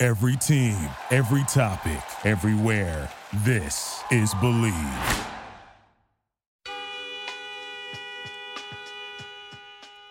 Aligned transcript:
Every 0.00 0.36
team, 0.36 0.76
every 1.10 1.42
topic, 1.48 1.98
everywhere. 2.24 3.10
This 3.42 4.00
is 4.12 4.32
Bleav. 4.34 5.26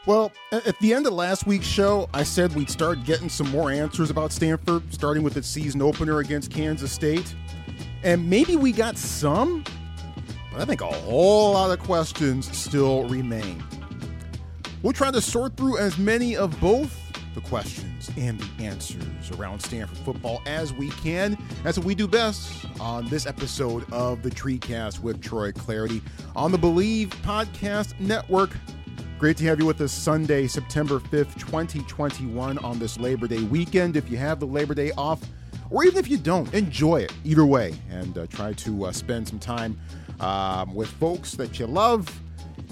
Well, 0.05 0.33
at 0.51 0.77
the 0.81 0.93
end 0.93 1.07
of 1.07 1.13
last 1.13 1.47
week's 1.47 1.67
show, 1.67 2.09
I 2.13 2.23
said 2.23 2.53
we'd 2.53 2.69
start 2.69 3.05
getting 3.05 3.29
some 3.29 3.49
more 3.49 3.71
answers 3.71 4.09
about 4.09 4.33
Stanford, 4.33 4.93
starting 4.93 5.23
with 5.23 5.37
its 5.37 5.47
season 5.47 5.81
opener 5.81 6.19
against 6.19 6.51
Kansas 6.51 6.91
State. 6.91 7.33
And 8.03 8.29
maybe 8.29 8.57
we 8.57 8.73
got 8.73 8.97
some, 8.97 9.63
but 10.51 10.59
I 10.59 10.65
think 10.65 10.81
a 10.81 10.87
whole 10.87 11.53
lot 11.53 11.71
of 11.71 11.79
questions 11.79 12.53
still 12.57 13.07
remain. 13.07 13.63
We'll 14.83 14.91
try 14.91 15.11
to 15.11 15.21
sort 15.21 15.55
through 15.55 15.77
as 15.77 15.97
many 15.97 16.35
of 16.35 16.59
both 16.59 17.06
the 17.37 17.47
questions 17.47 18.09
and 18.17 18.39
the 18.39 18.63
answers 18.63 19.31
around 19.37 19.59
Stanford 19.59 19.99
football 19.99 20.41
as 20.47 20.73
we 20.73 20.89
can. 20.89 21.37
That's 21.63 21.77
what 21.77 21.85
we 21.85 21.93
do 21.93 22.07
best 22.07 22.65
on 22.79 23.07
this 23.09 23.27
episode 23.27 23.85
of 23.93 24.23
the 24.23 24.31
Treecast 24.31 25.01
with 25.01 25.21
Troy 25.21 25.51
Clardy 25.51 26.01
on 26.35 26.51
the 26.51 26.57
Bleav 26.57 27.09
Podcast 27.21 27.97
Network. 27.99 28.49
Great 29.19 29.37
to 29.37 29.45
have 29.45 29.59
you 29.59 29.67
with 29.67 29.79
us 29.81 29.91
Sunday, 29.91 30.47
September 30.47 30.99
5th, 30.99 31.37
2021, 31.37 32.57
on 32.57 32.79
this 32.79 32.99
Labor 32.99 33.27
Day 33.27 33.43
weekend. 33.43 33.95
If 33.95 34.09
you 34.09 34.17
have 34.17 34.39
the 34.39 34.47
Labor 34.47 34.73
Day 34.73 34.91
off, 34.97 35.21
or 35.69 35.85
even 35.85 35.99
if 35.99 36.09
you 36.09 36.17
don't, 36.17 36.51
enjoy 36.55 37.01
it 37.01 37.13
either 37.23 37.45
way 37.45 37.75
and 37.91 38.17
uh, 38.17 38.25
try 38.27 38.53
to 38.53 38.85
uh, 38.85 38.91
spend 38.91 39.27
some 39.27 39.37
time 39.37 39.79
um, 40.21 40.73
with 40.73 40.89
folks 40.89 41.33
that 41.33 41.59
you 41.59 41.67
love 41.67 42.09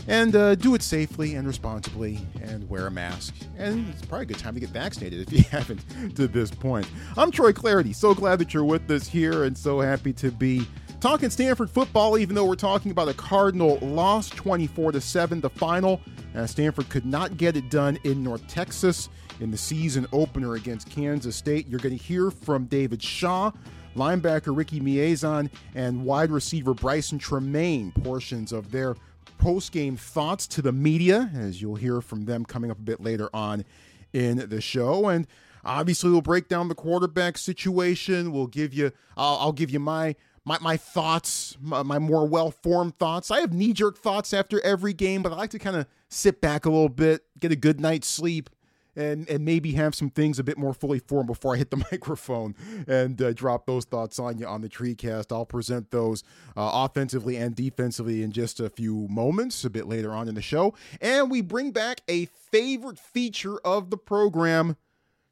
and 0.07 0.35
uh, 0.35 0.55
do 0.55 0.75
it 0.75 0.81
safely 0.81 1.35
and 1.35 1.47
responsibly 1.47 2.19
and 2.41 2.69
wear 2.69 2.87
a 2.87 2.91
mask. 2.91 3.33
And 3.57 3.89
it's 3.89 4.05
probably 4.05 4.23
a 4.23 4.27
good 4.27 4.39
time 4.39 4.53
to 4.53 4.59
get 4.59 4.69
vaccinated 4.69 5.21
if 5.21 5.33
you 5.33 5.43
haven't 5.51 6.15
to 6.15 6.27
this 6.27 6.51
point. 6.51 6.87
I'm 7.17 7.31
Troy 7.31 7.51
Clardy. 7.51 7.95
So 7.95 8.13
glad 8.13 8.39
that 8.39 8.53
you're 8.53 8.65
with 8.65 8.89
us 8.91 9.07
here 9.07 9.43
and 9.43 9.57
so 9.57 9.79
happy 9.79 10.13
to 10.13 10.31
be 10.31 10.67
talking 10.99 11.29
Stanford 11.29 11.69
football, 11.69 12.17
even 12.17 12.35
though 12.35 12.45
we're 12.45 12.55
talking 12.55 12.91
about 12.91 13.07
a 13.07 13.13
Cardinal 13.13 13.77
loss 13.79 14.29
24 14.29 14.93
to 14.93 15.01
7, 15.01 15.41
the 15.41 15.49
final 15.49 16.01
uh, 16.35 16.45
Stanford 16.45 16.89
could 16.89 17.05
not 17.05 17.37
get 17.37 17.55
it 17.55 17.69
done 17.69 17.97
in 18.03 18.23
North 18.23 18.47
Texas 18.47 19.09
in 19.39 19.51
the 19.51 19.57
season 19.57 20.07
opener 20.13 20.55
against 20.55 20.89
Kansas 20.89 21.35
State. 21.35 21.67
You're 21.67 21.79
going 21.79 21.97
to 21.97 22.03
hear 22.03 22.31
from 22.31 22.65
David 22.65 23.01
Shaw, 23.03 23.51
linebacker 23.95 24.55
Ricky 24.55 24.79
Miezan, 24.79 25.49
and 25.73 26.05
wide 26.05 26.31
receiver 26.31 26.73
Brycen 26.73 27.19
Tremayne 27.19 27.93
portions 28.03 28.51
of 28.51 28.71
their 28.71 28.95
post 29.37 29.71
game 29.71 29.97
thoughts 29.97 30.47
to 30.47 30.61
the 30.61 30.71
media, 30.71 31.31
as 31.35 31.61
you'll 31.61 31.75
hear 31.75 32.01
from 32.01 32.25
them 32.25 32.45
coming 32.45 32.71
up 32.71 32.77
a 32.77 32.81
bit 32.81 33.01
later 33.01 33.29
on 33.33 33.65
in 34.13 34.49
the 34.49 34.61
show. 34.61 35.07
And 35.07 35.27
obviously, 35.63 36.11
we'll 36.11 36.21
break 36.21 36.47
down 36.47 36.67
the 36.67 36.75
quarterback 36.75 37.37
situation. 37.37 38.31
We'll 38.31 38.47
give 38.47 38.73
you, 38.73 38.91
I'll, 39.17 39.37
I'll 39.37 39.51
give 39.53 39.69
you 39.69 39.79
my 39.79 40.15
my, 40.45 40.59
my 40.61 40.77
thoughts, 40.77 41.57
my, 41.59 41.83
my 41.83 41.99
more 41.99 42.25
well 42.25 42.51
formed 42.51 42.97
thoughts. 42.97 43.31
I 43.31 43.39
have 43.39 43.51
knee 43.51 43.73
jerk 43.73 43.97
thoughts 43.97 44.33
after 44.33 44.61
every 44.61 44.93
game, 44.93 45.23
but 45.23 45.33
I 45.33 45.35
like 45.35 45.49
to 45.51 45.59
kind 45.59 45.75
of 45.75 45.87
sit 46.07 46.39
back 46.39 46.65
a 46.65 46.69
little 46.69 46.89
bit, 46.89 47.23
get 47.39 47.51
a 47.51 47.55
good 47.55 47.79
night's 47.79 48.07
sleep, 48.07 48.49
and 48.95 49.29
and 49.29 49.43
maybe 49.43 49.73
have 49.73 49.95
some 49.95 50.09
things 50.09 50.39
a 50.39 50.43
bit 50.43 50.57
more 50.57 50.73
fully 50.73 50.99
formed 50.99 51.27
before 51.27 51.55
I 51.55 51.57
hit 51.57 51.71
the 51.71 51.77
microphone 51.91 52.55
and 52.87 53.21
uh, 53.21 53.33
drop 53.33 53.65
those 53.65 53.85
thoughts 53.85 54.19
on 54.19 54.37
you 54.37 54.47
on 54.47 54.61
the 54.61 54.69
Treecast. 54.69 55.31
I'll 55.31 55.45
present 55.45 55.91
those 55.91 56.23
uh, 56.55 56.71
offensively 56.73 57.37
and 57.37 57.55
defensively 57.55 58.23
in 58.23 58.31
just 58.31 58.59
a 58.59 58.69
few 58.69 59.07
moments, 59.09 59.63
a 59.65 59.69
bit 59.69 59.87
later 59.87 60.11
on 60.11 60.27
in 60.27 60.35
the 60.35 60.41
show, 60.41 60.73
and 61.01 61.29
we 61.29 61.41
bring 61.41 61.71
back 61.71 62.01
a 62.07 62.25
favorite 62.25 62.99
feature 62.99 63.57
of 63.59 63.89
the 63.89 63.97
program: 63.97 64.77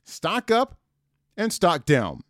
stock 0.03 0.51
up 0.51 0.77
and 1.37 1.51
stock 1.51 1.85
down. 1.85 2.21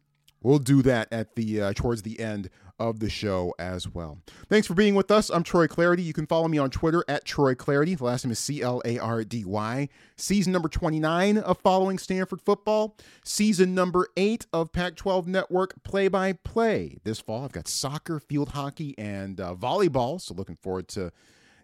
We'll 0.42 0.60
do 0.60 0.82
that 0.82 1.08
at 1.12 1.36
the 1.36 1.62
uh, 1.62 1.74
towards 1.74 2.02
the 2.02 2.20
end 2.20 2.50
of 2.80 3.00
the 3.00 3.10
show 3.10 3.54
as 3.60 3.88
well. 3.88 4.20
Thanks 4.50 4.68
for 4.68 4.74
being 4.74 4.96
with 4.96 5.12
us. 5.12 5.30
I'm 5.30 5.44
Troy 5.44 5.68
Clardy. 5.68 6.04
You 6.04 6.14
can 6.14 6.28
follow 6.28 6.48
me 6.48 6.58
on 6.58 6.70
Twitter 6.70 7.04
at 7.08 7.26
Troy 7.26 7.56
Clardy. 7.56 7.98
The 7.98 8.04
last 8.04 8.26
name 8.26 8.32
is 8.32 8.40
C 8.40 8.62
L 8.62 8.82
A 8.86 8.98
R 9.00 9.24
D 9.24 9.46
Y. 9.46 9.90
Season 10.16 10.52
number 10.52 10.70
29 10.70 11.38
of 11.38 11.58
Following 11.60 11.98
Stanford 11.98 12.42
Football. 12.42 12.98
Season 13.24 13.74
number 13.74 14.08
8 14.18 14.46
of 14.54 14.72
Pac 14.72 14.96
12 14.96 15.28
Network 15.28 15.84
Play 15.84 16.08
by 16.08 16.34
Play. 16.34 16.98
This 17.04 17.20
fall, 17.20 17.46
I've 17.46 17.52
got 17.52 17.68
soccer, 17.68 18.20
field 18.20 18.50
hockey, 18.50 18.96
and 18.98 19.40
uh, 19.40 19.56
volleyball. 19.56 20.20
So 20.20 20.34
looking 20.34 20.58
forward 20.58 20.88
to 20.90 21.12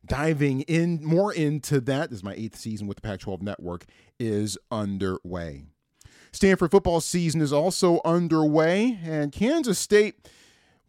diving 0.05 0.61
in 0.61 1.03
more 1.03 1.33
into 1.33 1.81
that 1.81 2.11
as 2.11 2.23
my 2.23 2.33
eighth 2.33 2.57
season 2.57 2.87
with 2.87 2.97
the 2.97 3.01
Pac 3.01 3.19
12 3.19 3.41
Network 3.41 3.85
is 4.19 4.57
underway. 4.71 5.63
Stanford 6.31 6.71
football 6.71 7.01
season 7.01 7.41
is 7.41 7.51
also 7.51 8.01
underway, 8.05 8.99
and 9.03 9.31
Kansas 9.31 9.79
State 9.79 10.29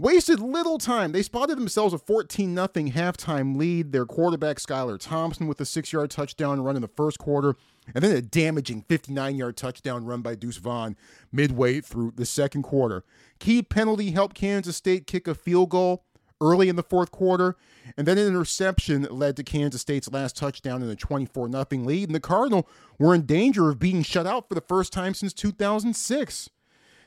wasted 0.00 0.41
little 0.41 0.78
time. 0.78 1.12
They 1.12 1.22
spotted 1.22 1.59
themselves 1.59 1.93
a 1.93 1.99
14 1.99 2.55
0 2.55 2.66
halftime 2.66 3.56
lead. 3.56 3.93
Their 3.93 4.06
quarterback, 4.06 4.56
Skylar 4.56 4.99
Thompson, 4.99 5.47
with 5.47 5.61
a 5.61 5.66
six 5.66 5.93
yard 5.93 6.11
touchdown 6.11 6.62
run 6.62 6.77
in 6.77 6.83
the 6.83 6.88
first 6.88 7.19
quarter, 7.19 7.56
and 7.94 8.03
then 8.03 8.16
a 8.16 8.22
damaging 8.22 8.83
59 8.88 9.37
yard 9.37 9.56
touchdown 9.56 10.06
run 10.06 10.22
by 10.22 10.34
Deuce 10.34 10.56
Vaughn 10.56 10.97
midway 11.31 11.81
through 11.81 12.12
the 12.16 12.27
second 12.27 12.62
quarter. 12.62 13.05
Key 13.38 13.62
penalty 13.62 14.11
helped 14.11 14.34
Kansas 14.34 14.77
State 14.77 15.06
kick 15.06 15.28
a 15.28 15.34
field 15.34 15.69
goal 15.69 16.05
early 16.41 16.71
in 16.71 16.77
the 16.77 16.82
fourth 16.82 17.11
quarter, 17.11 17.56
and 17.97 18.06
then 18.06 18.17
an 18.17 18.27
interception 18.27 19.06
led 19.11 19.37
to 19.37 19.44
Kansas 19.44 19.82
State's 19.82 20.11
last 20.11 20.37
touchdown 20.37 20.82
in 20.82 20.88
a 20.88 20.97
24 20.97 21.50
0 21.50 21.67
lead. 21.84 22.09
And 22.09 22.15
the 22.15 22.21
Cardinal 22.21 22.67
were 22.99 23.15
in 23.15 23.27
danger 23.27 23.69
of 23.69 23.78
being 23.78 24.03
shut 24.03 24.27
out 24.27 24.49
for 24.49 24.55
the 24.55 24.62
first 24.62 24.93
time 24.93 25.12
since 25.12 25.34
2006. 25.34 26.49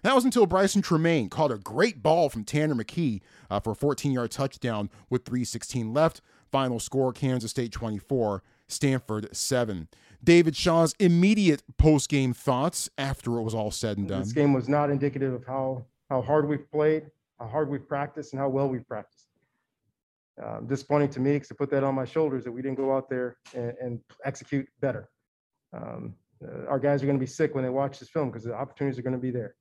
That 0.04 0.16
was 0.16 0.26
until 0.26 0.46
Brycen 0.46 0.84
Tremayne 0.84 1.30
caught 1.30 1.52
a 1.52 1.58
great 1.58 2.04
ball 2.04 2.30
from 2.30 2.44
Tanner 2.44 2.76
McKee 2.76 3.22
uh, 3.50 3.62
for 3.62 3.72
a 3.72 3.76
14 3.76 4.12
yard 4.12 4.32
touchdown 4.32 4.90
with 5.10 5.24
3.16 5.24 5.96
left. 5.96 6.22
Final 6.52 6.80
score 6.80 7.14
Kansas 7.14 7.52
State 7.52 7.72
24, 7.72 8.44
Stanford 8.68 9.36
7. 9.36 9.88
David 10.22 10.56
Shaw's 10.56 10.94
immediate 11.00 11.64
post 11.78 12.10
game 12.10 12.34
thoughts 12.34 12.90
after 12.98 13.38
it 13.38 13.44
was 13.44 13.56
all 13.56 13.72
said 13.72 13.98
and 13.98 14.08
done. 14.08 14.20
This 14.20 14.34
game 14.34 14.54
was 14.54 14.68
not 14.68 14.90
indicative 14.90 15.34
of 15.34 15.46
how, 15.46 15.86
how 16.10 16.22
hard 16.22 16.48
we've 16.50 16.70
played, 16.70 17.06
how 17.40 17.48
hard 17.48 17.70
we've 17.70 17.88
practiced, 17.88 18.34
and 18.34 18.40
how 18.42 18.50
well 18.50 18.68
we've 18.68 18.88
practiced. 18.88 19.28
Uh, 20.44 20.60
disappointing 20.62 21.10
to 21.10 21.20
me 21.20 21.34
because 21.34 21.52
I 21.52 21.56
put 21.56 21.70
that 21.70 21.84
on 21.84 21.96
my 21.96 22.06
shoulders 22.06 22.44
that 22.44 22.52
we 22.52 22.62
didn't 22.62 22.78
go 22.78 22.96
out 22.96 23.10
there 23.10 23.38
and, 23.56 23.74
and 23.82 24.00
execute 24.26 24.68
better. 24.82 25.10
Um, 25.74 26.16
uh, 26.44 26.66
our 26.68 26.80
guys 26.80 27.02
are 27.02 27.06
going 27.06 27.18
to 27.18 27.24
be 27.24 27.28
sick 27.28 27.56
when 27.56 27.64
they 27.64 27.70
watch 27.70 28.00
this 28.00 28.10
film 28.10 28.30
because 28.30 28.44
the 28.44 28.54
opportunities 28.54 29.00
are 29.00 29.04
going 29.04 29.16
to 29.16 29.20
be 29.20 29.32
there. 29.32 29.56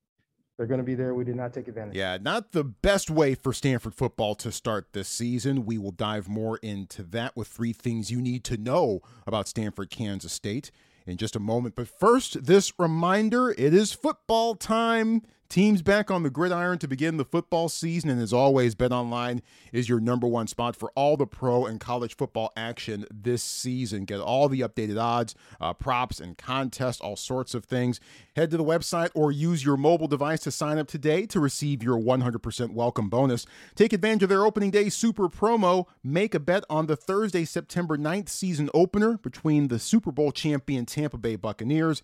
They're 0.57 0.67
going 0.67 0.79
to 0.79 0.85
be 0.85 0.95
there. 0.95 1.15
We 1.15 1.25
did 1.25 1.37
not 1.37 1.53
take 1.55 1.67
advantage. 1.67 1.97
Yeah, 1.97 2.19
not 2.21 2.53
the 2.53 2.65
best 2.65 3.11
way 3.11 3.35
for 3.35 3.53
Stanford 3.53 3.95
football 3.95 4.35
to 4.37 4.53
start 4.53 4.93
this 4.93 5.09
season. 5.09 5.65
We 5.65 5.79
will 5.79 5.93
dive 5.93 6.29
more 6.29 6.59
into 6.59 7.03
that 7.05 7.37
with 7.37 7.49
three 7.49 7.73
things 7.73 8.11
you 8.11 8.21
need 8.21 8.45
to 8.45 8.57
know 8.57 9.01
about 9.27 9.49
Stanford, 9.49 9.91
Kansas 9.91 10.33
State 10.33 10.71
in 11.07 11.17
just 11.17 11.37
a 11.37 11.41
moment. 11.41 11.75
But 11.75 11.89
first, 11.89 12.45
this 12.45 12.73
reminder 12.79 13.51
it 13.51 13.75
is 13.75 13.93
football 13.93 14.55
time. 14.55 15.23
Teams 15.53 15.83
back 15.83 16.11
on 16.11 16.23
the 16.23 16.31
gridiron 16.31 16.79
to 16.79 16.89
begin 16.89 17.19
the 17.19 17.27
football 17.27 17.69
season, 17.69 18.09
and 18.09 18.23
as 18.23 18.33
always, 18.33 18.75
Bet 18.75 18.91
Online 18.91 19.43
is 19.71 19.87
your 19.87 20.01
number 20.01 20.27
one 20.27 20.47
spot 20.47 20.75
for 20.75 20.91
all 20.95 21.15
the 21.19 21.27
pro 21.27 21.67
and 21.67 21.79
college 21.79 22.17
football 22.17 22.55
action 22.57 23.05
this 23.13 23.43
season. 23.43 24.07
Get 24.07 24.19
all 24.19 24.49
the 24.49 24.61
updated 24.61 24.99
odds, 24.99 25.35
uh, 25.61 25.75
props, 25.75 26.21
and 26.21 26.39
contests, 26.39 27.03
all 27.03 27.17
sorts 27.17 27.53
of 27.53 27.67
things. 27.67 28.01
Head 28.35 28.51
to 28.53 28.57
the 28.57 28.65
website 28.65 29.11
or 29.15 29.31
use 29.31 29.63
your 29.63 29.77
mobile 29.77 30.09
device 30.09 30.41
to 30.45 30.51
sign 30.51 30.79
up 30.79 30.89
today 30.89 31.27
to 31.27 31.39
receive 31.39 31.83
your 31.83 31.99
100% 31.99 32.73
welcome 32.73 33.11
bonus. 33.11 33.45
Take 33.75 33.93
advantage 33.93 34.23
of 34.23 34.31
their 34.31 34.47
opening 34.47 34.71
day 34.71 34.89
super 34.89 35.29
promo. 35.29 35.85
Make 36.03 36.35
a 36.35 36.41
bet 36.41 36.65
on 36.71 36.87
the 36.87 36.97
Thursday, 36.97 37.45
September 37.45 37.99
9th 37.99 38.31
season 38.31 38.71
opener 38.73 39.19
between 39.19 39.69
the 39.69 39.79
Super 39.79 40.13
Bowl 40.13 40.33
champion 40.33 40.87
Tampa 40.87 41.19
Bay 41.19 41.37
Buccaneers 41.37 42.03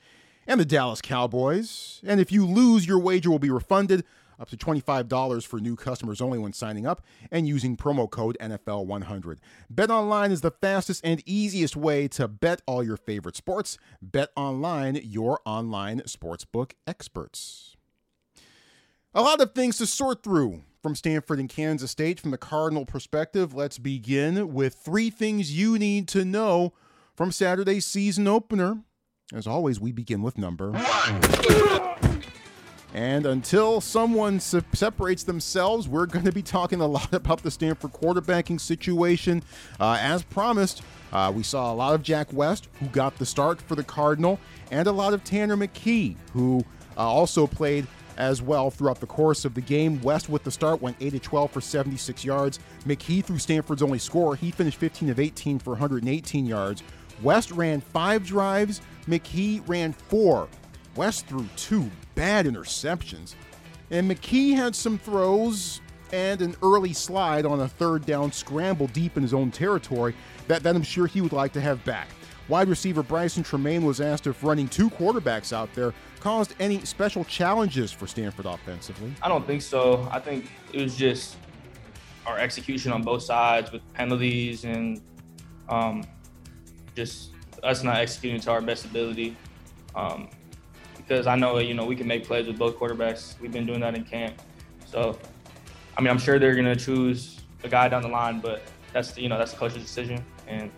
and 0.48 0.58
the 0.58 0.64
Dallas 0.64 1.00
Cowboys. 1.00 2.00
And 2.04 2.20
if 2.20 2.32
you 2.32 2.44
lose, 2.44 2.86
your 2.86 2.98
wager 2.98 3.30
will 3.30 3.38
be 3.38 3.50
refunded 3.50 4.04
up 4.40 4.48
to 4.48 4.56
$25 4.56 5.46
for 5.46 5.60
new 5.60 5.76
customers 5.76 6.20
only 6.20 6.38
when 6.38 6.52
signing 6.52 6.86
up 6.86 7.04
and 7.30 7.46
using 7.46 7.76
promo 7.76 8.08
code 8.10 8.36
NFL100. 8.40 9.38
Bet 9.68 9.90
online 9.90 10.32
is 10.32 10.40
the 10.40 10.50
fastest 10.50 11.02
and 11.04 11.22
easiest 11.26 11.76
way 11.76 12.08
to 12.08 12.26
bet 12.26 12.62
all 12.66 12.82
your 12.82 12.96
favorite 12.96 13.36
sports. 13.36 13.78
Bet 14.00 14.30
online, 14.36 14.98
your 15.02 15.40
online 15.44 16.00
sportsbook 16.02 16.72
experts. 16.86 17.76
A 19.12 19.22
lot 19.22 19.40
of 19.40 19.54
things 19.54 19.78
to 19.78 19.86
sort 19.86 20.22
through 20.22 20.62
from 20.82 20.94
Stanford 20.94 21.40
and 21.40 21.48
Kansas 21.48 21.90
State 21.90 22.20
from 22.20 22.30
the 22.30 22.38
Cardinal 22.38 22.86
perspective. 22.86 23.52
Let's 23.52 23.78
begin 23.78 24.54
with 24.54 24.74
three 24.74 25.10
things 25.10 25.56
you 25.58 25.78
need 25.78 26.06
to 26.08 26.24
know 26.24 26.72
from 27.16 27.32
Saturday's 27.32 27.84
season 27.84 28.28
opener. 28.28 28.84
As 29.34 29.46
always, 29.46 29.78
we 29.78 29.92
begin 29.92 30.22
with 30.22 30.38
number 30.38 30.70
one. 30.70 31.20
And 32.94 33.26
until 33.26 33.82
someone 33.82 34.40
se- 34.40 34.62
separates 34.72 35.22
themselves, 35.22 35.86
we're 35.86 36.06
going 36.06 36.24
to 36.24 36.32
be 36.32 36.42
talking 36.42 36.80
a 36.80 36.86
lot 36.86 37.12
about 37.12 37.42
the 37.42 37.50
Stanford 37.50 37.92
quarterbacking 37.92 38.58
situation. 38.58 39.42
Uh, 39.78 39.98
as 40.00 40.22
promised, 40.22 40.82
uh, 41.12 41.30
we 41.34 41.42
saw 41.42 41.70
a 41.70 41.74
lot 41.74 41.94
of 41.94 42.02
Jack 42.02 42.32
West, 42.32 42.68
who 42.80 42.86
got 42.86 43.16
the 43.18 43.26
start 43.26 43.60
for 43.60 43.74
the 43.74 43.84
Cardinal, 43.84 44.40
and 44.70 44.88
a 44.88 44.92
lot 44.92 45.12
of 45.12 45.22
Tanner 45.22 45.56
McKee, 45.56 46.16
who 46.32 46.64
uh, 46.96 47.00
also 47.00 47.46
played 47.46 47.86
as 48.16 48.42
well 48.42 48.70
throughout 48.70 49.00
the 49.00 49.06
course 49.06 49.44
of 49.44 49.54
the 49.54 49.60
game. 49.60 50.00
West 50.00 50.28
with 50.28 50.42
the 50.42 50.50
start 50.50 50.82
went 50.82 50.96
8 50.98 51.14
of 51.14 51.22
12 51.22 51.50
for 51.50 51.60
76 51.60 52.24
yards. 52.24 52.58
McKee 52.86 53.24
threw 53.24 53.38
Stanford's 53.38 53.82
only 53.82 53.98
score. 53.98 54.34
He 54.34 54.50
finished 54.50 54.78
15 54.78 55.10
of 55.10 55.20
18 55.20 55.58
for 55.58 55.70
118 55.70 56.46
yards. 56.46 56.82
West 57.22 57.50
ran 57.50 57.80
five 57.80 58.24
drives. 58.24 58.80
McKee 59.06 59.62
ran 59.66 59.92
four. 59.92 60.48
West 60.96 61.26
threw 61.26 61.46
two 61.56 61.90
bad 62.14 62.46
interceptions. 62.46 63.34
And 63.90 64.10
McKee 64.10 64.54
had 64.54 64.74
some 64.74 64.98
throws 64.98 65.80
and 66.12 66.40
an 66.40 66.56
early 66.62 66.92
slide 66.92 67.44
on 67.44 67.60
a 67.60 67.68
third 67.68 68.06
down 68.06 68.32
scramble 68.32 68.86
deep 68.88 69.16
in 69.16 69.22
his 69.22 69.34
own 69.34 69.50
territory 69.50 70.14
that, 70.46 70.62
that 70.62 70.74
I'm 70.74 70.82
sure 70.82 71.06
he 71.06 71.20
would 71.20 71.32
like 71.32 71.52
to 71.52 71.60
have 71.60 71.84
back. 71.84 72.08
Wide 72.48 72.68
receiver 72.68 73.02
Brycen 73.02 73.44
Tremayne 73.44 73.82
was 73.82 74.00
asked 74.00 74.26
if 74.26 74.42
running 74.42 74.68
two 74.68 74.88
quarterbacks 74.88 75.52
out 75.52 75.72
there 75.74 75.92
caused 76.20 76.54
any 76.58 76.82
special 76.84 77.24
challenges 77.24 77.92
for 77.92 78.06
Stanford 78.06 78.46
offensively. 78.46 79.12
I 79.22 79.28
don't 79.28 79.46
think 79.46 79.60
so. 79.60 80.08
I 80.10 80.18
think 80.18 80.50
it 80.72 80.80
was 80.80 80.96
just 80.96 81.36
our 82.26 82.38
execution 82.38 82.90
on 82.90 83.02
both 83.02 83.22
sides 83.22 83.70
with 83.70 83.82
penalties 83.92 84.64
and 84.64 85.02
um, 85.68 86.04
just 86.98 87.30
us 87.62 87.82
not 87.82 87.96
executing 87.96 88.40
to 88.40 88.50
our 88.50 88.60
best 88.60 88.84
ability. 88.84 89.36
Um, 89.94 90.28
because 90.96 91.26
I 91.26 91.36
know 91.36 91.58
you 91.58 91.72
know 91.72 91.86
we 91.86 91.96
can 91.96 92.06
make 92.06 92.26
plays 92.26 92.46
with 92.46 92.58
both 92.58 92.76
quarterbacks. 92.76 93.40
We've 93.40 93.52
been 93.52 93.66
doing 93.66 93.80
that 93.80 93.94
in 93.94 94.04
camp. 94.04 94.42
So, 94.84 95.18
I 95.96 96.02
mean, 96.02 96.10
I'm 96.10 96.18
sure 96.18 96.38
they're 96.38 96.56
gonna 96.56 96.76
choose 96.76 97.40
a 97.64 97.68
guy 97.68 97.88
down 97.88 98.02
the 98.02 98.08
line, 98.08 98.40
but 98.40 98.62
that's 98.92 99.12
the, 99.12 99.22
you 99.22 99.28
know 99.28 99.38
that's 99.38 99.52
the 99.52 99.58
coach's 99.58 99.82
decision, 99.82 100.22
and 100.46 100.70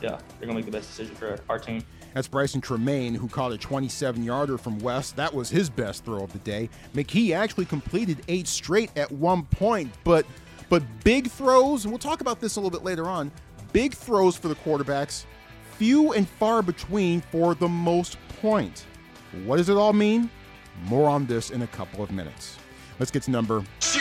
yeah, 0.00 0.18
they're 0.38 0.46
gonna 0.46 0.54
make 0.54 0.64
the 0.64 0.70
best 0.70 0.88
decision 0.88 1.14
for 1.14 1.38
our 1.48 1.58
team. 1.58 1.82
That's 2.14 2.28
Brycen 2.28 2.62
Tremayne, 2.62 3.14
who 3.14 3.28
caught 3.28 3.52
a 3.52 3.58
27 3.58 4.22
yarder 4.22 4.56
from 4.56 4.78
West. 4.78 5.16
That 5.16 5.34
was 5.34 5.50
his 5.50 5.68
best 5.68 6.04
throw 6.04 6.22
of 6.22 6.32
the 6.32 6.38
day. 6.38 6.70
McKee 6.94 7.36
actually 7.36 7.66
completed 7.66 8.22
eight 8.28 8.48
straight 8.48 8.90
at 8.96 9.12
one 9.12 9.44
point, 9.44 9.92
but 10.04 10.24
but 10.68 10.82
big 11.04 11.28
throws, 11.30 11.84
and 11.84 11.92
we'll 11.92 11.98
talk 11.98 12.20
about 12.20 12.40
this 12.40 12.56
a 12.56 12.60
little 12.60 12.70
bit 12.70 12.84
later 12.84 13.06
on. 13.06 13.30
Big 13.72 13.94
throws 13.94 14.36
for 14.36 14.48
the 14.48 14.54
quarterbacks, 14.56 15.24
few 15.76 16.12
and 16.12 16.28
far 16.28 16.62
between 16.62 17.20
for 17.20 17.54
the 17.54 17.68
most 17.68 18.16
point. 18.40 18.86
What 19.44 19.56
does 19.58 19.68
it 19.68 19.76
all 19.76 19.92
mean? 19.92 20.30
More 20.84 21.08
on 21.08 21.26
this 21.26 21.50
in 21.50 21.62
a 21.62 21.66
couple 21.66 22.02
of 22.02 22.10
minutes. 22.10 22.56
Let's 22.98 23.10
get 23.10 23.22
to 23.24 23.30
number 23.30 23.64
two. 23.80 24.00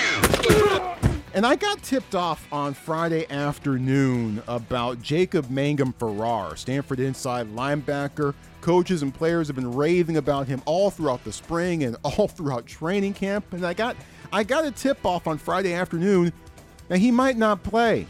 And 1.33 1.45
I 1.45 1.55
got 1.55 1.83
tipped 1.83 2.15
off 2.15 2.47
on 2.51 2.73
Friday 2.73 3.29
afternoon 3.29 4.41
about 4.47 5.01
Jacob 5.01 5.51
Mangum 5.51 5.93
Farrar, 5.93 6.55
Stanford 6.55 6.99
inside 6.99 7.53
linebacker. 7.53 8.33
Coaches 8.61 9.03
and 9.03 9.13
players 9.13 9.47
have 9.47 9.55
been 9.55 9.71
raving 9.71 10.17
about 10.17 10.47
him 10.47 10.61
all 10.65 10.89
throughout 10.89 11.23
the 11.23 11.31
spring 11.31 11.83
and 11.83 11.95
all 12.03 12.27
throughout 12.27 12.65
training 12.65 13.13
camp. 13.13 13.53
And 13.53 13.65
I 13.65 13.73
got 13.73 13.95
I 14.33 14.43
got 14.43 14.65
a 14.65 14.71
tip 14.71 15.05
off 15.05 15.27
on 15.27 15.37
Friday 15.37 15.73
afternoon 15.73 16.33
that 16.87 16.97
he 16.97 17.11
might 17.11 17.37
not 17.37 17.61
play. 17.61 18.07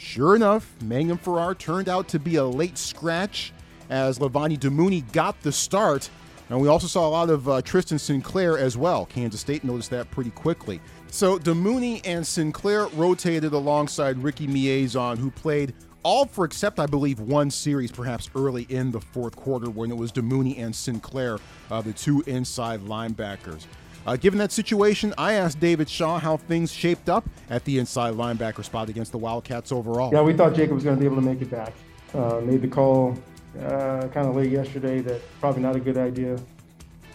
Sure 0.00 0.34
enough, 0.34 0.74
Mangum 0.82 1.18
Farrar 1.18 1.54
turned 1.54 1.88
out 1.88 2.08
to 2.08 2.18
be 2.18 2.36
a 2.36 2.44
late 2.44 2.78
scratch 2.78 3.52
as 3.90 4.18
Levani 4.18 4.58
Damuni 4.58 5.10
got 5.12 5.40
the 5.42 5.52
start 5.52 6.08
and 6.48 6.60
we 6.60 6.66
also 6.66 6.88
saw 6.88 7.06
a 7.06 7.10
lot 7.10 7.30
of 7.30 7.48
uh, 7.48 7.62
Tristan 7.62 7.98
Sinclair 7.98 8.58
as 8.58 8.76
well. 8.76 9.06
Kansas 9.06 9.40
State 9.40 9.62
noticed 9.62 9.90
that 9.90 10.10
pretty 10.10 10.30
quickly. 10.30 10.80
So 11.08 11.38
Damuni 11.38 12.00
and 12.04 12.26
Sinclair 12.26 12.88
rotated 12.88 13.52
alongside 13.52 14.18
Ricky 14.18 14.48
Miezan, 14.48 15.16
who 15.18 15.30
played 15.30 15.74
all 16.02 16.26
for 16.26 16.44
except, 16.44 16.80
I 16.80 16.86
believe, 16.86 17.20
one 17.20 17.50
series, 17.50 17.92
perhaps 17.92 18.30
early 18.34 18.66
in 18.68 18.90
the 18.90 19.00
fourth 19.00 19.36
quarter, 19.36 19.70
when 19.70 19.92
it 19.92 19.96
was 19.96 20.10
Damuni 20.10 20.58
and 20.58 20.74
Sinclair, 20.74 21.38
uh, 21.70 21.82
the 21.82 21.92
two 21.92 22.24
inside 22.26 22.80
linebackers. 22.80 23.66
Uh, 24.10 24.16
given 24.16 24.40
that 24.40 24.50
situation, 24.50 25.14
I 25.16 25.34
asked 25.34 25.60
David 25.60 25.88
Shaw 25.88 26.18
how 26.18 26.36
things 26.36 26.72
shaped 26.72 27.08
up 27.08 27.24
at 27.48 27.64
the 27.64 27.78
inside 27.78 28.14
linebacker 28.14 28.64
spot 28.64 28.88
against 28.88 29.12
the 29.12 29.18
Wildcats 29.18 29.70
overall. 29.70 30.12
Yeah, 30.12 30.22
we 30.22 30.32
thought 30.32 30.52
Jacob 30.52 30.74
was 30.74 30.82
going 30.82 30.96
to 30.96 31.00
be 31.00 31.06
able 31.06 31.14
to 31.14 31.22
make 31.22 31.40
it 31.40 31.48
back. 31.48 31.72
Uh, 32.12 32.40
made 32.40 32.60
the 32.60 32.66
call 32.66 33.16
uh, 33.60 34.08
kind 34.08 34.26
of 34.26 34.34
late 34.34 34.50
yesterday 34.50 34.98
that 34.98 35.20
probably 35.38 35.62
not 35.62 35.76
a 35.76 35.78
good 35.78 35.96
idea. 35.96 36.36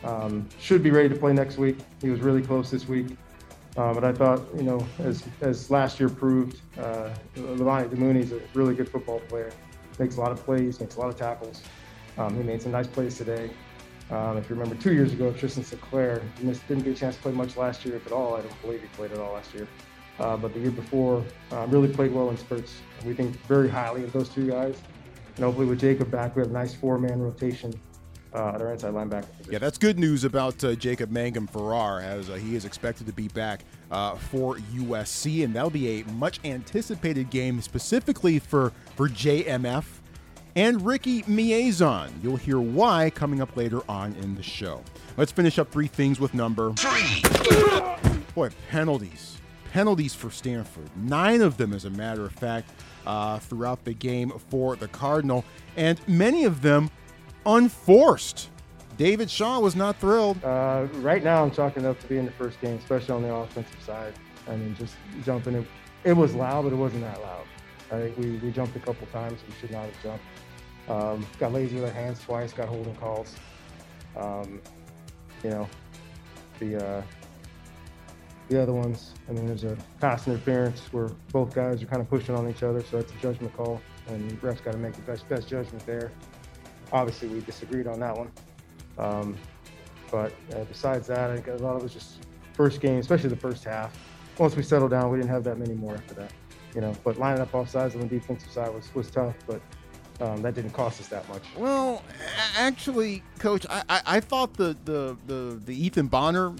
Um, 0.05 0.47
should 0.57 0.83
be 0.83 0.89
ready 0.89 1.09
to 1.09 1.15
play 1.15 1.33
next 1.33 1.57
week. 1.57 1.79
He 2.01 2.09
was 2.09 2.21
really 2.21 2.41
close 2.41 2.71
this 2.71 2.87
week. 2.87 3.07
Uh, 3.75 3.93
but 3.93 4.05
I 4.05 4.13
thought, 4.13 4.43
you 4.55 4.63
know, 4.63 4.87
as, 4.99 5.21
as 5.41 5.69
last 5.69 5.99
year 5.99 6.07
proved, 6.07 6.61
uh, 6.79 7.09
Damuni 7.35 8.21
is 8.21 8.31
a 8.31 8.39
really 8.53 8.73
good 8.73 8.87
football 8.87 9.19
player. 9.27 9.51
Makes 9.99 10.15
a 10.15 10.21
lot 10.21 10.31
of 10.31 10.41
plays, 10.45 10.79
makes 10.79 10.95
a 10.95 11.01
lot 11.01 11.09
of 11.09 11.17
tackles. 11.17 11.61
Um, 12.17 12.37
he 12.37 12.43
made 12.43 12.61
some 12.61 12.71
nice 12.71 12.87
plays 12.87 13.17
today. 13.17 13.49
Um, 14.11 14.37
if 14.37 14.49
you 14.49 14.55
remember, 14.55 14.79
two 14.81 14.93
years 14.93 15.13
ago, 15.13 15.31
Tristan 15.33 15.63
Sinclair 15.63 16.21
missed, 16.41 16.67
didn't 16.67 16.83
get 16.83 16.95
a 16.95 16.99
chance 16.99 17.15
to 17.15 17.21
play 17.21 17.31
much 17.31 17.57
last 17.57 17.85
year, 17.85 17.95
if 17.95 18.05
at 18.05 18.11
all. 18.11 18.35
I 18.35 18.41
don't 18.41 18.61
believe 18.61 18.81
he 18.81 18.87
played 18.89 19.11
at 19.11 19.17
all 19.17 19.33
last 19.33 19.53
year. 19.53 19.67
Uh, 20.19 20.37
but 20.37 20.53
the 20.53 20.59
year 20.59 20.71
before, 20.71 21.23
uh, 21.51 21.65
really 21.69 21.89
played 21.89 22.13
well 22.13 22.29
in 22.29 22.37
spurts. 22.37 22.75
We 23.05 23.13
think 23.13 23.35
very 23.47 23.67
highly 23.67 24.03
of 24.03 24.13
those 24.13 24.29
two 24.29 24.49
guys. 24.49 24.79
And 25.35 25.43
hopefully 25.43 25.65
with 25.65 25.79
Jacob 25.79 26.11
back, 26.11 26.35
we 26.35 26.41
have 26.41 26.51
a 26.51 26.53
nice 26.53 26.73
four-man 26.73 27.19
rotation 27.19 27.73
uh, 28.33 28.51
at 28.53 28.61
our 28.61 28.73
inside 28.73 28.93
linebacker. 28.93 29.27
Yeah, 29.49 29.59
that's 29.59 29.77
good 29.77 29.97
news 29.97 30.23
about 30.23 30.63
uh, 30.63 30.75
Jacob 30.75 31.09
Mangum 31.09 31.47
Farrar, 31.47 32.01
as 32.01 32.29
uh, 32.29 32.33
he 32.33 32.55
is 32.55 32.65
expected 32.65 33.07
to 33.07 33.13
be 33.13 33.27
back 33.29 33.61
uh, 33.91 34.15
for 34.15 34.57
USC, 34.57 35.43
and 35.43 35.53
that'll 35.53 35.69
be 35.69 36.01
a 36.01 36.05
much 36.11 36.39
anticipated 36.43 37.29
game 37.29 37.61
specifically 37.61 38.39
for 38.39 38.71
for 38.95 39.09
JMF 39.09 39.85
and 40.55 40.85
Ricky 40.85 41.23
Miezan. 41.23 42.11
You'll 42.23 42.37
hear 42.37 42.59
why 42.59 43.09
coming 43.09 43.41
up 43.41 43.55
later 43.57 43.81
on 43.89 44.15
in 44.15 44.35
the 44.35 44.43
show. 44.43 44.81
Let's 45.17 45.31
finish 45.31 45.59
up 45.59 45.71
three 45.71 45.87
things 45.87 46.19
with 46.19 46.33
number 46.33 46.73
three. 46.73 47.21
Boy, 48.33 48.49
penalties. 48.69 49.37
Penalties 49.71 50.13
for 50.13 50.31
Stanford. 50.31 50.89
Nine 50.95 51.41
of 51.41 51.57
them, 51.57 51.73
as 51.73 51.85
a 51.85 51.89
matter 51.89 52.25
of 52.25 52.31
fact 52.31 52.71
uh, 53.05 53.39
throughout 53.39 53.83
the 53.83 53.93
game 53.93 54.31
for 54.49 54.75
the 54.75 54.87
Cardinal, 54.87 55.43
and 55.75 55.99
many 56.07 56.45
of 56.45 56.61
them 56.61 56.89
unforced. 57.45 58.49
David 58.97 59.29
Shaw 59.29 59.59
was 59.59 59.75
not 59.75 59.99
thrilled. 59.99 60.41
Uh, 60.43 60.87
right 60.95 61.21
now, 61.21 61.43
I'm 61.43 61.51
chalking 61.51 61.85
up 61.85 61.99
to 61.99 62.07
be 62.07 62.17
in 62.17 62.25
the 62.25 62.31
first 62.31 62.61
game, 62.61 62.77
especially 62.77 63.13
on 63.13 63.21
the 63.23 63.33
offensive 63.33 63.81
side. 63.81 64.13
I 64.47 64.55
mean, 64.55 64.73
just 64.75 64.95
jumping. 65.25 65.55
It, 65.55 65.67
it 66.05 66.13
was 66.13 66.33
loud, 66.33 66.63
but 66.63 66.71
it 66.71 66.77
wasn't 66.77 67.01
that 67.01 67.21
loud. 67.21 67.45
I 67.91 67.99
think 67.99 68.17
we, 68.17 68.37
we 68.37 68.51
jumped 68.51 68.75
a 68.75 68.79
couple 68.79 69.05
times. 69.07 69.39
We 69.47 69.53
should 69.59 69.71
not 69.71 69.85
have 69.85 70.01
jumped. 70.01 70.23
Um, 70.87 71.25
got 71.39 71.51
lazy 71.51 71.79
with 71.79 71.93
hands 71.93 72.21
twice. 72.21 72.53
Got 72.53 72.69
holding 72.69 72.95
calls. 72.95 73.35
Um, 74.15 74.61
you 75.43 75.49
know, 75.49 75.69
the 76.59 76.85
uh, 76.85 77.01
the 78.49 78.61
other 78.61 78.73
ones, 78.73 79.13
I 79.27 79.31
mean, 79.31 79.47
there's 79.47 79.63
a 79.63 79.75
pass 79.99 80.27
interference 80.27 80.81
where 80.91 81.09
both 81.31 81.55
guys 81.55 81.81
are 81.81 81.87
kind 81.87 82.01
of 82.01 82.09
pushing 82.09 82.35
on 82.35 82.47
each 82.49 82.61
other, 82.61 82.83
so 82.83 82.99
it's 82.99 83.11
a 83.11 83.15
judgment 83.15 83.55
call, 83.57 83.81
and 84.07 84.41
ref's 84.43 84.61
got 84.61 84.71
to 84.73 84.77
make 84.77 84.93
the 84.93 85.01
best 85.01 85.27
best 85.27 85.47
judgment 85.47 85.85
there. 85.85 86.11
Obviously, 86.91 87.27
we 87.27 87.41
disagreed 87.41 87.87
on 87.87 87.99
that 87.99 88.15
one, 88.15 88.31
um, 88.99 89.35
but 90.11 90.31
uh, 90.53 90.63
besides 90.65 91.07
that, 91.07 91.31
I 91.31 91.35
think 91.35 91.47
a 91.47 91.63
lot 91.63 91.75
of 91.75 91.81
it 91.81 91.83
was 91.83 91.93
just 91.93 92.25
first 92.53 92.79
game, 92.81 92.99
especially 92.99 93.29
the 93.29 93.35
first 93.35 93.63
half. 93.63 93.97
Once 94.37 94.55
we 94.55 94.63
settled 94.63 94.91
down, 94.91 95.09
we 95.09 95.17
didn't 95.17 95.31
have 95.31 95.43
that 95.45 95.57
many 95.57 95.73
more 95.73 95.95
after 95.95 96.13
that, 96.15 96.31
you 96.75 96.81
know. 96.81 96.93
But 97.03 97.17
lining 97.17 97.41
up 97.41 97.55
off 97.55 97.69
sides 97.69 97.95
on 97.95 98.01
the 98.01 98.07
defensive 98.07 98.51
side 98.51 98.71
was 98.73 98.93
was 98.93 99.09
tough, 99.09 99.35
but 99.47 99.59
um, 100.21 100.41
that 100.41 100.55
didn't 100.55 100.71
cost 100.71 100.99
us 100.99 101.07
that 101.07 101.27
much. 101.29 101.43
Well, 101.57 102.03
actually, 102.57 103.23
coach, 103.39 103.65
I, 103.69 103.83
I, 103.89 104.01
I 104.05 104.19
thought 104.19 104.53
the, 104.53 104.75
the 104.85 105.17
the 105.27 105.61
the 105.65 105.85
Ethan 105.85 106.07
Bonner 106.07 106.53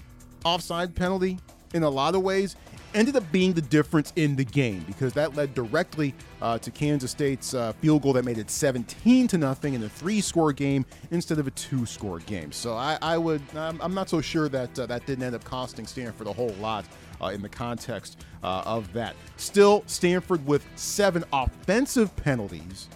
offside 0.44 0.94
penalty 0.94 1.38
in 1.74 1.82
a 1.82 1.90
lot 1.90 2.14
of 2.14 2.22
ways 2.22 2.56
ended 2.94 3.14
up 3.14 3.30
being 3.30 3.52
the 3.52 3.60
difference 3.60 4.12
in 4.16 4.36
the 4.36 4.44
game 4.44 4.82
because 4.86 5.12
that 5.12 5.36
led 5.36 5.54
directly 5.54 6.14
uh, 6.40 6.58
to 6.58 6.70
Kansas 6.70 7.10
State's 7.10 7.52
uh, 7.52 7.72
field 7.74 8.02
goal 8.02 8.14
that 8.14 8.24
made 8.24 8.38
it 8.38 8.50
17 8.50 9.28
to 9.28 9.38
nothing 9.38 9.74
in 9.74 9.82
a 9.82 9.88
three-score 9.88 10.52
game 10.52 10.84
instead 11.10 11.38
of 11.38 11.46
a 11.46 11.50
two-score 11.50 12.20
game. 12.20 12.50
So 12.52 12.74
I, 12.74 12.96
I 13.02 13.18
would, 13.18 13.42
I'm, 13.54 13.80
I'm, 13.82 13.92
not 13.92 14.08
so 14.08 14.22
sure 14.22 14.48
that 14.48 14.78
uh, 14.78 14.86
that 14.86 15.04
didn't 15.04 15.24
end 15.24 15.34
up 15.34 15.44
costing 15.44 15.86
Stanford 15.86 16.26
a 16.26 16.32
whole 16.32 16.54
lot 16.54 16.86
uh, 17.20 17.26
in 17.26 17.42
the 17.42 17.48
context 17.48 18.24
uh, 18.42 18.62
of 18.64 18.90
that. 18.94 19.14
Still, 19.36 19.84
Stanford 19.86 20.46
with 20.46 20.64
seven 20.76 21.22
offensive 21.32 22.14
penalties, 22.16 22.88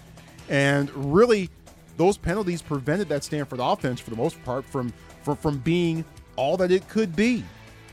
and 0.50 0.90
really, 1.14 1.48
those 1.96 2.18
penalties 2.18 2.60
prevented 2.60 3.08
that 3.08 3.24
Stanford 3.24 3.60
offense 3.62 4.00
for 4.00 4.10
the 4.10 4.16
most 4.16 4.42
part 4.44 4.64
from 4.66 4.92
from, 5.22 5.36
from 5.36 5.58
being 5.58 6.04
all 6.36 6.56
that 6.56 6.70
it 6.70 6.88
could 6.88 7.14
be. 7.14 7.44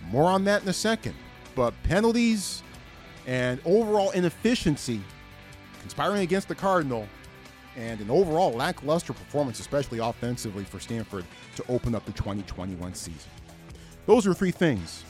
More 0.09 0.29
on 0.29 0.43
that 0.45 0.63
in 0.63 0.69
a 0.69 0.73
second. 0.73 1.13
But 1.55 1.73
penalties 1.83 2.63
and 3.25 3.59
overall 3.65 4.11
inefficiency 4.11 5.01
conspiring 5.81 6.21
against 6.21 6.47
the 6.47 6.55
Cardinal 6.55 7.07
and 7.75 7.99
an 7.99 8.09
overall 8.09 8.51
lackluster 8.51 9.13
performance, 9.13 9.59
especially 9.59 9.99
offensively 9.99 10.63
for 10.63 10.79
Stanford 10.79 11.25
to 11.55 11.63
open 11.69 11.93
up 11.93 12.05
the 12.05 12.11
2021 12.13 12.93
season. 12.93 13.29
Those 14.05 14.25
are 14.25 14.33
three 14.33 14.51
things. 14.51 15.03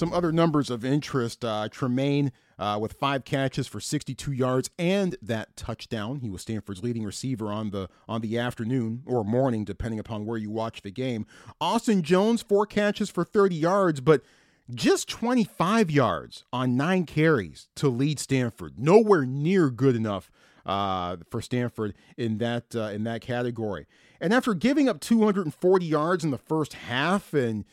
Some 0.00 0.14
other 0.14 0.32
numbers 0.32 0.70
of 0.70 0.82
interest 0.82 1.44
uh, 1.44 1.68
Tremayne 1.70 2.30
uh, 2.58 2.78
with 2.80 2.94
five 2.94 3.22
catches 3.26 3.66
for 3.66 3.80
62 3.80 4.32
yards 4.32 4.70
and 4.78 5.14
that 5.20 5.54
touchdown. 5.58 6.20
He 6.20 6.30
was 6.30 6.40
Stanford's 6.40 6.82
leading 6.82 7.04
receiver 7.04 7.52
on 7.52 7.68
the 7.68 7.90
on 8.08 8.22
the 8.22 8.38
afternoon 8.38 9.02
or 9.04 9.24
morning, 9.24 9.62
depending 9.66 9.98
upon 9.98 10.24
where 10.24 10.38
you 10.38 10.50
watch 10.50 10.80
the 10.80 10.90
game. 10.90 11.26
Austin 11.60 12.00
Jones, 12.00 12.40
four 12.40 12.64
catches 12.64 13.10
for 13.10 13.24
30 13.24 13.54
yards, 13.54 14.00
but 14.00 14.22
just 14.74 15.06
25 15.10 15.90
yards 15.90 16.46
on 16.50 16.78
nine 16.78 17.04
carries 17.04 17.68
to 17.74 17.90
lead 17.90 18.18
Stanford. 18.18 18.78
Nowhere 18.78 19.26
near 19.26 19.68
good 19.68 19.96
enough 19.96 20.30
uh, 20.64 21.18
for 21.28 21.42
Stanford 21.42 21.92
in 22.16 22.38
that 22.38 22.74
uh, 22.74 22.84
in 22.84 23.04
that 23.04 23.20
category. 23.20 23.86
And 24.18 24.32
after 24.32 24.54
giving 24.54 24.88
up 24.88 25.00
240 25.00 25.84
yards 25.84 26.24
in 26.24 26.30
the 26.30 26.38
first 26.38 26.72
half, 26.72 27.34
and 27.34 27.66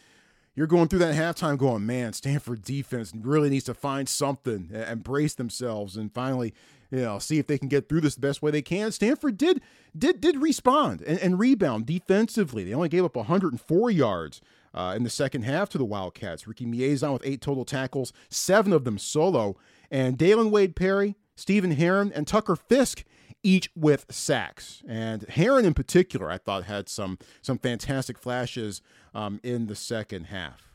you're 0.57 0.65
going 0.65 0.87
through 0.87 0.99
that 0.99 1.13
halftime 1.13 1.55
going, 1.55 1.85
man, 1.85 2.13
Stanford 2.13 2.63
defense 2.63 3.13
really 3.15 3.51
needs 3.51 3.65
to 3.65 3.75
find 3.75 4.09
something 4.09 4.71
and 4.73 5.03
brace 5.03 5.35
themselves, 5.35 5.95
and 5.95 6.11
finally, 6.11 6.51
you 6.89 7.01
know, 7.01 7.19
see 7.19 7.37
if 7.37 7.45
they 7.45 7.59
can 7.59 7.67
get 7.67 7.87
through 7.87 8.01
this 8.01 8.15
the 8.15 8.21
best 8.21 8.41
way 8.41 8.49
they 8.49 8.63
can. 8.63 8.91
Stanford 8.91 9.37
did 9.37 9.61
did 9.95 10.19
did 10.19 10.37
respond 10.37 11.03
and, 11.03 11.19
and 11.19 11.37
rebound 11.37 11.85
defensively. 11.85 12.63
They 12.63 12.73
only 12.73 12.89
gave 12.89 13.05
up 13.05 13.15
104 13.15 13.91
yards. 13.91 14.41
Uh, 14.73 14.93
in 14.95 15.01
the 15.01 15.09
second 15.09 15.41
half 15.41 15.69
to 15.69 15.77
the 15.79 15.85
Wildcats. 15.85 16.45
Ricky 16.45 16.65
Miezan 16.65 17.13
with 17.13 17.25
eight 17.25 17.41
total 17.41 17.65
tackles, 17.65 18.13
seven 18.29 18.71
of 18.71 18.83
them 18.83 18.99
solo. 18.99 19.55
And 19.89 20.19
Dalen 20.19 20.51
Wade 20.51 20.75
Perry, 20.75 21.15
Stephen 21.35 21.71
Herron, 21.71 22.11
and 22.13 22.27
Tucker 22.27 22.55
Fisk 22.55 23.03
each 23.48 23.70
with 23.75 24.06
sacks. 24.10 24.84
And 24.86 25.24
Herron 25.30 25.63
in 25.63 25.74
particular, 25.74 26.30
I 26.30 26.38
thought 26.38 26.66
had 26.66 26.89
some 26.89 27.18
some 27.42 27.58
fantastic 27.58 28.20
flashes 28.20 28.82
um, 29.16 29.39
in 29.42 29.68
the 29.68 29.75
second 29.75 30.25
half. 30.25 30.74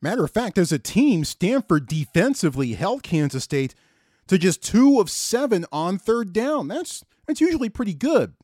Matter 0.00 0.24
of 0.24 0.30
fact, 0.30 0.56
as 0.56 0.70
a 0.70 0.78
team, 0.78 1.24
Stanford 1.24 1.88
defensively 1.88 2.74
held 2.74 3.02
Kansas 3.02 3.42
State 3.42 3.74
to 4.28 4.38
just 4.38 4.62
two 4.62 5.00
of 5.00 5.10
seven 5.10 5.66
on 5.72 5.98
third 5.98 6.32
down. 6.32 6.68
That's 6.68 7.04
that's 7.26 7.40
usually 7.40 7.68
pretty 7.68 7.94
good. 7.94 8.34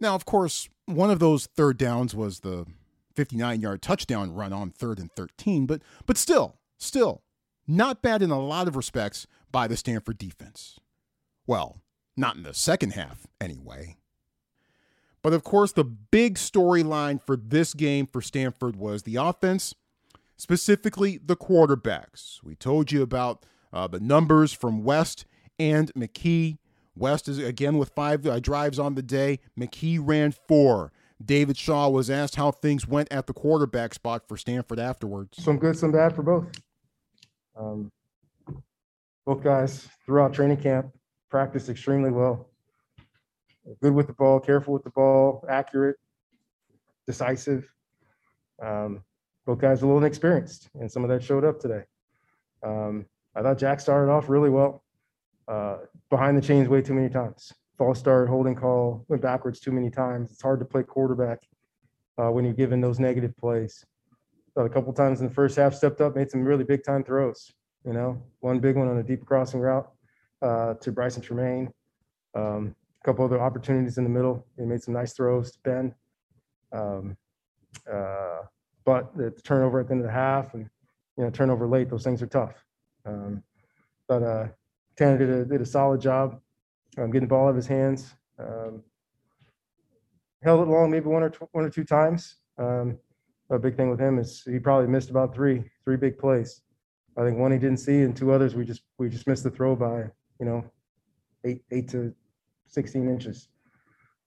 Now, 0.00 0.16
of 0.16 0.24
course, 0.24 0.68
one 0.86 1.10
of 1.10 1.20
those 1.20 1.46
third 1.46 1.78
downs 1.78 2.12
was 2.12 2.40
the 2.40 2.66
59 3.14 3.60
yard 3.60 3.82
touchdown 3.82 4.34
run 4.34 4.52
on 4.52 4.70
third 4.70 4.98
and 4.98 5.12
13, 5.12 5.66
but 5.66 5.80
but 6.06 6.16
still, 6.18 6.56
still 6.76 7.22
not 7.68 8.02
bad 8.02 8.20
in 8.20 8.30
a 8.30 8.40
lot 8.40 8.66
of 8.66 8.74
respects 8.74 9.28
by 9.52 9.68
the 9.68 9.76
Stanford 9.76 10.18
defense. 10.18 10.80
Well, 11.46 11.80
not 12.16 12.36
in 12.36 12.42
the 12.42 12.54
second 12.54 12.92
half, 12.92 13.26
anyway. 13.40 13.96
But 15.22 15.32
of 15.32 15.42
course, 15.42 15.72
the 15.72 15.84
big 15.84 16.36
storyline 16.36 17.20
for 17.20 17.36
this 17.36 17.74
game 17.74 18.06
for 18.06 18.22
Stanford 18.22 18.76
was 18.76 19.02
the 19.02 19.16
offense, 19.16 19.74
specifically 20.36 21.18
the 21.18 21.36
quarterbacks. 21.36 22.42
We 22.44 22.54
told 22.54 22.92
you 22.92 23.02
about 23.02 23.44
uh, 23.72 23.88
the 23.88 24.00
numbers 24.00 24.52
from 24.52 24.84
West 24.84 25.26
and 25.58 25.92
McKee. 25.94 26.58
West 26.96 27.28
is 27.28 27.38
again 27.38 27.76
with 27.76 27.90
five 27.90 28.26
uh, 28.26 28.40
drives 28.40 28.78
on 28.78 28.94
the 28.94 29.02
day. 29.02 29.40
McKee 29.58 29.98
ran 30.00 30.32
four. 30.32 30.92
David 31.22 31.56
Shaw 31.56 31.88
was 31.88 32.10
asked 32.10 32.36
how 32.36 32.50
things 32.50 32.86
went 32.86 33.10
at 33.10 33.26
the 33.26 33.32
quarterback 33.32 33.94
spot 33.94 34.28
for 34.28 34.36
Stanford 34.36 34.78
afterwards. 34.78 35.42
Some 35.42 35.58
good, 35.58 35.76
some 35.76 35.92
bad 35.92 36.14
for 36.14 36.22
both. 36.22 36.46
Um, 37.56 37.90
both 39.24 39.42
guys 39.42 39.88
throughout 40.04 40.34
training 40.34 40.58
camp 40.58 40.95
practiced 41.28 41.68
extremely 41.68 42.10
well. 42.10 42.48
Good 43.82 43.94
with 43.94 44.06
the 44.06 44.12
ball, 44.12 44.38
careful 44.38 44.74
with 44.74 44.84
the 44.84 44.90
ball, 44.90 45.44
accurate, 45.48 45.96
decisive. 47.06 47.68
Um, 48.62 49.02
both 49.44 49.58
guys 49.58 49.82
a 49.82 49.86
little 49.86 50.00
inexperienced, 50.00 50.70
and 50.78 50.90
some 50.90 51.04
of 51.04 51.10
that 51.10 51.22
showed 51.22 51.44
up 51.44 51.60
today. 51.60 51.82
Um, 52.62 53.06
I 53.34 53.42
thought 53.42 53.58
Jack 53.58 53.80
started 53.80 54.10
off 54.10 54.28
really 54.28 54.50
well. 54.50 54.82
Uh, 55.48 55.78
behind 56.10 56.36
the 56.36 56.42
chains 56.42 56.68
way 56.68 56.82
too 56.82 56.94
many 56.94 57.08
times. 57.08 57.52
False 57.78 57.98
start, 57.98 58.28
holding 58.28 58.54
call, 58.54 59.04
went 59.08 59.22
backwards 59.22 59.60
too 59.60 59.70
many 59.70 59.90
times. 59.90 60.30
It's 60.32 60.42
hard 60.42 60.58
to 60.60 60.64
play 60.64 60.82
quarterback 60.82 61.42
uh, 62.18 62.30
when 62.30 62.44
you're 62.44 62.54
given 62.54 62.80
those 62.80 62.98
negative 62.98 63.36
plays. 63.36 63.84
a 64.56 64.68
couple 64.68 64.92
times 64.92 65.20
in 65.20 65.28
the 65.28 65.34
first 65.34 65.56
half, 65.56 65.74
stepped 65.74 66.00
up, 66.00 66.16
made 66.16 66.30
some 66.30 66.42
really 66.42 66.64
big 66.64 66.82
time 66.82 67.04
throws. 67.04 67.52
You 67.84 67.92
know, 67.92 68.22
one 68.40 68.58
big 68.58 68.76
one 68.76 68.88
on 68.88 68.98
a 68.98 69.02
deep 69.02 69.24
crossing 69.24 69.60
route 69.60 69.88
uh, 70.42 70.74
to 70.74 70.92
Brycen 70.92 71.22
Tremayne. 71.22 71.72
Um, 72.34 72.74
a 73.02 73.04
couple 73.04 73.24
other 73.24 73.40
opportunities 73.40 73.98
in 73.98 74.04
the 74.04 74.10
middle. 74.10 74.44
He 74.58 74.64
made 74.64 74.82
some 74.82 74.94
nice 74.94 75.12
throws 75.12 75.52
to 75.52 75.58
Ben. 75.64 75.94
Um, 76.72 77.16
uh, 77.90 78.42
but 78.84 79.16
the 79.16 79.30
turnover 79.30 79.80
at 79.80 79.88
the 79.88 79.92
end 79.92 80.00
of 80.02 80.06
the 80.06 80.12
half 80.12 80.54
and 80.54 80.68
you 81.16 81.24
know 81.24 81.30
turnover 81.30 81.66
late, 81.66 81.88
those 81.88 82.04
things 82.04 82.22
are 82.22 82.26
tough. 82.26 82.64
Um, 83.04 83.42
but 84.08 84.22
uh, 84.22 84.48
Tanner 84.96 85.18
did 85.18 85.30
a, 85.30 85.44
did 85.44 85.60
a 85.60 85.66
solid 85.66 86.00
job 86.00 86.40
um, 86.98 87.10
getting 87.10 87.28
the 87.28 87.32
ball 87.32 87.46
out 87.46 87.50
of 87.50 87.56
his 87.56 87.66
hands. 87.66 88.14
Um, 88.38 88.82
held 90.42 90.60
it 90.60 90.70
long, 90.70 90.90
maybe 90.90 91.06
one 91.06 91.22
or 91.22 91.30
tw- 91.30 91.52
one 91.52 91.64
or 91.64 91.70
two 91.70 91.84
times. 91.84 92.36
Um, 92.58 92.98
a 93.50 93.58
big 93.58 93.76
thing 93.76 93.90
with 93.90 94.00
him 94.00 94.18
is 94.18 94.42
he 94.44 94.58
probably 94.58 94.88
missed 94.88 95.10
about 95.10 95.34
three 95.34 95.64
three 95.84 95.96
big 95.96 96.18
plays. 96.18 96.62
I 97.16 97.24
think 97.24 97.38
one 97.38 97.52
he 97.52 97.58
didn't 97.58 97.78
see, 97.78 98.02
and 98.02 98.16
two 98.16 98.32
others 98.32 98.54
we 98.54 98.64
just 98.64 98.82
we 98.98 99.08
just 99.08 99.26
missed 99.26 99.44
the 99.44 99.50
throw 99.50 99.76
by 99.76 100.10
you 100.40 100.46
know 100.46 100.64
eight 101.44 101.62
eight 101.70 101.88
to 101.88 102.14
sixteen 102.66 103.08
inches. 103.08 103.48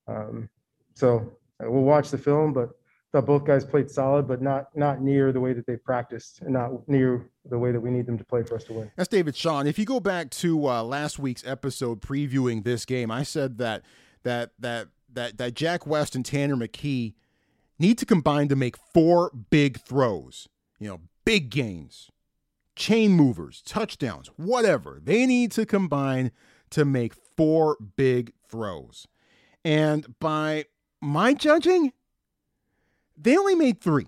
Um, 0.08 0.50
so 0.94 1.32
we'll 1.60 1.84
watch 1.84 2.10
the 2.10 2.18
film, 2.18 2.54
but 2.54 2.70
thought 3.12 3.26
both 3.26 3.44
guys 3.46 3.66
played 3.66 3.90
solid, 3.90 4.28
but 4.28 4.42
not 4.42 4.76
not 4.76 5.02
near 5.02 5.32
the 5.32 5.40
way 5.40 5.54
that 5.54 5.66
they 5.66 5.76
practiced, 5.76 6.42
and 6.42 6.54
not 6.54 6.88
near 6.88 7.30
the 7.46 7.58
way 7.58 7.72
that 7.72 7.80
we 7.80 7.90
need 7.90 8.06
them 8.06 8.18
to 8.18 8.26
play 8.26 8.44
for 8.44 8.56
us 8.56 8.64
to 8.66 8.74
win. 8.74 8.92
That's 8.96 9.10
David 9.10 9.36
Shaw. 9.36 9.62
If 9.62 9.80
you 9.80 9.86
go 9.86 10.00
back 10.00 10.30
to 10.32 10.68
uh, 10.68 10.84
last 10.84 11.20
week's 11.20 11.46
episode 11.46 12.02
previewing 12.02 12.64
this 12.64 12.86
game, 12.86 13.12
I 13.12 13.24
said 13.24 13.58
that 13.58 13.84
that 14.24 14.52
that 14.60 14.88
that 15.14 15.38
that 15.38 15.54
Jack 15.54 15.88
West 15.88 16.16
and 16.16 16.26
Tanner 16.26 16.56
McKee 16.56 17.14
need 17.80 17.98
to 17.98 18.06
combine 18.06 18.48
to 18.50 18.56
make 18.56 18.76
four 18.94 19.32
big 19.50 19.80
throws. 19.80 20.48
You 20.80 20.90
know, 20.90 21.02
big 21.26 21.50
gains, 21.50 22.10
chain 22.80 23.12
movers, 23.12 23.62
touchdowns, 23.66 24.28
whatever. 24.38 25.00
They 25.04 25.26
need 25.26 25.52
to 25.52 25.66
combine 25.66 26.32
to 26.72 26.86
make 26.86 27.14
four 27.14 27.78
big 27.98 28.34
throws. 28.48 29.06
And 29.64 30.18
by 30.20 30.66
my 31.02 31.34
judging, 31.34 31.92
they 33.18 33.38
only 33.38 33.56
made 33.56 33.82
three. 33.82 34.08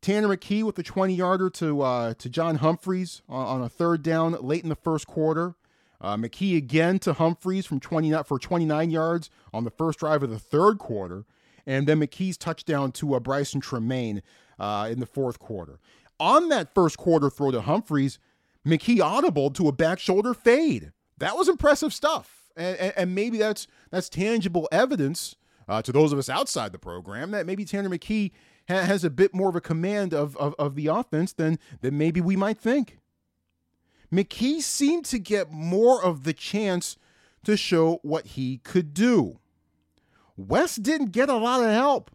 Tanner 0.00 0.28
McKee 0.28 0.62
with 0.62 0.76
the 0.76 0.82
20 0.82 1.12
yarder 1.14 1.50
to 1.50 1.82
uh, 1.82 2.14
to 2.14 2.30
John 2.30 2.56
Humphreys 2.56 3.20
on, 3.28 3.46
on, 3.46 3.62
a 3.62 3.68
third 3.68 4.02
down 4.02 4.32
late 4.40 4.62
in 4.62 4.70
the 4.70 4.76
first 4.76 5.06
quarter. 5.06 5.56
Uh, 6.00 6.16
McKee 6.16 6.56
again 6.56 6.98
to 7.00 7.12
Humphreys 7.12 7.66
from 7.66 7.80
20 7.80 8.22
for 8.22 8.38
29 8.38 8.90
yards 8.90 9.28
on 9.52 9.64
the 9.64 9.70
first 9.70 9.98
drive 9.98 10.22
of 10.22 10.30
the 10.30 10.38
third 10.38 10.78
quarter, 10.78 11.26
and 11.66 11.86
then 11.86 12.00
McKee's 12.00 12.38
touchdown 12.38 12.92
to 12.92 13.14
uh, 13.14 13.20
Brycen 13.20 13.60
Tremayne 13.60 14.22
uh, 14.58 14.88
in 14.90 15.00
the 15.00 15.06
fourth 15.06 15.38
quarter. 15.38 15.80
On 16.20 16.50
that 16.50 16.72
first 16.72 16.98
quarter 16.98 17.30
throw 17.30 17.50
to 17.50 17.62
Humphreys, 17.62 18.18
McKee 18.64 19.00
audible 19.00 19.50
to 19.50 19.66
a 19.66 19.72
back 19.72 19.98
shoulder 19.98 20.34
fade. 20.34 20.92
That 21.18 21.36
was 21.36 21.48
impressive 21.48 21.92
stuff, 21.92 22.50
and, 22.56 22.76
and, 22.76 22.92
and 22.96 23.14
maybe 23.14 23.38
that's 23.38 23.66
that's 23.90 24.08
tangible 24.08 24.68
evidence 24.70 25.34
uh, 25.70 25.80
to 25.82 25.92
those 25.92 26.12
of 26.12 26.18
us 26.18 26.28
outside 26.28 26.72
the 26.72 26.78
program 26.78 27.30
that 27.30 27.46
maybe 27.46 27.64
Tanner 27.64 27.88
McKee 27.88 28.32
ha- 28.68 28.82
has 28.82 29.04
a 29.04 29.10
bit 29.10 29.34
more 29.34 29.48
of 29.48 29.56
a 29.56 29.60
command 29.60 30.12
of, 30.12 30.36
of, 30.36 30.54
of 30.58 30.74
the 30.74 30.88
offense 30.88 31.32
than, 31.32 31.58
than 31.80 31.96
maybe 31.96 32.20
we 32.20 32.36
might 32.36 32.58
think. 32.58 32.98
McKee 34.12 34.60
seemed 34.60 35.04
to 35.06 35.18
get 35.20 35.52
more 35.52 36.02
of 36.02 36.24
the 36.24 36.32
chance 36.32 36.96
to 37.44 37.56
show 37.56 38.00
what 38.02 38.26
he 38.26 38.58
could 38.58 38.92
do. 38.92 39.38
West 40.36 40.82
didn't 40.82 41.12
get 41.12 41.28
a 41.28 41.36
lot 41.36 41.62
of 41.62 41.70
help. 41.70 42.10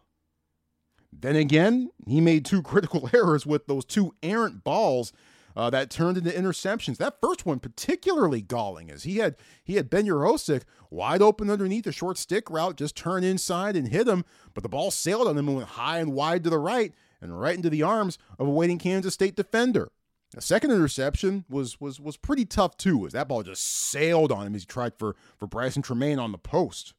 Then 1.20 1.36
again, 1.36 1.90
he 2.06 2.20
made 2.20 2.44
two 2.44 2.62
critical 2.62 3.08
errors 3.14 3.46
with 3.46 3.66
those 3.66 3.84
two 3.84 4.14
errant 4.22 4.64
balls 4.64 5.12
uh, 5.56 5.70
that 5.70 5.90
turned 5.90 6.18
into 6.18 6.30
interceptions. 6.30 6.98
That 6.98 7.20
first 7.20 7.46
one 7.46 7.58
particularly 7.58 8.42
galling, 8.42 8.90
as 8.90 9.04
he 9.04 9.18
had 9.18 9.36
he 9.64 9.76
had 9.76 9.88
Ben 9.88 10.06
Yurosek 10.06 10.62
wide 10.90 11.22
open 11.22 11.48
underneath 11.48 11.86
a 11.86 11.92
short 11.92 12.18
stick 12.18 12.50
route, 12.50 12.76
just 12.76 12.96
turn 12.96 13.24
inside 13.24 13.74
and 13.74 13.88
hit 13.88 14.06
him, 14.06 14.24
but 14.52 14.62
the 14.62 14.68
ball 14.68 14.90
sailed 14.90 15.26
on 15.26 15.38
him 15.38 15.48
and 15.48 15.56
went 15.56 15.70
high 15.70 15.98
and 15.98 16.12
wide 16.12 16.44
to 16.44 16.50
the 16.50 16.58
right 16.58 16.92
and 17.20 17.40
right 17.40 17.56
into 17.56 17.70
the 17.70 17.82
arms 17.82 18.18
of 18.38 18.46
a 18.46 18.50
waiting 18.50 18.78
Kansas 18.78 19.14
State 19.14 19.34
defender. 19.34 19.90
The 20.32 20.42
second 20.42 20.72
interception 20.72 21.46
was 21.48 21.80
was 21.80 21.98
was 21.98 22.18
pretty 22.18 22.44
tough 22.44 22.76
too, 22.76 23.06
as 23.06 23.12
that 23.12 23.28
ball 23.28 23.42
just 23.42 23.64
sailed 23.64 24.30
on 24.30 24.46
him 24.46 24.54
as 24.54 24.62
he 24.62 24.66
tried 24.66 24.98
for 24.98 25.16
for 25.38 25.48
Brycen 25.48 25.82
Tremayne 25.82 26.20
on 26.20 26.32
the 26.32 26.38
post. 26.38 26.92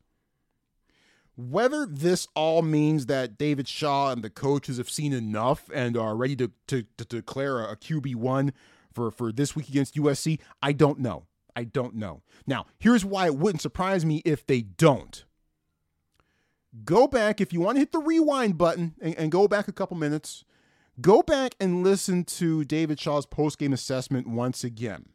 Whether 1.37 1.85
this 1.85 2.27
all 2.35 2.63
means 2.63 3.05
that 3.05 3.37
David 3.37 3.67
Shaw 3.67 4.11
and 4.11 4.23
the 4.23 4.29
coaches 4.29 4.77
have 4.77 4.89
seen 4.89 5.13
enough 5.13 5.69
and 5.71 5.95
are 5.95 6.15
ready 6.15 6.35
to, 6.37 6.51
to, 6.65 6.83
to 6.97 7.05
declare 7.05 7.63
a 7.63 7.75
QB1 7.75 8.53
for, 8.91 9.11
for 9.11 9.31
this 9.31 9.55
week 9.55 9.69
against 9.69 9.95
USC, 9.95 10.39
I 10.63 10.71
don't 10.71 10.97
know. 10.99 11.27
I 11.55 11.63
don't 11.63 11.95
know. 11.95 12.23
Now, 12.47 12.65
here's 12.79 13.05
why 13.05 13.27
it 13.27 13.35
wouldn't 13.35 13.61
surprise 13.61 14.03
me 14.03 14.23
if 14.25 14.47
they 14.47 14.61
don't. 14.61 15.25
Go 16.83 17.07
back, 17.07 17.39
if 17.39 17.53
you 17.53 17.61
want 17.61 17.75
to 17.75 17.79
hit 17.79 17.91
the 17.91 17.99
rewind 17.99 18.57
button 18.57 18.95
and, 18.99 19.15
and 19.15 19.31
go 19.31 19.47
back 19.47 19.67
a 19.67 19.71
couple 19.71 19.95
minutes, 19.95 20.43
go 21.01 21.21
back 21.21 21.53
and 21.59 21.83
listen 21.83 22.23
to 22.23 22.63
David 22.63 22.99
Shaw's 22.99 23.27
post-game 23.27 23.73
assessment 23.73 24.27
once 24.27 24.63
again. 24.63 25.09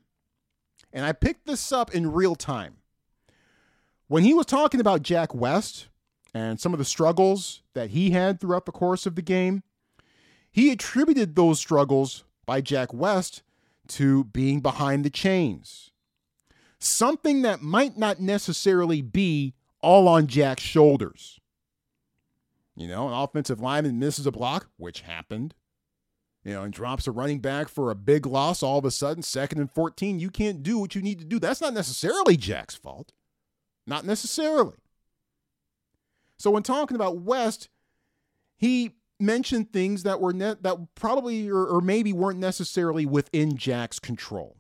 And 0.93 1.05
I 1.05 1.13
picked 1.13 1.47
this 1.47 1.73
up 1.73 1.93
in 1.93 2.13
real 2.13 2.37
time. 2.37 2.77
When 4.07 4.23
he 4.23 4.35
was 4.35 4.47
talking 4.47 4.81
about 4.81 5.03
Jack 5.03 5.35
West 5.35 5.89
and 6.35 6.61
some 6.61 6.73
of 6.73 6.79
the 6.79 6.85
struggles 6.85 7.63
that 7.75 7.91
he 7.91 8.11
had 8.11 8.41
throughout 8.41 8.67
the 8.67 8.73
course 8.73 9.07
of 9.07 9.15
the 9.15 9.23
game, 9.23 9.63
he 10.51 10.71
attributed 10.71 11.35
those 11.35 11.59
struggles 11.59 12.25
by 12.47 12.61
Jack 12.61 12.93
West 12.93 13.43
to 13.89 14.25
being 14.25 14.61
behind 14.61 15.05
the 15.05 15.11
chains. 15.11 15.91
Something 16.79 17.43
that 17.43 17.63
might 17.63 17.97
not 17.97 18.21
necessarily 18.21 19.03
be 19.03 19.55
all 19.81 20.09
on 20.09 20.27
Jack's 20.27 20.63
shoulders. 20.63 21.39
You 22.75 22.89
know, 22.89 23.09
an 23.09 23.15
offensive 23.15 23.61
lineman 23.61 23.99
misses 23.99 24.27
a 24.27 24.33
block, 24.33 24.69
which 24.77 25.03
happened 25.03 25.55
you 26.45 26.53
know, 26.53 26.63
and 26.63 26.73
drops 26.73 27.07
a 27.07 27.13
running 27.13 27.39
back 27.39 27.69
for 27.69 27.91
a 27.91 27.95
big 27.95 28.27
loss 28.27 28.63
all 28.63 28.79
of 28.79 28.85
a 28.85 28.91
sudden, 28.91 29.23
second 29.23 29.61
and 29.61 29.71
14, 29.71 30.19
you 30.19 30.31
can't 30.31 30.63
do 30.63 30.79
what 30.79 30.95
you 30.95 31.03
need 31.03 31.19
to 31.21 31.25
do. 31.25 31.39
That's 31.39 31.61
not 31.61 31.75
necessarily 31.75 32.37
Jack's 32.37 32.75
fault. 32.75 33.13
Not 33.87 34.05
necessarily. 34.05 34.77
So 36.39 36.51
when 36.51 36.63
talking 36.63 36.95
about 36.95 37.19
West, 37.19 37.69
he 38.57 38.97
mentioned 39.19 39.73
things 39.73 40.03
that 40.03 40.21
were 40.21 40.33
net 40.33 40.63
that 40.63 40.95
probably 40.95 41.49
or, 41.49 41.65
or 41.65 41.81
maybe 41.81 42.13
weren't 42.13 42.39
necessarily 42.39 43.07
within 43.07 43.57
Jack's 43.57 43.99
control. 43.99 44.57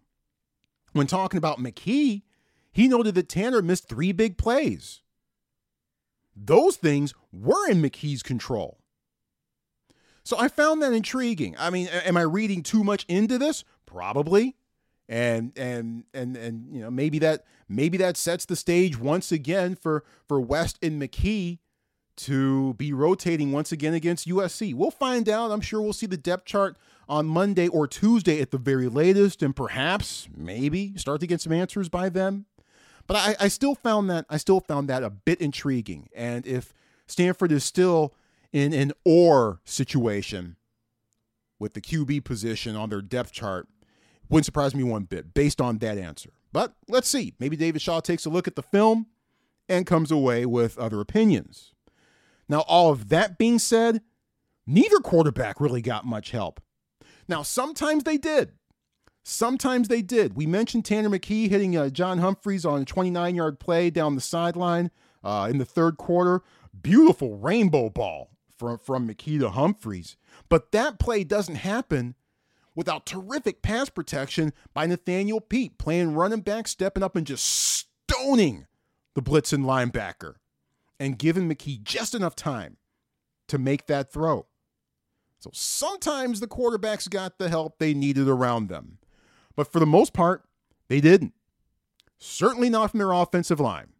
When 0.93 1.07
talking 1.07 1.38
about 1.38 1.59
McKee, 1.59 2.23
he 2.71 2.88
noted 2.88 3.14
that 3.17 3.29
Tanner 3.29 3.62
missed 3.62 3.88
three 3.88 4.12
big 4.12 4.38
plays. 4.38 5.02
Those 6.35 6.76
things 6.76 7.12
were 7.33 7.69
in 7.71 7.83
McKee's 7.83 8.23
control. 8.23 8.79
So 10.25 10.38
I 10.38 10.49
found 10.49 10.81
that 10.83 10.93
intriguing. 10.93 11.57
I 11.59 11.71
mean, 11.71 11.88
am 11.88 12.17
I 12.17 12.23
reading 12.23 12.62
too 12.62 12.85
much 12.85 13.05
into 13.09 13.38
this? 13.38 13.64
Probably. 13.87 14.57
And 15.09 15.52
and 15.59 16.05
and 16.14 16.37
and 16.37 16.75
you 16.75 16.81
know, 16.81 16.91
maybe 16.91 17.19
that 17.19 17.45
maybe 17.69 17.99
that 17.99 18.17
sets 18.17 18.45
the 18.47 18.57
stage 18.57 18.99
once 18.99 19.33
again 19.33 19.75
for 19.75 20.05
for 20.26 20.41
West 20.41 20.79
and 20.81 21.02
McKee 21.02 21.59
to 22.16 22.75
be 22.75 22.92
rotating 22.92 23.52
once 23.52 23.73
again 23.73 23.95
against 23.95 24.28
USC. 24.28 24.75
We'll 24.75 24.90
find 24.90 25.28
out. 25.28 25.50
I'm 25.50 25.61
sure 25.61 25.81
we'll 25.81 25.92
see 25.92 26.07
the 26.07 26.16
depth 26.16 26.45
chart 26.45 26.76
on 27.09 27.26
Monday 27.26 27.69
or 27.69 27.87
Tuesday 27.87 28.40
at 28.40 28.50
the 28.50 28.59
very 28.59 28.88
latest, 28.88 29.42
and 29.42 29.54
perhaps, 29.54 30.28
maybe, 30.37 30.97
start 30.97 31.21
to 31.21 31.26
get 31.26 31.40
some 31.40 31.52
answers 31.52 31.88
by 31.88 32.09
then. 32.09 32.47
But 33.07 33.16
I, 33.16 33.45
I 33.45 33.49
still 33.49 33.75
found 33.75 34.09
that 34.11 34.26
I 34.31 34.37
still 34.37 34.61
found 34.61 34.88
that 34.88 35.02
a 35.02 35.11
bit 35.11 35.40
intriguing. 35.40 36.09
And 36.14 36.47
if 36.47 36.73
Stanford 37.07 37.52
is 37.52 37.64
still 37.64 38.14
in 38.52 38.73
an 38.73 38.92
or 39.04 39.61
situation 39.64 40.57
with 41.59 41.75
the 41.75 41.81
QB 41.81 42.25
position 42.25 42.76
on 42.76 42.90
their 42.90 43.02
depth 43.02 43.33
chart 43.33 43.69
wouldn't 44.28 44.47
surprise 44.47 44.75
me 44.75 44.83
one 44.83 45.04
bit 45.04 45.35
based 45.35 45.61
on 45.61 45.78
that 45.78 45.99
answer. 45.99 46.31
But 46.52 46.75
let's 46.88 47.09
see. 47.09 47.35
Maybe 47.38 47.57
David 47.57 47.83
Shaw 47.83 48.00
takes 48.00 48.25
a 48.25 48.31
look 48.31 48.47
at 48.47 48.57
the 48.57 48.62
film 48.62 49.07
and 49.69 49.87
comes 49.87 50.11
away 50.11 50.47
with 50.47 50.78
other 50.78 51.00
opinions. 51.00 51.72
Now, 52.52 52.66
all 52.68 52.92
of 52.92 53.09
that 53.09 53.38
being 53.38 53.59
said, 53.59 54.02
neither 54.66 54.99
quarterback 54.99 55.59
really 55.59 55.80
got 55.80 56.04
much 56.04 56.32
help. 56.32 56.61
Now, 57.26 57.40
sometimes 57.40 58.04
they 58.04 58.18
did. 58.18 58.52
Sometimes 59.23 59.88
they 59.88 60.02
did. 60.02 60.36
We 60.36 60.45
mentioned 60.45 60.84
Tanner 60.84 61.08
McKee 61.08 61.49
hitting 61.49 61.75
uh, 61.78 61.88
John 61.88 62.19
Humphreys 62.19 62.67
on 62.67 62.82
a 62.82 62.84
29 62.84 63.34
yard 63.34 63.58
play 63.58 63.88
down 63.88 64.17
the 64.17 64.21
sideline 64.21 64.91
uh, 65.25 65.49
in 65.50 65.56
the 65.56 65.65
third 65.65 65.97
quarter. 65.97 66.43
Beautiful 66.78 67.38
rainbow 67.38 67.88
ball 67.88 68.28
from, 68.58 68.76
from 68.76 69.08
McKee 69.08 69.41
to 69.41 69.49
Humphreys. 69.49 70.19
But 70.50 70.73
that 70.73 70.99
play 70.99 71.25
doesn't 71.25 71.54
happen 71.54 72.17
without 72.75 73.06
terrific 73.06 73.62
pass 73.62 73.88
protection 73.88 74.52
by 74.75 74.84
Nathaniel 74.84 75.41
Peat, 75.41 75.78
playing 75.78 76.12
running 76.12 76.43
back, 76.43 76.69
stepping 76.69 77.02
up 77.02 77.17
and 77.17 77.26
just 77.26 77.47
stoning 77.47 78.67
the 79.15 79.23
blitzing 79.23 79.65
linebacker 79.65 80.34
and 81.02 81.19
giving 81.19 81.49
McKee 81.49 81.82
just 81.82 82.15
enough 82.15 82.36
time 82.36 82.76
to 83.49 83.58
make 83.58 83.86
that 83.88 84.12
throw. 84.12 84.47
So 85.41 85.50
sometimes 85.52 86.38
the 86.38 86.47
quarterbacks 86.47 87.10
got 87.10 87.38
the 87.38 87.49
help 87.49 87.78
they 87.78 87.93
needed 87.93 88.28
around 88.28 88.69
them. 88.69 88.99
But 89.56 89.73
for 89.73 89.80
the 89.80 89.86
most 89.86 90.12
part, 90.12 90.45
they 90.86 91.00
didn't. 91.00 91.32
Certainly 92.21 92.71
not 92.71 92.93
from 92.93 92.99
their 92.99 93.10
offensive 93.10 93.58
line. 93.58 93.95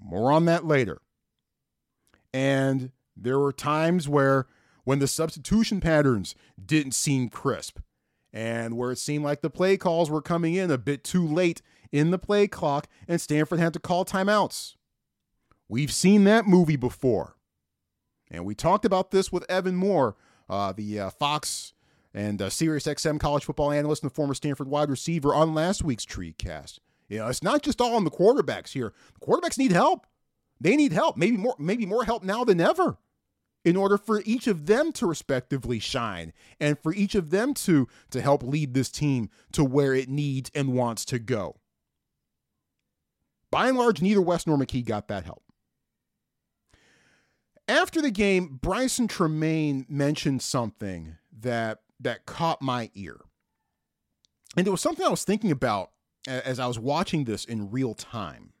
More 0.00 0.32
on 0.32 0.46
that 0.46 0.64
later. 0.64 1.02
And 2.32 2.92
there 3.14 3.38
were 3.38 3.52
times 3.52 4.08
where 4.08 4.46
when 4.84 5.00
the 5.00 5.06
substitution 5.06 5.82
patterns 5.82 6.34
didn't 6.64 6.92
seem 6.92 7.28
crisp 7.28 7.80
and 8.32 8.78
where 8.78 8.90
it 8.90 8.98
seemed 8.98 9.24
like 9.24 9.42
the 9.42 9.50
play 9.50 9.76
calls 9.76 10.10
were 10.10 10.22
coming 10.22 10.54
in 10.54 10.70
a 10.70 10.78
bit 10.78 11.04
too 11.04 11.26
late 11.26 11.60
in 11.92 12.10
the 12.10 12.18
play 12.18 12.48
clock 12.48 12.88
and 13.06 13.20
Stanford 13.20 13.58
had 13.58 13.74
to 13.74 13.78
call 13.78 14.06
timeouts. 14.06 14.76
We've 15.68 15.92
seen 15.92 16.24
that 16.24 16.46
movie 16.46 16.76
before. 16.76 17.36
And 18.30 18.44
we 18.44 18.54
talked 18.54 18.84
about 18.84 19.10
this 19.10 19.30
with 19.30 19.48
Evan 19.48 19.76
Moore, 19.76 20.16
uh, 20.48 20.72
the 20.72 21.00
uh, 21.00 21.10
Fox 21.10 21.72
and 22.12 22.40
uh, 22.40 22.50
Sirius 22.50 22.86
XM 22.86 23.20
college 23.20 23.44
football 23.44 23.70
analyst 23.70 24.02
and 24.02 24.12
former 24.12 24.34
Stanford 24.34 24.68
wide 24.68 24.90
receiver 24.90 25.34
on 25.34 25.54
last 25.54 25.84
week's 25.84 26.04
TreeCast. 26.04 26.78
You 27.08 27.18
know, 27.18 27.28
it's 27.28 27.42
not 27.42 27.62
just 27.62 27.80
all 27.80 27.94
on 27.94 28.04
the 28.04 28.10
quarterbacks 28.10 28.72
here. 28.72 28.92
The 29.20 29.26
quarterbacks 29.26 29.58
need 29.58 29.72
help. 29.72 30.06
They 30.60 30.76
need 30.76 30.92
help. 30.92 31.16
Maybe 31.16 31.36
more, 31.36 31.54
maybe 31.58 31.86
more 31.86 32.04
help 32.04 32.24
now 32.24 32.42
than 32.42 32.60
ever 32.60 32.98
in 33.64 33.76
order 33.76 33.98
for 33.98 34.22
each 34.24 34.46
of 34.46 34.66
them 34.66 34.92
to 34.92 35.06
respectively 35.06 35.78
shine 35.78 36.32
and 36.60 36.78
for 36.78 36.94
each 36.94 37.14
of 37.14 37.30
them 37.30 37.52
to 37.52 37.86
to 38.10 38.20
help 38.20 38.42
lead 38.42 38.74
this 38.74 38.88
team 38.88 39.28
to 39.52 39.64
where 39.64 39.92
it 39.92 40.08
needs 40.08 40.50
and 40.54 40.72
wants 40.72 41.04
to 41.04 41.18
go. 41.18 41.56
By 43.50 43.68
and 43.68 43.76
large, 43.76 44.00
neither 44.00 44.20
West 44.20 44.46
nor 44.46 44.56
McKee 44.56 44.84
got 44.84 45.08
that 45.08 45.24
help. 45.24 45.42
After 47.68 48.00
the 48.00 48.10
game, 48.10 48.58
Brycen 48.62 49.08
Tremayne 49.08 49.88
mentioned 49.88 50.42
something 50.42 51.16
that 51.40 51.80
that 51.98 52.26
caught 52.26 52.62
my 52.62 52.90
ear. 52.94 53.20
And 54.56 54.66
it 54.66 54.70
was 54.70 54.80
something 54.80 55.04
I 55.04 55.10
was 55.10 55.24
thinking 55.24 55.50
about 55.50 55.90
as 56.26 56.58
I 56.58 56.66
was 56.66 56.78
watching 56.78 57.24
this 57.24 57.44
in 57.44 57.70
real 57.70 57.94
time. 57.94 58.52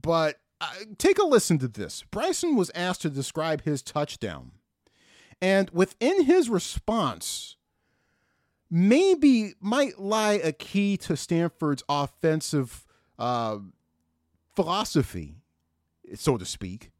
But 0.00 0.40
uh, 0.60 0.70
take 0.98 1.18
a 1.18 1.24
listen 1.24 1.58
to 1.58 1.68
this. 1.68 2.04
Brycen 2.10 2.56
was 2.56 2.70
asked 2.74 3.02
to 3.02 3.10
describe 3.10 3.62
his 3.62 3.82
touchdown. 3.82 4.52
And 5.40 5.70
within 5.70 6.24
his 6.24 6.50
response, 6.50 7.56
maybe 8.70 9.54
might 9.60 9.98
lie 9.98 10.34
a 10.34 10.52
key 10.52 10.96
to 10.98 11.16
Stanford's 11.16 11.82
offensive 11.88 12.86
uh, 13.18 13.58
philosophy, 14.54 15.36
so 16.14 16.36
to 16.36 16.44
speak, 16.44 16.90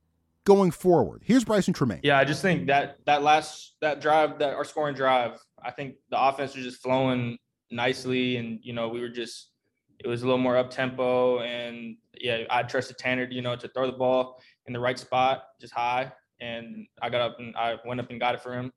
going 0.45 0.71
forward. 0.71 1.23
Here's 1.25 1.45
Brycen 1.45 1.75
Tremayne. 1.75 2.01
Yeah, 2.03 2.19
I 2.19 2.25
just 2.25 2.43
think 2.43 2.67
that 2.69 2.99
that 3.07 3.23
last 3.23 3.75
that 3.81 4.01
drive, 4.01 4.39
that 4.39 4.55
our 4.55 4.65
scoring 4.65 4.95
drive, 4.95 5.39
I 5.63 5.71
think 5.71 5.97
the 6.11 6.23
offense 6.23 6.55
was 6.55 6.65
just 6.65 6.83
flowing 6.83 7.39
nicely, 7.71 8.37
and 8.37 8.59
you 8.63 8.73
know 8.73 8.89
we 8.89 9.01
were 9.01 9.09
just 9.09 9.51
it 9.99 10.09
was 10.09 10.23
a 10.23 10.25
little 10.25 10.39
more 10.39 10.57
up 10.57 10.71
tempo, 10.71 11.41
and 11.41 11.97
yeah, 12.19 12.45
I 12.51 12.63
trusted 12.63 12.99
Tanner, 12.99 13.29
you 13.31 13.43
know, 13.43 13.57
to 13.57 13.69
throw 13.69 13.87
the 13.87 13.97
ball 13.97 14.41
in 14.67 14.73
the 14.73 14.81
right 14.81 14.99
spot, 14.99 15.45
just 15.61 15.75
high, 15.75 16.11
and 16.41 16.87
I 17.03 17.11
got 17.11 17.21
up 17.21 17.37
and 17.39 17.55
I 17.57 17.77
went 17.85 18.01
up 18.01 18.11
and 18.11 18.19
got 18.19 18.35
it 18.35 18.43
for 18.43 18.53
him. 18.53 18.73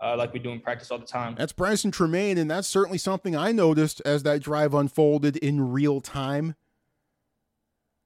Uh, 0.00 0.16
like 0.16 0.32
we 0.32 0.38
do 0.38 0.50
in 0.50 0.60
practice 0.60 0.92
all 0.92 0.98
the 0.98 1.04
time. 1.04 1.34
That's 1.36 1.52
Brycen 1.52 1.90
Tremayne, 1.90 2.38
and 2.38 2.48
that's 2.48 2.68
certainly 2.68 2.98
something 2.98 3.34
I 3.34 3.50
noticed 3.50 4.00
as 4.04 4.22
that 4.22 4.40
drive 4.40 4.72
unfolded 4.72 5.36
in 5.36 5.72
real 5.72 6.00
time. 6.00 6.54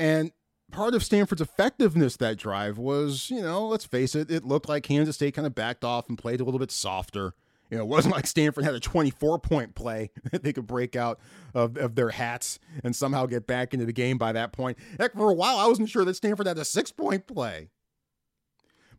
And 0.00 0.32
part 0.72 0.94
of 0.94 1.04
Stanford's 1.04 1.42
effectiveness 1.42 2.16
that 2.16 2.38
drive 2.38 2.78
was, 2.78 3.30
you 3.30 3.40
know, 3.40 3.68
let's 3.68 3.84
face 3.84 4.14
it, 4.14 4.30
it 4.30 4.44
looked 4.44 4.68
like 4.68 4.82
Kansas 4.82 5.14
State 5.14 5.34
kind 5.34 5.46
of 5.46 5.54
backed 5.54 5.84
off 5.84 6.08
and 6.08 6.18
played 6.18 6.40
a 6.40 6.44
little 6.44 6.58
bit 6.58 6.72
softer. 6.72 7.34
You 7.70 7.78
know, 7.78 7.84
it 7.84 7.88
wasn't 7.88 8.14
like 8.16 8.26
Stanford 8.26 8.64
had 8.64 8.74
a 8.74 8.80
24 8.80 9.38
point 9.38 9.74
play 9.74 10.10
that 10.32 10.42
they 10.42 10.52
could 10.52 10.66
break 10.66 10.96
out 10.96 11.20
of, 11.54 11.76
of 11.76 11.94
their 11.94 12.10
hats 12.10 12.58
and 12.82 12.96
somehow 12.96 13.26
get 13.26 13.46
back 13.46 13.72
into 13.72 13.86
the 13.86 13.92
game 13.92 14.18
by 14.18 14.32
that 14.32 14.52
point. 14.52 14.78
Heck, 14.98 15.14
for 15.14 15.30
a 15.30 15.34
while, 15.34 15.58
I 15.58 15.68
wasn't 15.68 15.90
sure 15.90 16.04
that 16.04 16.14
Stanford 16.14 16.46
had 16.46 16.58
a 16.58 16.64
six 16.64 16.90
point 16.90 17.26
play. 17.26 17.68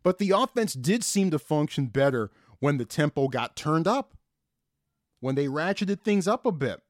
But 0.02 0.18
the 0.18 0.30
offense 0.30 0.74
did 0.74 1.02
seem 1.02 1.30
to 1.30 1.38
function 1.38 1.86
better 1.86 2.30
when 2.60 2.78
the 2.78 2.84
tempo 2.84 3.28
got 3.28 3.56
turned 3.56 3.88
up, 3.88 4.14
when 5.20 5.34
they 5.34 5.46
ratcheted 5.46 6.02
things 6.02 6.28
up 6.28 6.46
a 6.46 6.52
bit. 6.52 6.80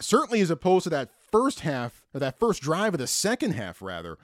Certainly, 0.00 0.40
as 0.40 0.50
opposed 0.50 0.84
to 0.84 0.90
that 0.90 1.10
first 1.30 1.60
half, 1.60 2.04
or 2.14 2.20
that 2.20 2.38
first 2.38 2.62
drive 2.62 2.94
of 2.94 3.00
the 3.00 3.06
second 3.06 3.52
half, 3.52 3.82
rather, 3.82 4.18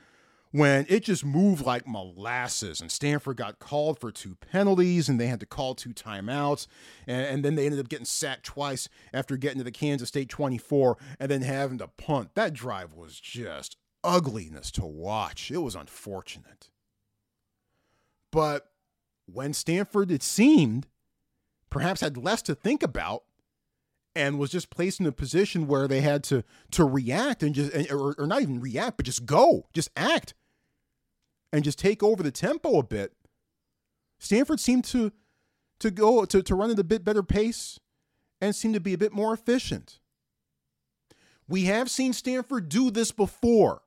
when 0.54 0.86
it 0.88 1.02
just 1.02 1.24
moved 1.24 1.66
like 1.66 1.84
molasses 1.84 2.80
and 2.80 2.88
Stanford 2.88 3.36
got 3.36 3.58
called 3.58 3.98
for 3.98 4.12
two 4.12 4.36
penalties 4.36 5.08
and 5.08 5.18
they 5.18 5.26
had 5.26 5.40
to 5.40 5.46
call 5.46 5.74
two 5.74 5.92
timeouts. 5.92 6.68
And, 7.08 7.26
and, 7.26 7.44
then 7.44 7.56
they 7.56 7.64
ended 7.64 7.80
up 7.80 7.88
getting 7.88 8.04
sacked 8.04 8.44
twice 8.44 8.88
after 9.12 9.36
getting 9.36 9.58
to 9.58 9.64
the 9.64 9.72
Kansas 9.72 10.10
State 10.10 10.28
24 10.28 10.96
and 11.18 11.28
then 11.28 11.42
having 11.42 11.78
to 11.78 11.88
punt. 11.88 12.36
That 12.36 12.52
drive 12.52 12.94
was 12.94 13.18
just 13.18 13.76
ugliness 14.04 14.70
to 14.72 14.86
watch. 14.86 15.50
It 15.50 15.58
was 15.58 15.74
unfortunate. 15.74 16.70
But 18.30 18.70
when 19.26 19.54
Stanford, 19.54 20.12
it 20.12 20.22
seemed, 20.22 20.86
perhaps 21.68 22.00
had 22.00 22.16
less 22.16 22.42
to 22.42 22.54
think 22.54 22.84
about 22.84 23.24
and 24.14 24.38
was 24.38 24.50
just 24.50 24.70
placed 24.70 25.00
in 25.00 25.06
a 25.06 25.12
position 25.12 25.66
where 25.66 25.88
they 25.88 26.00
had 26.00 26.22
to 26.24 26.44
to 26.70 26.84
react 26.84 27.42
and 27.42 27.54
just 27.54 27.90
or, 27.90 28.14
or 28.18 28.26
not 28.26 28.42
even 28.42 28.60
react 28.60 28.96
but 28.96 29.06
just 29.06 29.26
go 29.26 29.66
just 29.72 29.90
act 29.96 30.34
and 31.54 31.62
just 31.62 31.78
take 31.78 32.02
over 32.02 32.20
the 32.24 32.32
tempo 32.32 32.80
a 32.80 32.82
bit, 32.82 33.12
Stanford 34.18 34.58
seemed 34.58 34.82
to 34.86 35.12
to 35.78 35.90
go 35.92 36.24
to, 36.24 36.42
to 36.42 36.54
run 36.54 36.70
at 36.70 36.78
a 36.80 36.84
bit 36.84 37.04
better 37.04 37.22
pace 37.22 37.78
and 38.40 38.56
seem 38.56 38.72
to 38.72 38.80
be 38.80 38.92
a 38.92 38.98
bit 38.98 39.12
more 39.12 39.32
efficient. 39.32 40.00
We 41.46 41.64
have 41.64 41.88
seen 41.88 42.12
Stanford 42.12 42.68
do 42.68 42.90
this 42.90 43.12
before. 43.12 43.82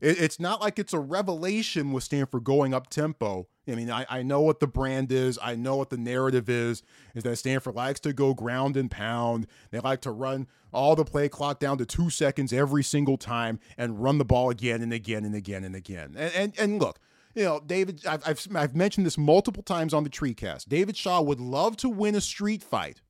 It, 0.00 0.20
it's 0.20 0.40
not 0.40 0.60
like 0.60 0.78
it's 0.78 0.92
a 0.92 0.98
revelation 0.98 1.92
with 1.92 2.04
Stanford 2.04 2.44
going 2.44 2.74
up 2.74 2.88
tempo. 2.88 3.48
I 3.66 3.74
mean, 3.74 3.90
I, 3.90 4.06
I 4.08 4.22
know 4.22 4.40
what 4.40 4.60
the 4.60 4.66
brand 4.66 5.12
is. 5.12 5.38
I 5.42 5.54
know 5.54 5.76
what 5.76 5.90
the 5.90 5.98
narrative 5.98 6.48
is, 6.48 6.82
is 7.14 7.22
that 7.24 7.36
Stanford 7.36 7.74
likes 7.74 8.00
to 8.00 8.12
go 8.12 8.32
ground 8.32 8.76
and 8.76 8.90
pound. 8.90 9.46
They 9.70 9.80
like 9.80 10.00
to 10.02 10.10
run 10.10 10.46
all 10.72 10.96
the 10.96 11.04
play 11.04 11.28
clock 11.28 11.60
down 11.60 11.78
to 11.78 11.86
two 11.86 12.10
seconds 12.10 12.52
every 12.52 12.82
single 12.82 13.18
time 13.18 13.58
and 13.76 14.02
run 14.02 14.18
the 14.18 14.24
ball 14.24 14.50
again 14.50 14.82
and 14.82 14.92
again 14.92 15.24
and 15.24 15.34
again 15.34 15.64
and 15.64 15.74
again. 15.74 16.14
And, 16.16 16.34
and, 16.34 16.58
and 16.58 16.80
look, 16.80 16.98
you 17.34 17.44
know, 17.44 17.60
David, 17.64 18.06
I've, 18.06 18.26
I've, 18.26 18.46
I've 18.54 18.76
mentioned 18.76 19.06
this 19.06 19.18
multiple 19.18 19.62
times 19.62 19.92
on 19.92 20.04
the 20.04 20.10
TreeCast. 20.10 20.68
David 20.68 20.96
Shaw 20.96 21.20
would 21.20 21.40
love 21.40 21.76
to 21.78 21.88
win 21.88 22.14
a 22.14 22.20
street 22.20 22.62
fight, 22.62 23.02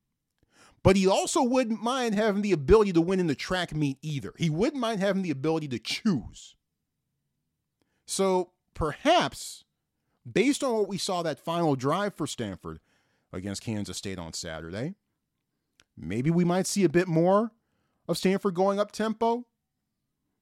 but 0.83 0.97
he 0.97 1.07
also 1.07 1.43
wouldn't 1.43 1.83
mind 1.83 2.15
having 2.15 2.43
the 2.43 2.53
ability 2.53 2.93
to 2.95 3.01
win 3.01 3.21
in 3.21 3.27
the 3.27 3.35
track 3.35 3.75
meet 3.75 3.99
either. 4.03 4.35
He 4.37 4.51
wouldn't 4.51 4.81
mind 4.81 5.01
having 5.01 5.23
the 5.23 5.31
ability 5.31 5.69
to 5.69 5.79
choose. 5.79 6.57
So 8.09 8.53
perhaps, 8.73 9.65
based 10.31 10.65
on 10.65 10.73
what 10.73 10.89
we 10.89 10.97
saw 10.97 11.23
that 11.23 11.39
final 11.39 11.77
drive 11.77 12.15
for 12.15 12.27
Stanford 12.27 12.81
against 13.35 13.63
Kansas 13.63 13.99
State 13.99 14.19
on 14.19 14.33
Saturday, 14.33 14.95
maybe 15.95 16.31
we 16.31 16.43
might 16.43 16.67
see 16.67 16.85
a 16.85 16.89
bit 16.89 17.07
more 17.07 17.53
of 18.09 18.17
Stanford 18.17 18.55
going 18.55 18.81
up 18.81 18.93
tempo. 18.93 19.45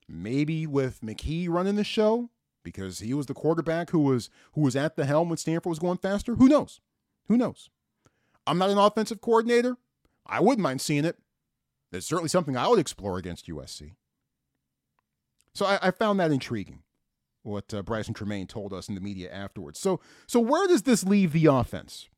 Maybe 0.08 0.64
with 0.64 1.00
McKee 1.00 1.48
running 1.48 1.74
the 1.74 1.82
show 1.82 2.30
because 2.62 3.00
he 3.00 3.12
was 3.12 3.26
the 3.26 3.34
quarterback 3.34 3.90
who 3.90 3.98
was 3.98 4.30
who 4.52 4.60
was 4.60 4.76
at 4.76 4.94
the 4.94 5.04
helm 5.04 5.28
when 5.28 5.36
Stanford 5.36 5.70
was 5.70 5.80
going 5.80 5.98
faster. 5.98 6.36
Who 6.36 6.46
knows? 6.46 6.78
Who 7.26 7.36
knows? 7.36 7.68
I'm 8.46 8.58
not 8.58 8.70
an 8.70 8.78
offensive 8.78 9.20
coordinator. 9.20 9.76
I 10.24 10.38
wouldn't 10.38 10.62
mind 10.62 10.80
seeing 10.80 11.04
it. 11.04 11.18
It's 11.90 12.06
certainly 12.06 12.28
something 12.28 12.56
I 12.56 12.68
would 12.68 12.78
explore 12.78 13.18
against 13.18 13.48
USC. 13.48 13.96
So 15.52 15.66
I, 15.66 15.80
I 15.82 15.90
found 15.90 16.20
that 16.20 16.30
intriguing 16.30 16.84
what 17.46 17.72
uh, 17.72 17.82
Brycen 17.82 18.14
Tremayne 18.14 18.48
told 18.48 18.72
us 18.72 18.88
in 18.88 18.94
the 18.94 19.00
media 19.00 19.32
afterwards. 19.32 19.78
So, 19.78 20.00
so 20.26 20.40
where 20.40 20.66
does 20.66 20.82
this 20.82 21.04
leave 21.04 21.32
the 21.32 21.46
offense? 21.46 22.08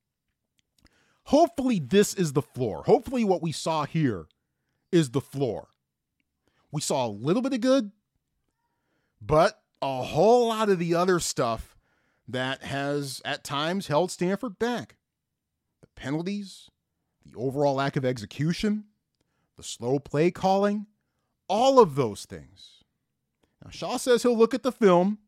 Hopefully, 1.25 1.79
this 1.79 2.15
is 2.15 2.33
the 2.33 2.43
floor. 2.43 2.85
Hopefully, 2.85 3.25
what 3.25 3.43
we 3.43 3.53
saw 3.53 3.85
here 3.85 4.27
is 4.91 5.11
the 5.11 5.21
floor. 5.21 5.69
We 6.73 6.81
saw 6.81 7.07
a 7.07 7.09
little 7.09 7.43
bit 7.43 7.53
of 7.53 7.61
good, 7.61 7.93
but 9.21 9.61
a 9.83 10.03
whole 10.03 10.49
lot 10.49 10.71
of 10.71 10.79
the 10.79 10.95
other 10.95 11.21
stuff 11.21 11.77
that 12.27 12.63
has 12.65 13.23
at 13.25 13.45
times 13.45 13.87
held 13.87 14.11
Stanford 14.11 14.59
back. 14.59 14.97
The 15.81 15.89
penalties, 15.95 16.71
the 17.25 17.39
overall 17.39 17.75
lack 17.75 17.97
of 17.97 18.05
execution, 18.05 18.85
the 19.57 19.63
slow 19.63 19.99
play 19.99 20.31
calling, 20.31 20.87
all 21.49 21.79
of 21.79 21.95
those 21.95 22.25
things 22.25 22.78
Shaw 23.71 23.97
says 23.97 24.23
he'll 24.23 24.37
look 24.37 24.55
at 24.55 24.63
the 24.63 24.73
film. 24.73 25.19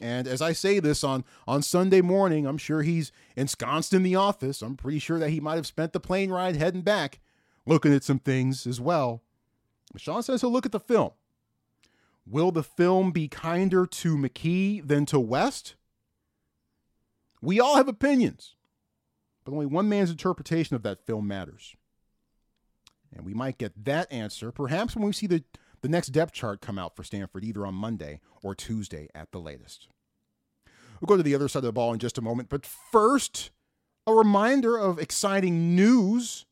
And 0.00 0.26
as 0.26 0.40
I 0.40 0.52
say 0.52 0.80
this 0.80 1.04
on, 1.04 1.24
on 1.46 1.62
Sunday 1.62 2.00
morning, 2.00 2.46
I'm 2.46 2.58
sure 2.58 2.82
he's 2.82 3.12
ensconced 3.36 3.92
in 3.92 4.02
the 4.02 4.16
office. 4.16 4.62
I'm 4.62 4.76
pretty 4.76 4.98
sure 4.98 5.18
that 5.18 5.30
he 5.30 5.40
might 5.40 5.56
have 5.56 5.66
spent 5.66 5.92
the 5.92 6.00
plane 6.00 6.30
ride 6.30 6.56
heading 6.56 6.82
back 6.82 7.20
looking 7.66 7.94
at 7.94 8.02
some 8.02 8.18
things 8.18 8.66
as 8.66 8.80
well. 8.80 9.22
Shaw 9.96 10.20
says 10.20 10.40
he'll 10.40 10.50
look 10.50 10.66
at 10.66 10.72
the 10.72 10.80
film. 10.80 11.10
Will 12.26 12.52
the 12.52 12.62
film 12.62 13.10
be 13.12 13.28
kinder 13.28 13.84
to 13.86 14.16
McKee 14.16 14.86
than 14.86 15.06
to 15.06 15.20
West? 15.20 15.74
We 17.40 17.60
all 17.60 17.76
have 17.76 17.88
opinions, 17.88 18.54
but 19.44 19.52
only 19.52 19.66
one 19.66 19.88
man's 19.88 20.10
interpretation 20.10 20.76
of 20.76 20.84
that 20.84 21.04
film 21.04 21.26
matters. 21.26 21.74
And 23.14 23.26
we 23.26 23.34
might 23.34 23.58
get 23.58 23.84
that 23.84 24.10
answer 24.10 24.52
perhaps 24.52 24.96
when 24.96 25.04
we 25.04 25.12
see 25.12 25.26
the 25.26 25.44
the 25.82 25.88
next 25.88 26.08
depth 26.08 26.32
chart 26.32 26.60
come 26.60 26.78
out 26.78 26.96
for 26.96 27.04
Stanford 27.04 27.44
either 27.44 27.66
on 27.66 27.74
Monday 27.74 28.20
or 28.42 28.54
Tuesday 28.54 29.08
at 29.14 29.32
the 29.32 29.38
latest. 29.38 29.88
We'll 31.00 31.06
go 31.08 31.16
to 31.16 31.22
the 31.22 31.34
other 31.34 31.48
side 31.48 31.58
of 31.60 31.64
the 31.64 31.72
ball 31.72 31.92
in 31.92 31.98
just 31.98 32.18
a 32.18 32.22
moment, 32.22 32.48
but 32.48 32.64
first, 32.64 33.50
a 34.06 34.14
reminder 34.14 34.78
of 34.78 34.98
exciting 34.98 35.74
news. 35.74 36.46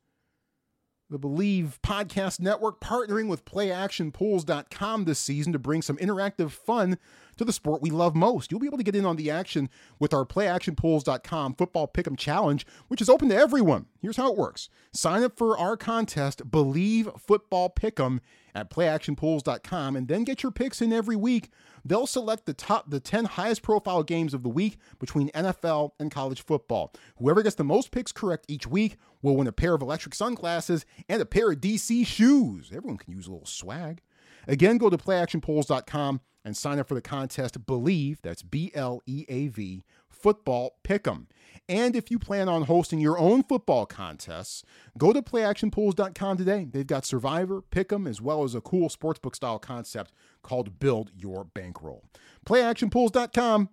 The 1.08 1.18
Bleav 1.18 1.80
Podcast 1.82 2.38
Network 2.38 2.80
partnering 2.80 3.28
with 3.28 3.44
PlayActionPools.com 3.44 5.04
this 5.04 5.18
season 5.18 5.52
to 5.52 5.58
bring 5.58 5.82
some 5.82 5.96
interactive 5.96 6.52
fun 6.52 6.98
to 7.40 7.44
the 7.46 7.53
sport 7.55 7.81
we 7.81 7.88
love 7.88 8.14
most. 8.14 8.50
You'll 8.50 8.61
be 8.61 8.66
able 8.66 8.76
to 8.76 8.85
get 8.85 8.94
in 8.94 9.07
on 9.07 9.16
the 9.16 9.31
action 9.31 9.70
with 9.98 10.12
our 10.12 10.26
playactionpools.com 10.26 11.55
football 11.55 11.88
pick'em 11.88 12.18
challenge, 12.18 12.66
which 12.88 13.00
is 13.00 13.09
open 13.09 13.31
to 13.31 13.35
everyone. 13.35 13.87
Here's 13.98 14.18
how 14.18 14.31
it 14.31 14.37
works. 14.37 14.68
Sign 14.92 15.22
up 15.22 15.38
for 15.38 15.57
our 15.57 15.74
contest, 15.74 16.50
Bleav 16.50 17.18
Football 17.18 17.72
Pick'em 17.74 18.20
at 18.55 18.68
playactionpools.com 18.68 19.96
and 19.96 20.07
then 20.07 20.24
get 20.24 20.42
your 20.42 20.53
picks 20.53 20.83
in 20.83 20.92
every 20.92 21.16
week. 21.16 21.48
They'll 21.83 22.07
select 22.07 22.44
the 22.44 22.53
top 22.53 22.90
the 22.90 23.00
10 23.00 23.24
highest 23.24 23.62
profile 23.62 24.03
games 24.03 24.35
of 24.35 24.42
the 24.42 24.50
week 24.50 24.76
between 24.98 25.31
NFL 25.31 25.92
and 25.98 26.11
college 26.11 26.44
football. 26.44 26.92
Whoever 27.16 27.42
gets 27.42 27.57
the 27.57 27.64
most 27.64 27.90
picks 27.90 28.12
correct 28.12 28.44
each 28.48 28.66
week 28.66 28.98
will 29.22 29.37
win 29.37 29.46
a 29.46 29.53
pair 29.53 29.72
of 29.72 29.81
electric 29.81 30.14
sunglasses 30.14 30.85
and 31.09 31.22
a 31.22 31.26
pair 31.26 31.53
of 31.53 31.61
DC 31.61 32.07
shoes. 32.07 32.70
Everyone 32.70 32.98
can 32.98 33.14
use 33.14 33.26
a 33.26 33.33
little 33.33 33.46
swag. 33.46 34.03
Again, 34.46 34.76
go 34.76 34.90
to 34.90 34.98
playactionpools.com 34.98 36.20
and 36.44 36.57
sign 36.57 36.79
up 36.79 36.88
for 36.88 36.94
the 36.94 37.03
contest 37.03 37.64
Bleav, 37.66 38.18
that's 38.22 38.42
B 38.42 38.70
L 38.74 39.03
E 39.07 39.24
A 39.29 39.48
V, 39.48 39.85
Football 40.09 40.79
Pick'em. 40.85 41.26
And 41.68 41.94
if 41.94 42.11
you 42.11 42.18
plan 42.18 42.48
on 42.48 42.62
hosting 42.62 42.98
your 42.98 43.18
own 43.18 43.44
football 43.44 43.87
contests, 43.87 44.64
go 44.98 45.12
to 45.12 45.22
playactionpools.com 45.22 46.37
today. 46.37 46.66
They've 46.70 46.87
got 46.87 47.05
Survivor, 47.05 47.62
Pick'em, 47.62 48.09
as 48.09 48.20
well 48.20 48.42
as 48.42 48.55
a 48.55 48.61
cool 48.61 48.88
sportsbook 48.88 49.37
style 49.37 49.59
concept 49.59 50.12
called 50.42 50.79
Build 50.81 51.12
Your 51.14 51.44
Bankroll. 51.44 52.05
Playactionpools.com, 52.44 53.68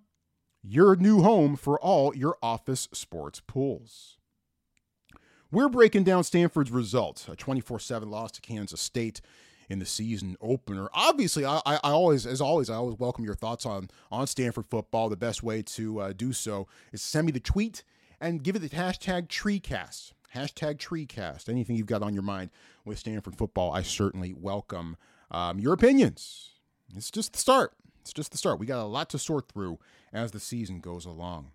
your 0.62 0.96
new 0.96 1.24
home 1.24 1.56
for 1.56 1.80
all 1.80 2.16
your 2.16 2.38
office 2.44 2.88
sports 2.92 3.42
pools. 3.48 4.18
We're 5.50 5.70
breaking 5.70 6.04
down 6.04 6.26
Stanford's 6.26 6.72
results, 6.72 7.28
a 7.30 7.36
24 7.36 7.80
7 7.80 8.10
loss 8.10 8.32
to 8.34 8.42
Kansas 8.42 8.82
State 8.82 9.22
in 9.70 9.80
the 9.80 9.86
season 9.86 10.36
opener. 10.42 10.90
Obviously, 10.94 11.46
I, 11.46 11.62
I, 11.66 11.80
always, 11.84 12.26
as 12.26 12.42
always, 12.42 12.70
I 12.70 12.76
always 12.76 12.98
welcome 12.98 13.26
your 13.26 13.36
thoughts 13.36 13.66
on 13.66 13.90
on 14.12 14.28
Stanford 14.28 14.66
football. 14.70 15.10
The 15.10 15.18
best 15.18 15.44
way 15.44 15.62
to 15.62 16.00
uh, 16.00 16.14
do 16.14 16.34
so 16.34 16.68
is 16.92 17.02
send 17.02 17.26
me 17.26 17.32
the 17.32 17.40
tweet 17.40 17.84
and 18.20 18.44
give 18.44 18.56
it 18.56 18.60
the 18.60 18.70
hashtag 18.70 19.28
TreeCast. 19.28 20.14
Hashtag 20.36 20.78
TreeCast. 20.78 21.50
Anything 21.50 21.76
you've 21.76 21.88
got 21.88 22.04
on 22.04 22.14
your 22.14 22.24
mind 22.24 22.50
with 22.86 23.00
Stanford 23.00 23.38
football, 23.38 23.72
I 23.72 23.82
certainly 23.82 24.34
welcome 24.34 24.98
um, 25.32 25.60
your 25.60 25.74
opinions. 25.74 26.52
It's 26.96 27.12
just 27.12 27.34
the 27.34 27.40
start. 27.40 27.74
It's 28.02 28.14
just 28.14 28.32
the 28.32 28.38
start. 28.38 28.60
We 28.60 28.66
got 28.66 28.82
a 28.82 28.86
lot 28.86 29.10
to 29.10 29.20
sort 29.20 29.50
through 29.50 29.80
as 30.14 30.32
the 30.32 30.40
season 30.40 30.80
goes 30.80 31.06
along. 31.06 31.52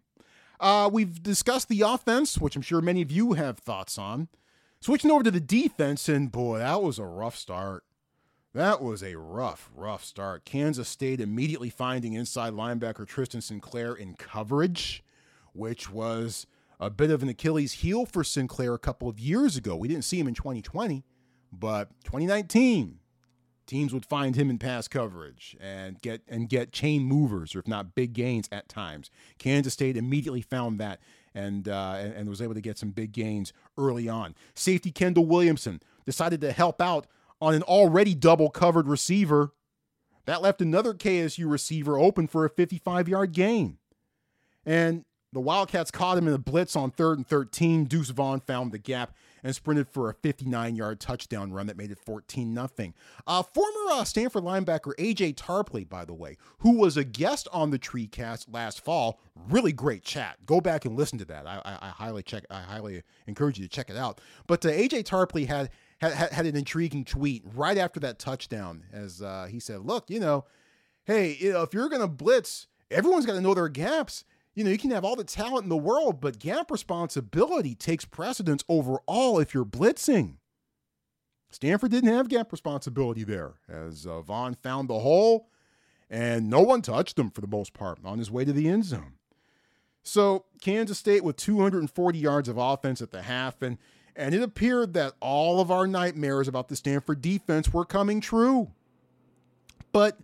Uh, 0.60 0.88
we've 0.92 1.22
discussed 1.22 1.68
the 1.68 1.80
offense, 1.80 2.38
which 2.38 2.54
I'm 2.54 2.62
sure 2.62 2.80
many 2.80 3.02
of 3.02 3.10
you 3.10 3.32
have 3.32 3.58
thoughts 3.58 3.98
on. 3.98 4.28
Switching 4.80 5.10
over 5.10 5.22
to 5.22 5.30
the 5.30 5.40
defense, 5.40 6.08
and 6.08 6.30
boy, 6.30 6.58
that 6.58 6.82
was 6.82 6.98
a 6.98 7.04
rough 7.04 7.36
start. 7.36 7.84
That 8.54 8.82
was 8.82 9.02
a 9.02 9.16
rough, 9.16 9.70
rough 9.74 10.04
start. 10.04 10.44
Kansas 10.44 10.88
State 10.88 11.20
immediately 11.20 11.70
finding 11.70 12.12
inside 12.12 12.52
linebacker 12.52 13.06
Tristan 13.06 13.40
Sinclair 13.40 13.94
in 13.94 14.14
coverage, 14.14 15.02
which 15.54 15.90
was 15.90 16.46
a 16.78 16.90
bit 16.90 17.10
of 17.10 17.22
an 17.22 17.30
Achilles 17.30 17.72
heel 17.74 18.04
for 18.04 18.22
Sinclair 18.22 18.74
a 18.74 18.78
couple 18.78 19.08
of 19.08 19.18
years 19.18 19.56
ago. 19.56 19.74
We 19.74 19.88
didn't 19.88 20.04
see 20.04 20.20
him 20.20 20.28
in 20.28 20.34
2020, 20.34 21.02
but 21.50 21.88
2019, 22.04 22.98
teams 23.66 23.94
would 23.94 24.04
find 24.04 24.36
him 24.36 24.50
in 24.50 24.58
pass 24.58 24.86
coverage 24.86 25.56
and 25.58 25.98
get 26.02 26.20
and 26.28 26.46
get 26.46 26.72
chain 26.72 27.04
movers 27.04 27.54
or 27.54 27.60
if 27.60 27.68
not 27.68 27.94
big 27.94 28.12
gains 28.12 28.50
at 28.52 28.68
times. 28.68 29.10
Kansas 29.38 29.72
State 29.72 29.96
immediately 29.96 30.42
found 30.42 30.78
that 30.78 31.00
and, 31.34 31.68
uh, 31.68 31.94
and, 31.98 32.12
and 32.12 32.28
was 32.28 32.42
able 32.42 32.52
to 32.52 32.60
get 32.60 32.76
some 32.76 32.90
big 32.90 33.12
gains 33.12 33.54
early 33.78 34.10
on. 34.10 34.34
Safety 34.54 34.90
Kendall 34.90 35.24
Williamson 35.24 35.80
decided 36.04 36.42
to 36.42 36.52
help 36.52 36.82
out 36.82 37.06
on 37.42 37.54
an 37.54 37.62
already 37.64 38.14
double 38.14 38.48
covered 38.48 38.86
receiver 38.86 39.52
That 40.26 40.40
left 40.40 40.62
another 40.62 40.94
KSU 40.94 41.50
receiver 41.50 41.98
open 41.98 42.28
for 42.28 42.44
a 42.44 42.48
55 42.48 43.08
yard 43.08 43.32
gain. 43.32 43.78
And 44.64 45.04
the 45.32 45.40
Wildcats 45.40 45.90
caught 45.90 46.18
him 46.18 46.28
in 46.28 46.34
a 46.34 46.38
blitz 46.38 46.76
on 46.76 46.90
third 46.92 47.18
and 47.18 47.26
13. 47.26 47.86
Deuce 47.86 48.10
Vaughn 48.10 48.38
found 48.38 48.70
the 48.70 48.78
gap 48.78 49.16
and 49.42 49.54
sprinted 49.54 49.88
for 49.88 50.08
a 50.08 50.14
59 50.14 50.76
yard 50.76 51.00
touchdown 51.00 51.52
run 51.52 51.66
that 51.66 51.76
made 51.76 51.90
it 51.90 51.98
14 51.98 52.54
0. 52.54 52.92
Uh, 53.26 53.42
former 53.42 53.90
uh, 53.90 54.04
Stanford 54.04 54.44
linebacker 54.44 54.94
AJ 54.98 55.34
Tarpley, 55.34 55.88
by 55.88 56.04
the 56.04 56.14
way, 56.14 56.36
who 56.58 56.76
was 56.76 56.96
a 56.96 57.02
guest 57.04 57.48
on 57.52 57.70
the 57.70 57.78
Treecast 57.78 58.46
last 58.52 58.84
fall, 58.84 59.20
really 59.48 59.72
great 59.72 60.04
chat. 60.04 60.36
Go 60.46 60.60
back 60.60 60.84
and 60.84 60.96
listen 60.96 61.18
to 61.18 61.24
that. 61.24 61.46
I, 61.46 61.60
I, 61.64 61.88
I 61.88 61.88
highly 61.88 62.22
check. 62.22 62.44
I 62.50 62.60
highly 62.60 63.02
encourage 63.26 63.58
you 63.58 63.64
to 63.64 63.70
check 63.70 63.90
it 63.90 63.96
out. 63.96 64.20
But 64.46 64.64
uh, 64.64 64.68
AJ 64.68 65.04
Tarpley 65.04 65.46
had, 65.48 65.70
had 66.02 66.32
had 66.32 66.46
an 66.46 66.56
intriguing 66.56 67.04
tweet 67.04 67.42
right 67.54 67.78
after 67.78 68.00
that 68.00 68.18
touchdown, 68.18 68.84
as 68.92 69.22
uh, 69.22 69.46
he 69.50 69.60
said, 69.60 69.80
"Look, 69.80 70.10
you 70.10 70.20
know, 70.20 70.44
hey, 71.04 71.36
you 71.38 71.52
know, 71.52 71.62
if 71.62 71.72
you're 71.72 71.88
to 71.88 72.08
blitz, 72.08 72.66
everyone's 72.90 73.26
got 73.26 73.34
to 73.34 73.40
know 73.40 73.54
their 73.54 73.68
gaps." 73.68 74.24
you 74.54 74.64
know, 74.64 74.70
you 74.70 74.76
can 74.76 74.90
have 74.90 75.02
all 75.02 75.16
the 75.16 75.24
talent 75.24 75.62
in 75.62 75.70
the 75.70 75.76
world, 75.78 76.20
but 76.20 76.38
gap 76.38 76.70
responsibility 76.70 77.74
takes 77.74 78.04
precedence 78.04 78.62
over 78.68 78.98
all 79.06 79.38
if 79.38 79.54
you're 79.54 79.64
blitzing. 79.64 80.34
Stanford 81.50 81.90
didn't 81.90 82.12
have 82.12 82.28
gap 82.28 82.52
responsibility 82.52 83.24
there 83.24 83.54
as 83.68 84.06
uh, 84.06 84.20
Vaughn 84.20 84.54
found 84.54 84.88
the 84.88 84.98
hole 84.98 85.48
and 86.12 86.50
no 86.50 86.60
one 86.60 86.82
touched 86.82 87.18
him 87.18 87.30
for 87.30 87.40
the 87.40 87.46
most 87.46 87.72
part 87.72 87.98
on 88.04 88.18
his 88.18 88.30
way 88.30 88.44
to 88.44 88.52
the 88.52 88.68
end 88.68 88.84
zone. 88.84 89.14
So 90.02 90.44
Kansas 90.60 90.98
State 90.98 91.24
with 91.24 91.36
240 91.36 92.18
yards 92.18 92.48
of 92.48 92.58
offense 92.58 93.00
at 93.00 93.12
the 93.12 93.22
half, 93.22 93.62
and 93.62 93.78
and 94.16 94.34
it 94.34 94.42
appeared 94.42 94.94
that 94.94 95.14
all 95.20 95.60
of 95.60 95.70
our 95.70 95.86
nightmares 95.86 96.48
about 96.48 96.68
the 96.68 96.76
Stanford 96.76 97.22
defense 97.22 97.72
were 97.72 97.84
coming 97.84 98.20
true. 98.20 98.70
But 99.92 100.18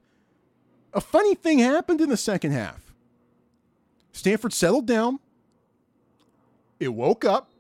a 0.93 1.01
funny 1.01 1.35
thing 1.35 1.59
happened 1.59 2.01
in 2.01 2.09
the 2.09 2.17
second 2.17 2.53
half. 2.53 2.93
Stanford 4.13 4.53
settled 4.53 4.87
down. 4.87 5.21
It 6.81 6.89
woke 6.89 7.25
up. 7.25 7.51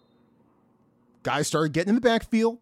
Guys 1.23 1.47
started 1.47 1.73
getting 1.73 1.91
in 1.91 1.95
the 1.95 2.01
backfield. 2.01 2.59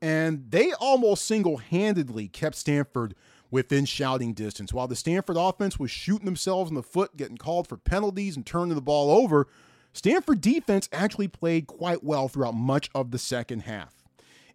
And 0.00 0.50
they 0.50 0.72
almost 0.74 1.26
single 1.26 1.56
handedly 1.56 2.28
kept 2.28 2.54
Stanford 2.54 3.14
within 3.50 3.84
shouting 3.84 4.32
distance. 4.32 4.72
While 4.72 4.86
the 4.86 4.94
Stanford 4.94 5.36
offense 5.36 5.78
was 5.78 5.90
shooting 5.90 6.26
themselves 6.26 6.70
in 6.70 6.76
the 6.76 6.82
foot, 6.82 7.16
getting 7.16 7.36
called 7.36 7.66
for 7.66 7.76
penalties 7.76 8.36
and 8.36 8.46
turning 8.46 8.74
the 8.74 8.80
ball 8.80 9.10
over, 9.10 9.48
Stanford 9.92 10.40
defense 10.40 10.88
actually 10.92 11.28
played 11.28 11.66
quite 11.66 12.04
well 12.04 12.28
throughout 12.28 12.54
much 12.54 12.88
of 12.94 13.10
the 13.10 13.18
second 13.18 13.60
half 13.60 13.98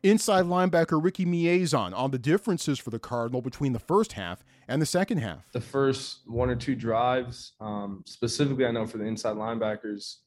inside 0.03 0.45
linebacker 0.45 1.01
Ricky 1.01 1.25
Miezan 1.25 1.97
on 1.97 2.11
the 2.11 2.19
differences 2.19 2.77
for 2.77 2.89
the 2.89 2.99
Cardinal 2.99 3.41
between 3.41 3.71
the 3.71 3.79
first 3.79 4.13
half 4.13 4.43
and 4.67 4.81
the 4.81 4.85
second 4.85 5.19
half. 5.19 5.49
The 5.53 5.61
first 5.61 6.19
one 6.27 6.49
or 6.49 6.55
two 6.55 6.75
drives, 6.75 7.53
um, 7.61 8.03
specifically, 8.05 8.65
I 8.65 8.71
know 8.71 8.85
for 8.85 8.97
the 8.97 9.05
inside 9.05 9.37
linebackers, 9.37 10.17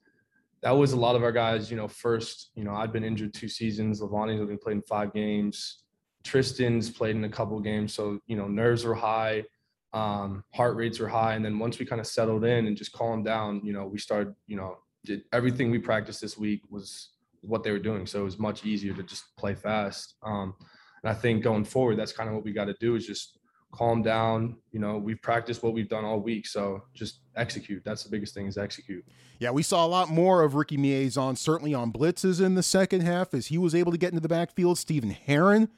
that 0.62 0.70
was 0.70 0.92
a 0.92 0.96
lot 0.96 1.14
of 1.14 1.22
our 1.22 1.32
guys. 1.32 1.70
You 1.70 1.76
know, 1.76 1.86
first, 1.86 2.50
you 2.54 2.64
know, 2.64 2.74
I'd 2.74 2.92
been 2.92 3.04
injured 3.04 3.34
two 3.34 3.48
seasons. 3.48 4.00
Levani's 4.00 4.40
only 4.40 4.56
played 4.56 4.76
in 4.76 4.82
five 4.82 5.12
games. 5.12 5.82
Tristan's 6.24 6.90
played 6.90 7.14
in 7.14 7.24
a 7.24 7.28
couple 7.28 7.60
games, 7.60 7.94
so 7.94 8.18
you 8.26 8.36
know, 8.36 8.48
nerves 8.48 8.84
were 8.84 8.96
high, 8.96 9.44
um, 9.92 10.42
heart 10.52 10.74
rates 10.74 10.98
were 10.98 11.06
high, 11.06 11.34
and 11.34 11.44
then 11.44 11.56
once 11.58 11.78
we 11.78 11.86
kind 11.86 12.00
of 12.00 12.06
settled 12.06 12.44
in 12.44 12.66
and 12.66 12.76
just 12.76 12.90
calmed 12.90 13.24
down, 13.24 13.60
you 13.62 13.72
know, 13.72 13.86
we 13.86 13.98
started, 13.98 14.34
you 14.48 14.56
know, 14.56 14.78
did 15.06 15.22
everything 15.32 15.70
we 15.70 15.78
practiced 15.78 16.20
this 16.20 16.36
week 16.36 16.60
was 16.70 17.10
what 17.40 17.62
they 17.62 17.70
were 17.70 17.78
doing. 17.78 18.06
So 18.06 18.20
it 18.20 18.24
was 18.24 18.38
much 18.38 18.64
easier 18.64 18.92
to 18.94 19.02
just 19.02 19.24
play 19.36 19.54
fast. 19.54 20.14
Um, 20.22 20.54
and 21.02 21.10
I 21.10 21.14
think 21.14 21.42
going 21.42 21.64
forward, 21.64 21.98
that's 21.98 22.12
kind 22.12 22.28
of 22.28 22.34
what 22.34 22.44
we 22.44 22.52
got 22.52 22.66
to 22.66 22.76
do 22.80 22.96
is 22.96 23.06
just 23.06 23.38
calm 23.72 24.02
down. 24.02 24.56
You 24.72 24.80
know, 24.80 24.96
we've 24.98 25.20
practiced 25.22 25.62
what 25.62 25.72
we've 25.72 25.88
done 25.88 26.04
all 26.04 26.20
week. 26.20 26.46
So 26.46 26.82
just 26.94 27.20
execute. 27.36 27.82
That's 27.84 28.02
the 28.02 28.10
biggest 28.10 28.34
thing 28.34 28.46
is 28.46 28.58
execute. 28.58 29.04
Yeah, 29.38 29.50
we 29.50 29.62
saw 29.62 29.84
a 29.84 29.88
lot 29.88 30.08
more 30.08 30.42
of 30.42 30.54
Ricky 30.54 30.76
Miezan, 30.76 31.36
certainly 31.36 31.74
on 31.74 31.92
blitzes 31.92 32.44
in 32.44 32.54
the 32.54 32.62
second 32.62 33.02
half 33.02 33.34
as 33.34 33.46
he 33.46 33.58
was 33.58 33.74
able 33.74 33.92
to 33.92 33.98
get 33.98 34.08
into 34.08 34.20
the 34.20 34.28
backfield. 34.28 34.78
Stephen 34.78 35.10
Herron 35.10 35.68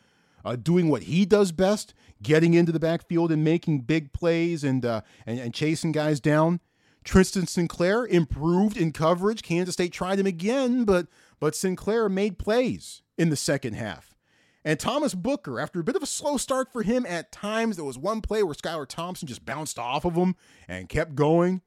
uh, 0.45 0.57
doing 0.57 0.89
what 0.89 1.05
he 1.05 1.27
does 1.27 1.53
best, 1.53 1.93
getting 2.23 2.55
into 2.55 2.73
the 2.73 2.81
backfield 2.81 3.33
and 3.33 3.43
making 3.45 3.81
big 3.81 4.13
plays 4.13 4.65
and, 4.65 4.85
uh, 4.85 5.01
and, 5.27 5.39
and 5.39 5.53
chasing 5.53 5.93
guys 5.93 6.21
down. 6.21 6.61
Tristan 7.09 7.47
Sinclair 7.47 8.05
improved 8.05 8.77
in 8.77 8.93
coverage. 8.93 9.41
Kansas 9.41 9.73
State 9.73 9.95
tried 9.95 10.19
him 10.19 10.27
again, 10.27 10.85
but 10.85 11.07
but 11.41 11.57
Sinclair 11.57 12.07
made 12.11 12.39
plays 12.39 13.01
in 13.17 13.31
the 13.31 13.37
second 13.37 13.73
half. 13.73 14.15
And 14.63 14.79
Thomas 14.79 15.15
Booker, 15.15 15.59
after 15.59 15.81
a 15.81 15.85
bit 15.85 15.97
of 15.97 16.03
a 16.03 16.07
slow 16.07 16.37
start 16.37 16.71
for 16.71 16.83
him 16.83 17.07
at 17.07 17.33
times, 17.33 17.77
there 17.77 17.85
was 17.87 17.97
one 17.97 18.21
play 18.21 18.43
where 18.43 18.55
Skylar 18.55 18.87
Thompson 18.87 19.27
just 19.27 19.47
bounced 19.47 19.79
off 19.79 20.05
of 20.05 20.17
him 20.17 20.37
and 20.69 20.91
kept 20.91 21.15
going 21.15 21.63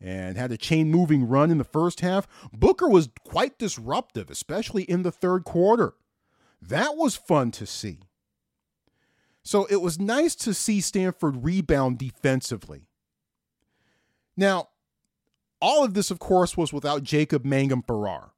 and 0.00 0.36
had 0.36 0.52
a 0.52 0.56
chain 0.56 0.92
moving 0.92 1.26
run 1.26 1.50
in 1.50 1.58
the 1.58 1.64
first 1.64 1.98
half. 1.98 2.28
Booker 2.52 2.88
was 2.88 3.08
quite 3.26 3.58
disruptive, 3.58 4.30
especially 4.30 4.84
in 4.84 5.02
the 5.02 5.10
third 5.10 5.42
quarter. 5.42 5.94
That 6.62 6.96
was 6.96 7.16
fun 7.16 7.50
to 7.52 7.66
see. 7.66 7.98
So 9.42 9.64
it 9.64 9.80
was 9.80 9.98
nice 9.98 10.36
to 10.36 10.54
see 10.54 10.80
Stanford 10.80 11.42
rebound 11.42 11.98
defensively. 11.98 12.86
Now, 14.36 14.68
all 15.64 15.84
of 15.84 15.94
this, 15.94 16.10
of 16.10 16.18
course, 16.18 16.56
was 16.56 16.72
without 16.72 17.02
Jacob 17.02 17.44
Mangum 17.44 17.82
Farrar 17.82 18.34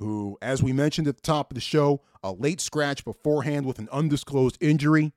who, 0.00 0.38
as 0.40 0.62
we 0.62 0.72
mentioned 0.72 1.06
at 1.06 1.16
the 1.16 1.22
top 1.22 1.50
of 1.50 1.54
the 1.54 1.60
show, 1.60 2.00
a 2.24 2.32
late 2.32 2.58
scratch 2.58 3.04
beforehand 3.04 3.66
with 3.66 3.78
an 3.78 3.86
undisclosed 3.92 4.56
injury. 4.58 5.12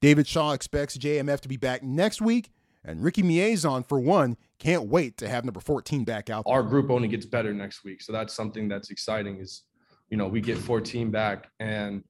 David 0.00 0.28
Shaw 0.28 0.52
expects 0.52 0.96
JMF 0.96 1.40
to 1.40 1.48
be 1.48 1.56
back 1.56 1.82
next 1.82 2.22
week, 2.22 2.50
and 2.84 3.02
Ricky 3.02 3.24
Miezan, 3.24 3.84
for 3.84 3.98
one, 3.98 4.36
can't 4.60 4.86
wait 4.88 5.16
to 5.18 5.28
have 5.28 5.44
number 5.44 5.58
14 5.58 6.04
back 6.04 6.30
out. 6.30 6.44
There. 6.46 6.54
Our 6.54 6.62
group 6.62 6.88
only 6.88 7.08
gets 7.08 7.26
better 7.26 7.52
next 7.52 7.82
week, 7.82 8.00
so 8.00 8.12
that's 8.12 8.32
something 8.32 8.68
that's 8.68 8.90
exciting. 8.90 9.40
Is 9.40 9.64
you 10.08 10.16
know 10.16 10.28
we 10.28 10.40
get 10.40 10.56
14 10.56 11.10
back, 11.10 11.50
and 11.58 12.04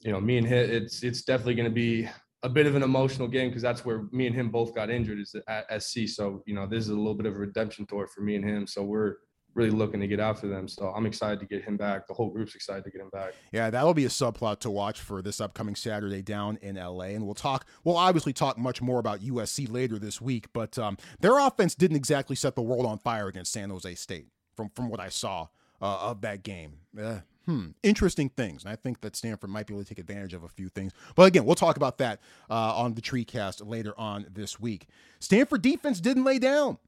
you 0.00 0.12
know 0.12 0.20
me 0.20 0.38
and 0.38 0.46
him, 0.46 0.70
it's 0.70 1.02
it's 1.02 1.22
definitely 1.24 1.56
going 1.56 1.68
to 1.68 1.74
be 1.74 2.08
a 2.46 2.48
bit 2.48 2.66
of 2.66 2.76
an 2.76 2.84
emotional 2.84 3.26
game 3.26 3.48
because 3.48 3.62
that's 3.62 3.84
where 3.84 4.04
me 4.12 4.28
and 4.28 4.34
him 4.34 4.50
both 4.50 4.72
got 4.72 4.88
injured 4.88 5.18
is 5.18 5.34
at 5.48 5.82
SC. 5.82 6.06
So 6.06 6.44
you 6.46 6.54
know 6.54 6.64
this 6.64 6.84
is 6.84 6.90
a 6.90 6.94
little 6.94 7.14
bit 7.14 7.26
of 7.26 7.34
a 7.34 7.38
redemption 7.38 7.86
tour 7.86 8.06
for 8.06 8.20
me 8.20 8.36
and 8.36 8.44
him. 8.44 8.68
So 8.68 8.84
we're 8.84 9.16
really 9.54 9.70
looking 9.70 9.98
to 9.98 10.06
get 10.06 10.20
after 10.20 10.46
them. 10.46 10.68
So 10.68 10.92
I'm 10.94 11.06
excited 11.06 11.40
to 11.40 11.46
get 11.46 11.64
him 11.64 11.76
back. 11.76 12.06
The 12.06 12.14
whole 12.14 12.30
group's 12.30 12.54
excited 12.54 12.84
to 12.84 12.90
get 12.90 13.00
him 13.00 13.08
back. 13.10 13.32
Yeah, 13.50 13.70
that'll 13.70 13.94
be 13.94 14.04
a 14.04 14.08
subplot 14.08 14.60
to 14.60 14.70
watch 14.70 15.00
for 15.00 15.22
this 15.22 15.40
upcoming 15.40 15.74
Saturday 15.74 16.22
down 16.22 16.58
in 16.60 16.76
LA. 16.76 17.06
And 17.06 17.24
we'll 17.24 17.34
talk, 17.34 17.66
we'll 17.82 17.96
obviously 17.96 18.34
talk 18.34 18.58
much 18.58 18.80
more 18.80 19.00
about 19.00 19.20
USC 19.20 19.68
later 19.68 19.98
this 19.98 20.20
week, 20.20 20.52
but 20.52 20.78
um, 20.78 20.98
their 21.20 21.38
offense 21.38 21.74
didn't 21.74 21.96
exactly 21.96 22.36
set 22.36 22.54
the 22.54 22.62
world 22.62 22.84
on 22.84 22.98
fire 22.98 23.28
against 23.28 23.50
San 23.50 23.70
Jose 23.70 23.94
State 23.94 24.28
from, 24.54 24.68
from 24.76 24.90
what 24.90 25.00
I 25.00 25.08
saw 25.08 25.48
uh, 25.80 25.98
of 26.00 26.20
that 26.20 26.42
game. 26.42 26.74
Uh, 27.00 27.20
hmm, 27.46 27.68
interesting 27.82 28.28
things. 28.28 28.64
And 28.64 28.72
I 28.72 28.76
think 28.76 29.00
that 29.00 29.16
Stanford 29.16 29.50
might 29.50 29.66
be 29.66 29.74
able 29.74 29.84
to 29.84 29.88
take 29.88 29.98
advantage 29.98 30.34
of 30.34 30.42
a 30.42 30.48
few 30.48 30.68
things. 30.68 30.92
But 31.14 31.24
again, 31.24 31.44
we'll 31.44 31.54
talk 31.54 31.76
about 31.76 31.98
that 31.98 32.20
uh, 32.50 32.74
on 32.76 32.94
the 32.94 33.00
Treecast 33.00 33.66
later 33.66 33.94
on 33.98 34.26
this 34.30 34.60
week. 34.60 34.88
Stanford 35.20 35.62
defense 35.62 36.00
didn't 36.00 36.24
lay 36.24 36.38
down. 36.38 36.78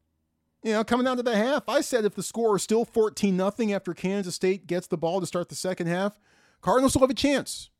You 0.64 0.72
know, 0.72 0.84
coming 0.84 1.04
down 1.04 1.16
to 1.18 1.22
the 1.22 1.36
half, 1.36 1.68
I 1.68 1.80
said 1.80 2.04
if 2.04 2.16
the 2.16 2.22
score 2.22 2.56
is 2.56 2.62
still 2.64 2.84
14 2.84 3.36
nothing 3.36 3.72
after 3.72 3.94
Kansas 3.94 4.34
State 4.34 4.66
gets 4.66 4.88
the 4.88 4.98
ball 4.98 5.20
to 5.20 5.26
start 5.26 5.48
the 5.48 5.54
second 5.54 5.86
half, 5.86 6.18
Cardinals 6.60 6.92
still 6.92 7.02
have 7.02 7.10
a 7.10 7.14
chance. 7.14 7.70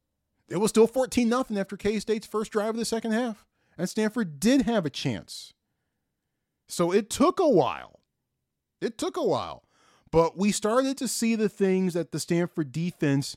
It 0.49 0.59
was 0.59 0.71
still 0.71 0.87
14 0.87 1.29
nothing 1.29 1.59
after 1.59 1.77
K 1.77 1.99
State's 1.99 2.27
first 2.27 2.53
drive 2.53 2.71
of 2.71 2.77
the 2.77 2.85
second 2.85 3.13
half. 3.13 3.45
And 3.77 3.89
Stanford 3.89 4.39
did 4.39 4.63
have 4.63 4.87
a 4.87 4.91
chance. 4.91 5.53
So 6.69 6.93
it 6.93 7.11
took 7.11 7.41
a 7.41 7.49
while. 7.49 8.01
It 8.81 8.97
took 8.97 9.17
a 9.17 9.25
while. 9.25 9.65
But 10.11 10.37
we 10.37 10.53
started 10.53 10.97
to 10.99 11.09
see 11.09 11.35
the 11.35 11.49
things 11.49 11.95
that 11.95 12.13
the 12.13 12.21
Stanford 12.21 12.73
defense 12.73 13.37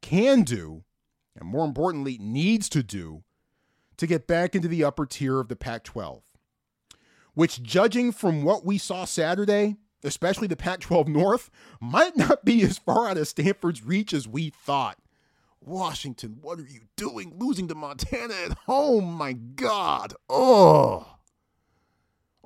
can 0.00 0.42
do, 0.42 0.84
and 1.38 1.48
more 1.48 1.64
importantly, 1.64 2.18
needs 2.18 2.68
to 2.70 2.82
do 2.82 3.22
to 3.96 4.06
get 4.06 4.26
back 4.26 4.54
into 4.54 4.68
the 4.68 4.84
upper 4.84 5.06
tier 5.06 5.40
of 5.40 5.48
the 5.48 5.56
Pac 5.56 5.84
12 5.84 6.22
which, 7.36 7.62
judging 7.62 8.12
from 8.12 8.42
what 8.42 8.64
we 8.64 8.78
saw 8.78 9.04
Saturday, 9.04 9.76
especially 10.02 10.46
the 10.46 10.56
Pac 10.56 10.80
12 10.80 11.06
North, 11.06 11.50
might 11.82 12.16
not 12.16 12.46
be 12.46 12.62
as 12.62 12.78
far 12.78 13.10
out 13.10 13.18
of 13.18 13.28
Stanford's 13.28 13.84
reach 13.84 14.14
as 14.14 14.26
we 14.26 14.48
thought. 14.48 14.96
Washington, 15.60 16.38
what 16.40 16.58
are 16.58 16.66
you 16.66 16.80
doing 16.96 17.34
losing 17.36 17.68
to 17.68 17.74
Montana 17.74 18.32
at 18.32 18.56
home? 18.60 19.12
My 19.12 19.34
God. 19.34 20.14
Oh. 20.30 21.15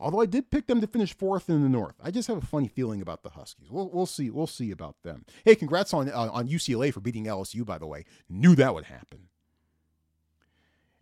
Although 0.01 0.23
I 0.23 0.27
did 0.27 0.51
pick 0.51 0.67
them 0.67 0.81
to 0.81 0.87
finish 0.87 1.15
fourth 1.15 1.51
in 1.51 1.63
the 1.63 1.69
North, 1.69 1.95
I 2.03 2.11
just 2.11 2.27
have 2.29 2.39
a 2.39 2.47
funny 2.47 2.69
feeling 2.69 3.03
about 3.03 3.23
the 3.23 3.31
Huskies. 3.31 3.71
We'll, 3.71 3.91
we'll 3.91 4.07
see. 4.07 4.31
We'll 4.31 4.47
see 4.47 4.71
about 4.71 4.97
them. 5.03 5.27
Hey, 5.45 5.55
congrats 5.55 5.93
on 5.93 6.09
uh, 6.09 6.31
on 6.33 6.49
UCLA 6.49 6.93
for 6.93 7.01
beating 7.01 7.27
LSU. 7.27 7.67
By 7.67 7.77
the 7.79 7.87
way, 7.87 8.07
knew 8.29 8.55
that 8.55 8.75
would 8.75 8.87
happen. 8.87 9.29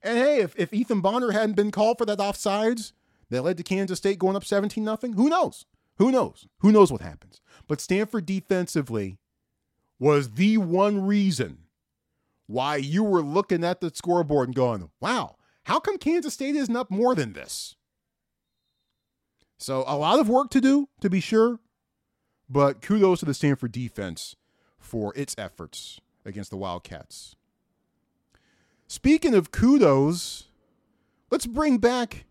And 0.03 0.19
hey, 0.19 0.41
if, 0.41 0.55
if 0.59 0.73
Ethan 0.73 1.01
Bonner 1.01 1.33
hadn't 1.33 1.57
been 1.57 1.71
called 1.71 1.99
for 1.99 2.07
that 2.07 2.19
offsides, 2.19 2.93
that 3.31 3.43
led 3.43 3.57
to 3.57 3.63
Kansas 3.63 3.99
State 3.99 4.19
going 4.19 4.37
up 4.37 4.45
17 4.45 4.85
nothing. 4.85 5.15
Who 5.15 5.29
knows? 5.29 5.65
Who 5.97 6.11
knows? 6.13 6.47
Who 6.59 6.73
knows 6.73 6.93
what 6.93 7.01
happens? 7.01 7.41
But 7.67 7.81
Stanford 7.81 8.27
defensively 8.27 9.19
was 9.99 10.35
the 10.35 10.59
one 10.59 11.05
reason 11.05 11.59
why 12.47 12.77
you 12.77 13.03
were 13.03 13.23
looking 13.23 13.65
at 13.65 13.81
the 13.81 13.91
scoreboard 13.95 14.49
and 14.49 14.55
going, 14.55 14.91
wow, 15.01 15.37
How 15.65 15.81
come 15.81 15.99
Kansas 15.99 16.33
State 16.33 16.57
isn't 16.57 16.77
up 16.77 16.91
more 16.91 17.15
than 17.15 17.35
this? 17.35 17.77
So, 19.59 19.85
a 19.87 19.97
lot 19.97 20.21
of 20.21 20.29
work 20.29 20.51
to 20.51 20.61
do, 20.61 20.89
to 21.01 21.11
be 21.11 21.21
sure, 21.21 21.59
but 22.49 22.81
kudos 22.81 23.21
to 23.21 23.27
the 23.27 23.35
Stanford 23.35 23.73
defense 23.73 24.37
for 24.79 25.13
its 25.17 25.35
efforts 25.37 26.01
against 26.25 26.51
the 26.51 26.57
Wildcats. 26.57 27.35
Speaking 28.87 29.35
of 29.35 29.51
kudos, 29.51 30.45
let's 31.31 31.47
bring 31.47 31.79
back 31.79 32.25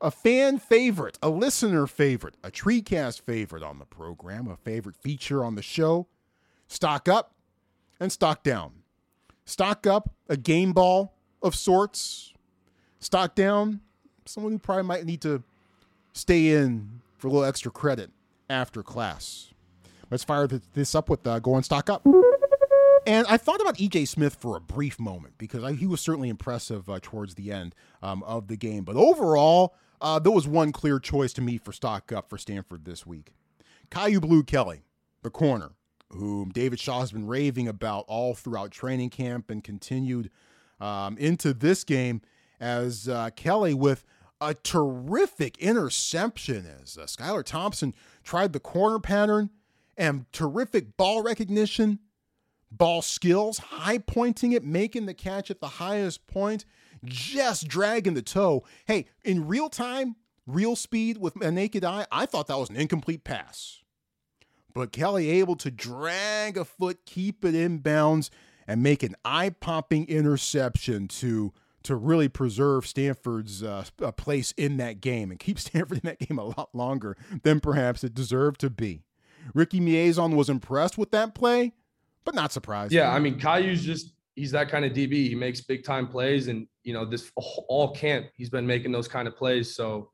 a 0.00 0.10
fan 0.10 0.58
favorite, 0.58 1.18
a 1.22 1.28
listener 1.28 1.86
favorite, 1.86 2.34
a 2.42 2.50
TreeCast 2.50 3.20
favorite 3.20 3.62
on 3.62 3.78
the 3.78 3.84
program, 3.84 4.48
a 4.48 4.56
favorite 4.56 4.96
feature 4.96 5.44
on 5.44 5.54
the 5.54 5.62
show. 5.62 6.08
Stock 6.66 7.08
up 7.08 7.34
and 8.00 8.10
stock 8.10 8.42
down. 8.42 8.72
Stock 9.44 9.86
up, 9.86 10.14
a 10.28 10.36
game 10.36 10.72
ball 10.72 11.14
of 11.42 11.54
sorts. 11.54 12.32
Stock 12.98 13.34
down, 13.34 13.80
someone 14.24 14.52
who 14.52 14.58
probably 14.58 14.84
might 14.84 15.04
need 15.04 15.20
to 15.20 15.42
stay 16.12 16.50
in 16.50 17.00
for 17.18 17.28
a 17.28 17.30
little 17.30 17.44
extra 17.44 17.70
credit 17.70 18.10
after 18.48 18.82
class. 18.82 19.52
Let's 20.10 20.24
fire 20.24 20.46
this 20.46 20.94
up 20.94 21.08
with 21.08 21.26
uh, 21.26 21.38
going 21.38 21.62
stock 21.62 21.88
up. 21.88 22.06
And 23.06 23.26
I 23.28 23.36
thought 23.36 23.60
about 23.60 23.78
EJ 23.78 24.06
Smith 24.06 24.36
for 24.36 24.56
a 24.56 24.60
brief 24.60 25.00
moment 25.00 25.34
because 25.38 25.64
I, 25.64 25.72
he 25.72 25.86
was 25.86 26.00
certainly 26.00 26.28
impressive 26.28 26.88
uh, 26.88 27.00
towards 27.02 27.34
the 27.34 27.50
end 27.50 27.74
um, 28.02 28.22
of 28.22 28.46
the 28.46 28.56
game. 28.56 28.84
But 28.84 28.96
overall, 28.96 29.74
uh, 30.00 30.18
there 30.18 30.32
was 30.32 30.46
one 30.46 30.70
clear 30.70 30.98
choice 31.00 31.32
to 31.34 31.40
me 31.40 31.58
for 31.58 31.72
stock 31.72 32.12
up 32.12 32.28
for 32.28 32.38
Stanford 32.38 32.84
this 32.84 33.06
week. 33.06 33.32
Kyu 33.90 34.20
Blu 34.20 34.42
Kelly, 34.44 34.82
the 35.22 35.30
corner, 35.30 35.72
whom 36.10 36.50
David 36.50 36.78
Shaw 36.78 37.00
has 37.00 37.12
been 37.12 37.26
raving 37.26 37.68
about 37.68 38.04
all 38.06 38.34
throughout 38.34 38.70
training 38.70 39.10
camp 39.10 39.50
and 39.50 39.64
continued 39.64 40.30
um, 40.80 41.16
into 41.18 41.52
this 41.52 41.84
game 41.84 42.20
as 42.60 43.08
uh, 43.08 43.30
Kelly 43.34 43.74
with 43.74 44.04
a 44.42 44.54
terrific 44.54 45.56
interception 45.58 46.66
as 46.82 46.98
uh, 46.98 47.02
Skylar 47.02 47.44
Thompson 47.44 47.94
tried 48.24 48.52
the 48.52 48.60
corner 48.60 48.98
pattern 48.98 49.50
and 49.96 50.26
terrific 50.32 50.96
ball 50.96 51.22
recognition, 51.22 52.00
ball 52.70 53.02
skills, 53.02 53.58
high 53.58 53.98
pointing 53.98 54.52
it, 54.52 54.64
making 54.64 55.06
the 55.06 55.14
catch 55.14 55.50
at 55.50 55.60
the 55.60 55.68
highest 55.68 56.26
point, 56.26 56.64
just 57.04 57.68
dragging 57.68 58.14
the 58.14 58.22
toe. 58.22 58.64
Hey, 58.86 59.06
in 59.24 59.46
real 59.46 59.68
time, 59.68 60.16
real 60.46 60.74
speed 60.74 61.18
with 61.18 61.40
a 61.40 61.52
naked 61.52 61.84
eye, 61.84 62.06
I 62.10 62.26
thought 62.26 62.48
that 62.48 62.58
was 62.58 62.70
an 62.70 62.76
incomplete 62.76 63.22
pass. 63.22 63.80
But 64.74 64.90
Kelly 64.90 65.28
able 65.30 65.56
to 65.56 65.70
drag 65.70 66.56
a 66.56 66.64
foot, 66.64 67.04
keep 67.06 67.44
it 67.44 67.54
in 67.54 67.78
bounds, 67.78 68.30
and 68.66 68.82
make 68.82 69.02
an 69.02 69.14
eye 69.24 69.50
popping 69.50 70.08
interception 70.08 71.06
to 71.08 71.52
to 71.84 71.96
really 71.96 72.28
preserve 72.28 72.86
Stanford's 72.86 73.62
uh, 73.62 73.84
place 74.16 74.52
in 74.56 74.76
that 74.78 75.00
game 75.00 75.30
and 75.30 75.38
keep 75.38 75.58
Stanford 75.58 75.98
in 75.98 76.08
that 76.08 76.18
game 76.18 76.38
a 76.38 76.44
lot 76.44 76.70
longer 76.74 77.16
than 77.42 77.60
perhaps 77.60 78.04
it 78.04 78.14
deserved 78.14 78.60
to 78.60 78.70
be. 78.70 79.02
Ricky 79.54 79.80
Miezan 79.80 80.36
was 80.36 80.48
impressed 80.48 80.96
with 80.96 81.10
that 81.10 81.34
play, 81.34 81.72
but 82.24 82.34
not 82.34 82.52
surprised. 82.52 82.92
Yeah, 82.92 83.12
I 83.12 83.18
mean, 83.18 83.38
Kyu's 83.38 83.84
just 83.84 84.12
he's 84.36 84.52
that 84.52 84.68
kind 84.68 84.84
of 84.84 84.92
DB. 84.92 85.28
He 85.28 85.34
makes 85.34 85.60
big 85.60 85.84
time 85.84 86.06
plays, 86.06 86.48
and 86.48 86.66
you 86.84 86.92
know 86.92 87.04
this 87.04 87.30
all 87.36 87.92
camp 87.94 88.26
he's 88.34 88.50
been 88.50 88.66
making 88.66 88.92
those 88.92 89.08
kind 89.08 89.26
of 89.26 89.36
plays. 89.36 89.74
So 89.74 90.10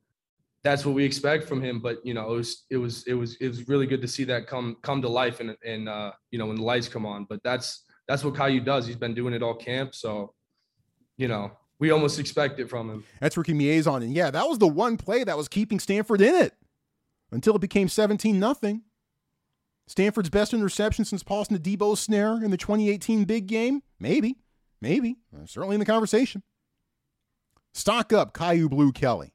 that's 0.65 0.85
what 0.85 0.95
we 0.95 1.05
expect 1.05 1.49
from 1.49 1.63
him. 1.63 1.81
But 1.81 2.05
you 2.05 2.15
know, 2.15 2.33
it 2.33 2.37
was 2.37 2.65
it 2.71 2.77
was 2.77 3.07
it 3.07 3.15
was 3.15 3.37
it 3.37 3.49
was 3.49 3.69
really 3.69 3.87
good 3.87 4.03
to 4.03 4.09
see 4.09 4.25
that 4.25 4.47
come 4.47 4.77
come 4.83 5.03
to 5.03 5.09
life 5.09 5.41
and 5.41 5.57
and 5.65 5.89
uh, 5.89 6.13
you 6.31 6.39
know 6.39 6.47
when 6.47 6.57
the 6.57 6.63
lights 6.63 6.89
come 6.89 7.07
on. 7.07 7.27
But 7.29 7.43
that's 7.43 7.85
that's 8.07 8.25
what 8.25 8.35
Kyu 8.35 8.61
does. 8.61 8.87
He's 8.87 8.97
been 8.97 9.15
doing 9.15 9.35
it 9.35 9.43
all 9.43 9.55
camp. 9.55 9.95
So 9.95 10.35
you 11.19 11.29
know, 11.29 11.53
we 11.79 11.91
almost 11.91 12.19
expect 12.19 12.59
it 12.59 12.71
from 12.71 12.89
him. 12.89 13.05
That's 13.21 13.37
Ricky 13.37 13.53
Miezan. 13.53 14.03
And 14.03 14.15
yeah, 14.15 14.31
that 14.31 14.49
was 14.49 14.59
the 14.59 14.67
one 14.67 14.97
play 14.97 15.25
that 15.25 15.37
was 15.37 15.49
keeping 15.49 15.79
Stanford 15.79 16.23
in 16.23 16.35
it 16.35 16.55
until 17.31 17.57
it 17.57 17.61
became 17.61 17.89
17 17.89 18.41
nothing. 18.41 18.83
Stanford's 19.87 20.31
best 20.31 20.55
interception 20.55 21.05
since 21.05 21.23
Paulson 21.23 21.59
Adebo's 21.59 22.01
snare 22.01 22.43
in 22.43 22.51
the 22.51 22.57
2018 22.57 23.25
big 23.25 23.47
game? 23.47 23.83
Maybe. 23.99 24.37
Maybe. 24.81 25.17
Uh, 25.35 25.47
certainly 25.47 25.75
in 25.75 25.81
the 25.81 25.87
conversation. 25.87 26.43
Stock 27.73 28.13
up 28.13 28.33
Kyu 28.33 28.69
Blu 28.69 28.93
Kelly. 28.93 29.33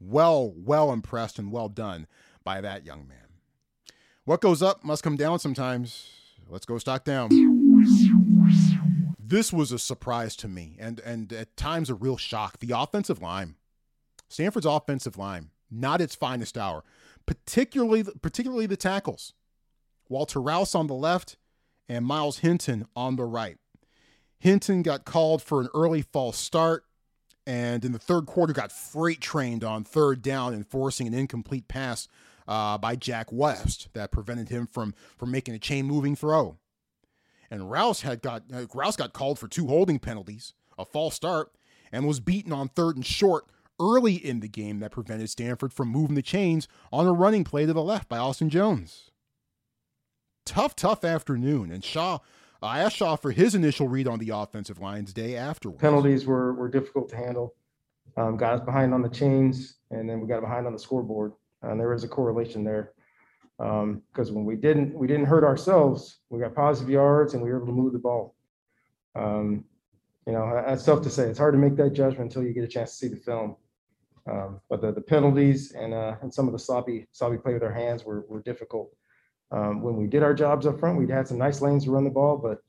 Well, 0.00 0.52
well 0.56 0.92
impressed 0.92 1.38
and 1.38 1.52
well 1.52 1.68
done 1.68 2.06
by 2.44 2.60
that 2.60 2.84
young 2.84 3.06
man. 3.06 3.18
What 4.24 4.40
goes 4.40 4.62
up 4.62 4.84
must 4.84 5.02
come 5.02 5.16
down 5.16 5.38
sometimes. 5.38 6.08
Let's 6.48 6.66
go 6.66 6.78
stock 6.78 7.04
down 7.04 7.30
this 9.32 9.50
was 9.50 9.72
a 9.72 9.78
surprise 9.78 10.36
to 10.36 10.46
me 10.46 10.76
and 10.78 11.00
and 11.00 11.32
at 11.32 11.56
times 11.56 11.88
a 11.88 11.94
real 11.94 12.18
shock. 12.18 12.58
The 12.58 12.78
offensive 12.78 13.22
line, 13.22 13.54
Stanford's 14.28 14.66
offensive 14.66 15.16
line, 15.16 15.48
not 15.70 16.02
its 16.02 16.14
finest 16.14 16.58
hour, 16.58 16.84
particularly 17.24 18.04
particularly 18.20 18.66
the 18.66 18.76
tackles. 18.76 19.32
Walter 20.10 20.38
Rouse 20.38 20.74
on 20.74 20.86
the 20.86 20.94
left 20.94 21.38
and 21.88 22.04
Myles 22.04 22.40
Hinton 22.40 22.84
on 22.94 23.16
the 23.16 23.24
right. 23.24 23.56
Hinton 24.38 24.82
got 24.82 25.06
called 25.06 25.40
for 25.40 25.62
an 25.62 25.68
early 25.74 26.02
false 26.02 26.36
start 26.36 26.84
and 27.46 27.86
in 27.86 27.92
the 27.92 27.98
third 27.98 28.26
quarter 28.26 28.52
got 28.52 28.70
freight 28.70 29.22
trained 29.22 29.64
on 29.64 29.82
third 29.82 30.20
down 30.20 30.52
and 30.52 30.66
forcing 30.66 31.06
an 31.06 31.14
incomplete 31.14 31.68
pass 31.68 32.06
uh, 32.46 32.76
by 32.76 32.96
Jack 32.96 33.32
West 33.32 33.88
that 33.94 34.12
prevented 34.12 34.50
him 34.50 34.66
from 34.66 34.92
from 35.16 35.30
making 35.30 35.54
a 35.54 35.58
chain 35.58 35.86
moving 35.86 36.14
throw 36.14 36.58
and 37.52 37.70
Rouse 37.70 38.00
had 38.00 38.22
got 38.22 38.44
uh, 38.52 38.64
Rouse 38.74 38.96
got 38.96 39.12
called 39.12 39.38
for 39.38 39.46
two 39.46 39.66
holding 39.66 39.98
penalties, 39.98 40.54
a 40.78 40.86
false 40.86 41.14
start, 41.14 41.52
and 41.92 42.06
was 42.06 42.18
beaten 42.18 42.50
on 42.50 42.68
third 42.68 42.96
and 42.96 43.04
short 43.04 43.44
early 43.78 44.14
in 44.14 44.40
the 44.40 44.48
game 44.48 44.80
that 44.80 44.90
prevented 44.90 45.28
Stanford 45.28 45.72
from 45.72 45.88
moving 45.88 46.14
the 46.14 46.22
chains 46.22 46.66
on 46.90 47.06
a 47.06 47.12
running 47.12 47.44
play 47.44 47.66
to 47.66 47.72
the 47.74 47.82
left 47.82 48.08
by 48.08 48.16
Austin 48.16 48.48
Jones. 48.48 49.10
Tough, 50.46 50.74
tough 50.74 51.04
afternoon, 51.04 51.70
and 51.70 51.84
Shaw. 51.84 52.18
I 52.62 52.80
asked 52.80 52.96
Shaw 52.96 53.16
for 53.16 53.32
his 53.32 53.54
initial 53.54 53.88
read 53.88 54.08
on 54.08 54.18
the 54.18 54.30
offensive 54.30 54.78
line's 54.78 55.12
day 55.12 55.36
afterwards. 55.36 55.80
Penalties 55.80 56.24
were 56.24 56.54
were 56.54 56.70
difficult 56.70 57.10
to 57.10 57.16
handle. 57.16 57.54
Um, 58.16 58.38
got 58.38 58.54
us 58.54 58.60
behind 58.64 58.94
on 58.94 59.02
the 59.02 59.08
chains, 59.10 59.76
and 59.90 60.08
then 60.08 60.20
we 60.20 60.26
got 60.26 60.40
behind 60.40 60.66
on 60.66 60.72
the 60.72 60.78
scoreboard. 60.78 61.32
And 61.60 61.78
there 61.78 61.90
was 61.90 62.02
a 62.02 62.08
correlation 62.08 62.64
there 62.64 62.92
because 63.62 64.28
um, 64.30 64.34
when 64.34 64.44
we 64.44 64.56
didn't 64.56 64.92
we 64.92 65.06
didn't 65.06 65.26
hurt 65.26 65.44
ourselves, 65.44 66.18
we 66.30 66.40
got 66.40 66.52
positive 66.52 66.90
yards 66.90 67.34
and 67.34 67.42
we 67.42 67.50
were 67.50 67.58
able 67.58 67.66
to 67.66 67.72
move 67.72 67.92
the 67.92 67.98
ball. 67.98 68.34
Um, 69.14 69.64
you 70.26 70.32
know, 70.32 70.62
that's 70.66 70.84
tough 70.84 71.02
to 71.02 71.10
say. 71.10 71.28
It's 71.28 71.38
hard 71.38 71.54
to 71.54 71.58
make 71.58 71.76
that 71.76 71.92
judgment 71.92 72.32
until 72.32 72.42
you 72.42 72.52
get 72.52 72.64
a 72.64 72.68
chance 72.68 72.90
to 72.90 72.96
see 72.96 73.08
the 73.08 73.20
film. 73.20 73.56
Um, 74.28 74.60
but 74.68 74.80
the, 74.80 74.92
the 74.92 75.00
penalties 75.00 75.72
and 75.72 75.94
uh, 75.94 76.16
and 76.22 76.34
some 76.34 76.48
of 76.48 76.52
the 76.52 76.58
sloppy 76.58 77.06
sloppy 77.12 77.36
play 77.36 77.52
with 77.54 77.62
our 77.62 77.72
hands 77.72 78.04
were 78.04 78.24
were 78.28 78.42
difficult. 78.42 78.90
Um, 79.52 79.80
when 79.82 79.96
we 79.96 80.08
did 80.08 80.24
our 80.24 80.34
jobs 80.34 80.66
up 80.66 80.80
front, 80.80 80.98
we 80.98 81.06
had 81.08 81.28
some 81.28 81.38
nice 81.38 81.60
lanes 81.60 81.84
to 81.84 81.92
run 81.92 82.04
the 82.04 82.10
ball, 82.10 82.38
but 82.38 82.62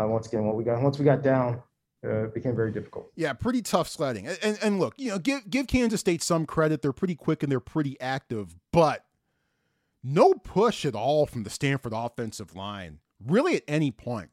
uh, 0.00 0.06
once 0.06 0.28
again, 0.28 0.44
what 0.44 0.54
we 0.54 0.62
got 0.62 0.80
once 0.80 1.00
we 1.00 1.04
got 1.04 1.22
down, 1.22 1.62
uh, 2.04 2.26
it 2.26 2.34
became 2.34 2.54
very 2.54 2.70
difficult. 2.70 3.10
Yeah, 3.16 3.32
pretty 3.32 3.62
tough 3.62 3.88
sledding. 3.88 4.26
And, 4.28 4.38
and, 4.42 4.58
and 4.62 4.78
look, 4.78 4.94
you 4.98 5.10
know, 5.10 5.18
give 5.18 5.48
give 5.50 5.66
Kansas 5.66 6.00
State 6.00 6.22
some 6.22 6.46
credit. 6.46 6.82
They're 6.82 6.92
pretty 6.92 7.16
quick 7.16 7.42
and 7.42 7.50
they're 7.50 7.60
pretty 7.60 8.00
active, 8.00 8.54
but 8.72 9.04
no 10.02 10.34
push 10.34 10.84
at 10.84 10.94
all 10.94 11.26
from 11.26 11.42
the 11.42 11.50
Stanford 11.50 11.92
offensive 11.94 12.54
line, 12.54 13.00
really 13.24 13.56
at 13.56 13.64
any 13.66 13.90
point. 13.90 14.30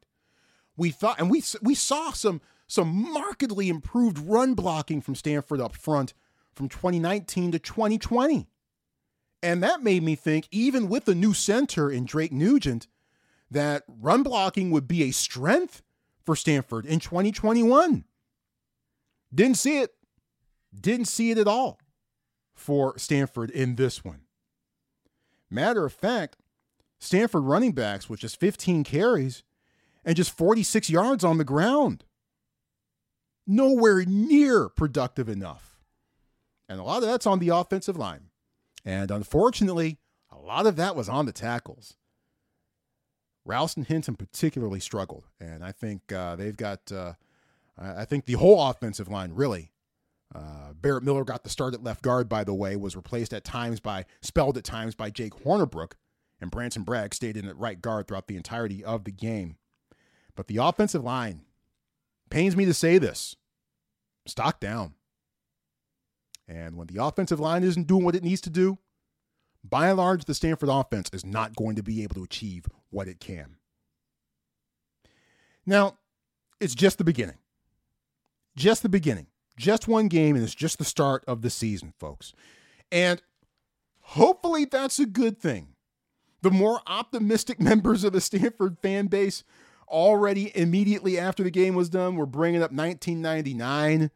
We 0.78 0.92
thought, 0.92 1.20
and 1.20 1.30
we 1.30 1.44
we 1.62 1.76
saw 1.76 2.12
some 2.12 2.42
some 2.68 3.12
markedly 3.14 3.70
improved 3.70 4.20
run 4.20 4.54
blocking 4.54 5.02
from 5.02 5.16
Stanford 5.16 5.62
up 5.62 5.76
front 5.76 6.14
from 6.54 6.70
2019 6.70 7.52
to 7.52 7.60
2020. 7.60 8.48
And 9.44 9.62
that 9.62 9.84
made 9.84 10.02
me 10.02 10.16
think, 10.16 10.48
even 10.50 10.90
with 10.90 11.06
the 11.06 11.14
new 11.14 11.34
center 11.34 11.92
in 11.92 12.06
Drake 12.06 12.32
Nugent, 12.32 12.88
that 13.52 13.84
run 13.88 14.24
blocking 14.24 14.72
would 14.72 14.88
be 14.88 15.04
a 15.04 15.12
strength 15.12 15.84
for 16.24 16.36
Stanford 16.36 16.86
in 16.86 17.00
2021. 17.00 18.06
Didn't 19.34 19.58
see 19.58 19.80
it. 19.80 19.94
Didn't 20.74 21.06
see 21.06 21.32
it 21.32 21.38
at 21.38 21.48
all 21.48 21.80
for 22.54 22.98
Stanford 22.98 23.52
in 23.52 23.76
this 23.76 24.04
one. 24.04 24.25
Matter 25.56 25.86
of 25.86 25.94
fact, 25.94 26.36
Stanford 27.00 27.44
running 27.44 27.72
backs 27.72 28.10
with 28.10 28.20
just 28.20 28.40
15 28.40 28.84
carries 28.84 29.44
and 30.04 30.18
just 30.18 30.38
46 30.38 30.90
yards 30.90 31.24
on 31.24 31.38
the 31.38 31.46
ground. 31.46 32.04
Nowhere 33.48 34.04
near 34.06 34.68
productive 34.68 35.30
enough. 35.30 35.80
And 36.68 36.80
a 36.80 36.84
lot 36.84 37.04
of 37.04 37.10
that's 37.10 37.26
on 37.26 37.40
the 37.40 37.50
offensive 37.50 37.96
line. 37.96 38.32
And 38.84 39.10
unfortunately, 39.10 39.98
a 40.30 40.38
lot 40.38 40.68
of 40.68 40.76
that 40.76 40.96
was 40.96 41.08
on 41.08 41.26
the 41.26 41.32
tackles. 41.32 41.96
Rouse 43.46 43.78
and 43.78 43.88
Hinton 43.88 44.16
particularly 44.16 44.82
struggled. 44.82 45.24
And 45.40 45.64
I 45.64 45.72
think 45.72 46.12
uh, 46.12 46.36
they've 46.36 46.58
got, 46.58 46.92
uh, 46.92 47.14
I 47.78 48.04
think 48.04 48.26
the 48.26 48.34
whole 48.34 48.62
offensive 48.70 49.08
line 49.08 49.32
really 49.34 49.72
uh, 50.36 50.74
Barrett 50.74 51.04
Miller 51.04 51.24
got 51.24 51.44
the 51.44 51.50
start 51.50 51.74
at 51.74 51.84
left 51.84 52.02
guard, 52.02 52.28
by 52.28 52.44
the 52.44 52.54
way, 52.54 52.76
was 52.76 52.96
replaced 52.96 53.34
at 53.34 53.44
times 53.44 53.80
by, 53.80 54.06
spelled 54.22 54.58
at 54.58 54.64
times 54.64 54.96
by 54.96 55.10
Jake 55.10 55.34
Hornibrook, 55.44 55.94
and 56.42 56.52
Branson 56.52 56.84
Bragg 56.84 57.14
stayed 57.14 57.38
in 57.38 57.48
at 57.48 57.58
right 57.58 57.82
guard 57.82 58.08
throughout 58.08 58.28
the 58.28 58.36
entirety 58.36 58.84
of 58.84 59.06
the 59.06 59.12
game. 59.12 59.58
But 60.36 60.48
the 60.48 60.58
offensive 60.58 61.04
line, 61.04 61.42
pains 62.30 62.58
me 62.58 62.66
to 62.66 62.74
say 62.74 62.98
this, 62.98 63.36
stock 64.26 64.60
down. 64.60 64.94
And 66.48 66.76
when 66.76 66.88
the 66.88 67.04
offensive 67.04 67.40
line 67.40 67.64
isn't 67.64 67.88
doing 67.88 68.04
what 68.04 68.16
it 68.16 68.24
needs 68.24 68.42
to 68.42 68.50
do, 68.50 68.78
by 69.64 69.88
and 69.88 69.98
large, 69.98 70.26
the 70.26 70.34
Stanford 70.36 70.70
offense 70.70 71.10
is 71.14 71.26
not 71.26 71.56
going 71.56 71.76
to 71.78 71.84
be 71.84 72.04
able 72.04 72.16
to 72.16 72.24
achieve 72.24 72.66
what 72.92 73.08
it 73.08 73.20
can. 73.20 73.56
Now, 75.66 75.98
it's 76.60 76.76
just 76.76 76.98
the 77.00 77.04
beginning. 77.04 77.38
Just 78.56 78.84
the 78.84 78.90
beginning. 78.90 79.28
Just 79.58 79.88
one 79.88 80.08
game, 80.08 80.36
and 80.36 80.44
it's 80.44 80.56
just 80.56 80.78
the 80.78 80.86
start 80.86 81.24
of 81.28 81.42
the 81.42 81.50
season, 81.50 81.94
folks. 82.00 82.34
And 82.92 83.22
hopefully 84.02 84.66
that's 84.66 85.00
a 85.00 85.06
good 85.06 85.40
thing. 85.40 85.70
The 86.42 86.52
more 86.52 86.82
optimistic 86.88 87.60
members 87.62 88.04
of 88.04 88.14
the 88.14 88.22
Stanford 88.22 88.78
fan 88.82 89.08
base 89.08 89.44
already 89.88 90.52
immediately 90.56 91.18
after 91.18 91.44
the 91.44 91.52
game 91.52 91.76
was 91.76 91.90
done 91.90 92.16
were 92.16 92.26
bringing 92.26 92.62
up 92.62 92.72
1999 92.72 94.12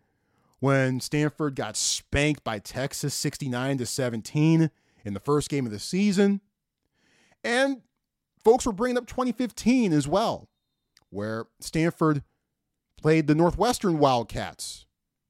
when 0.59 0.99
Stanford 0.99 1.55
got 1.55 1.77
spanked 1.77 2.43
by 2.43 2.59
Texas 2.59 3.13
69 3.13 3.77
to 3.77 3.85
17 3.85 4.71
in 5.05 5.13
the 5.13 5.19
first 5.19 5.49
game 5.49 5.65
of 5.65 5.71
the 5.71 5.79
season. 5.79 6.41
And 7.43 7.81
folks 8.43 8.65
were 8.65 8.73
bringing 8.73 8.97
up 8.97 9.07
2015 9.07 9.93
as 9.93 10.07
well, 10.07 10.49
where 11.09 11.45
Stanford 11.61 12.23
played 12.97 13.27
the 13.27 13.35
Northwestern 13.35 13.99
Wildcats 13.99 14.85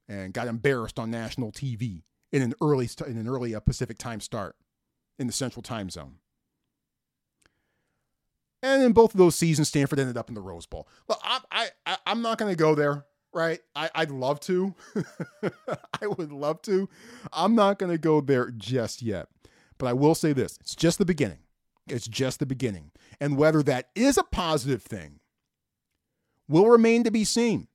and 0.09 0.33
got 0.33 0.47
embarrassed 0.47 0.99
on 0.99 1.11
national 1.11 1.51
TV 1.51 2.01
in 2.31 2.41
an 2.41 2.53
early 2.61 2.89
in 3.07 3.17
an 3.17 3.27
early 3.27 3.55
uh, 3.55 3.59
Pacific 3.59 3.97
time 3.97 4.19
start 4.19 4.55
in 5.17 5.27
the 5.27 5.33
Central 5.33 5.61
Time 5.61 5.89
Zone. 5.89 6.15
And 8.61 8.83
in 8.83 8.91
both 8.91 9.13
of 9.13 9.17
those 9.17 9.35
seasons, 9.35 9.69
Stanford 9.69 9.99
ended 9.99 10.17
up 10.17 10.27
in 10.27 10.35
the 10.35 10.41
Rose 10.41 10.65
Bowl. 10.65 10.87
Well, 11.07 11.21
I, 11.23 11.69
I, 11.85 11.97
I'm 12.05 12.21
not 12.21 12.37
going 12.37 12.51
to 12.51 12.57
go 12.57 12.75
there, 12.75 13.05
right? 13.33 13.59
I, 13.73 13.89
I'd 13.95 14.11
love 14.11 14.41
to. 14.41 14.75
I 16.01 16.07
would 16.07 16.33
love 16.33 16.61
to. 16.63 16.89
I'm 17.31 17.55
not 17.55 17.79
going 17.79 17.91
to 17.91 17.97
go 17.97 18.19
there 18.19 18.51
just 18.51 19.01
yet. 19.01 19.27
But 19.77 19.87
I 19.87 19.93
will 19.93 20.15
say 20.15 20.33
this 20.33 20.57
it's 20.59 20.75
just 20.75 20.97
the 20.97 21.05
beginning. 21.05 21.39
It's 21.87 22.07
just 22.07 22.39
the 22.39 22.45
beginning. 22.45 22.91
And 23.21 23.37
whether 23.37 23.63
that 23.63 23.89
is 23.95 24.17
a 24.17 24.23
positive 24.23 24.83
thing 24.83 25.19
will 26.47 26.67
remain 26.67 27.03
to 27.03 27.11
be 27.11 27.23
seen. 27.23 27.67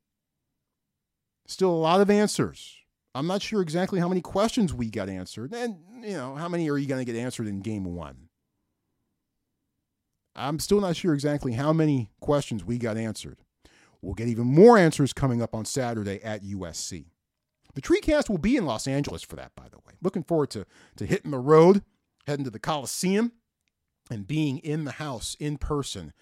Still 1.46 1.70
a 1.70 1.72
lot 1.72 2.00
of 2.00 2.10
answers. 2.10 2.78
I'm 3.14 3.26
not 3.26 3.42
sure 3.42 3.60
exactly 3.60 4.00
how 4.00 4.08
many 4.08 4.20
questions 4.20 4.74
we 4.74 4.90
got 4.90 5.08
answered. 5.08 5.52
And, 5.54 5.78
you 6.02 6.14
know, 6.14 6.34
how 6.34 6.48
many 6.48 6.68
are 6.68 6.78
you 6.78 6.86
going 6.86 7.04
to 7.04 7.10
get 7.10 7.18
answered 7.18 7.46
in 7.46 7.60
game 7.60 7.84
one? 7.84 8.28
I'm 10.34 10.58
still 10.58 10.80
not 10.80 10.96
sure 10.96 11.14
exactly 11.14 11.52
how 11.52 11.72
many 11.72 12.10
questions 12.20 12.64
we 12.64 12.78
got 12.78 12.96
answered. 12.96 13.38
We'll 14.02 14.14
get 14.14 14.28
even 14.28 14.46
more 14.46 14.76
answers 14.76 15.12
coming 15.12 15.40
up 15.40 15.54
on 15.54 15.64
Saturday 15.64 16.22
at 16.22 16.42
USC. 16.42 17.06
The 17.74 17.80
TreeCast 17.80 18.28
will 18.28 18.38
be 18.38 18.56
in 18.56 18.66
Los 18.66 18.86
Angeles 18.86 19.22
for 19.22 19.36
that, 19.36 19.52
by 19.54 19.68
the 19.70 19.78
way. 19.78 19.94
Looking 20.02 20.24
forward 20.24 20.50
to, 20.50 20.66
to 20.96 21.06
hitting 21.06 21.30
the 21.30 21.38
road, 21.38 21.82
heading 22.26 22.44
to 22.44 22.50
the 22.50 22.58
Coliseum, 22.58 23.32
and 24.10 24.26
being 24.26 24.58
in 24.58 24.84
the 24.84 24.92
house 24.92 25.36
in 25.40 25.56
person 25.56 26.12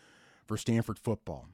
for 0.46 0.56
Stanford 0.56 0.98
football. 0.98 1.48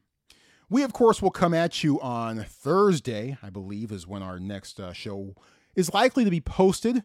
We, 0.70 0.82
of 0.82 0.92
course, 0.92 1.22
will 1.22 1.30
come 1.30 1.54
at 1.54 1.82
you 1.82 1.98
on 2.00 2.44
Thursday, 2.44 3.38
I 3.42 3.48
believe, 3.48 3.90
is 3.90 4.06
when 4.06 4.22
our 4.22 4.38
next 4.38 4.78
uh, 4.78 4.92
show 4.92 5.34
is 5.74 5.94
likely 5.94 6.24
to 6.24 6.30
be 6.30 6.42
posted. 6.42 7.02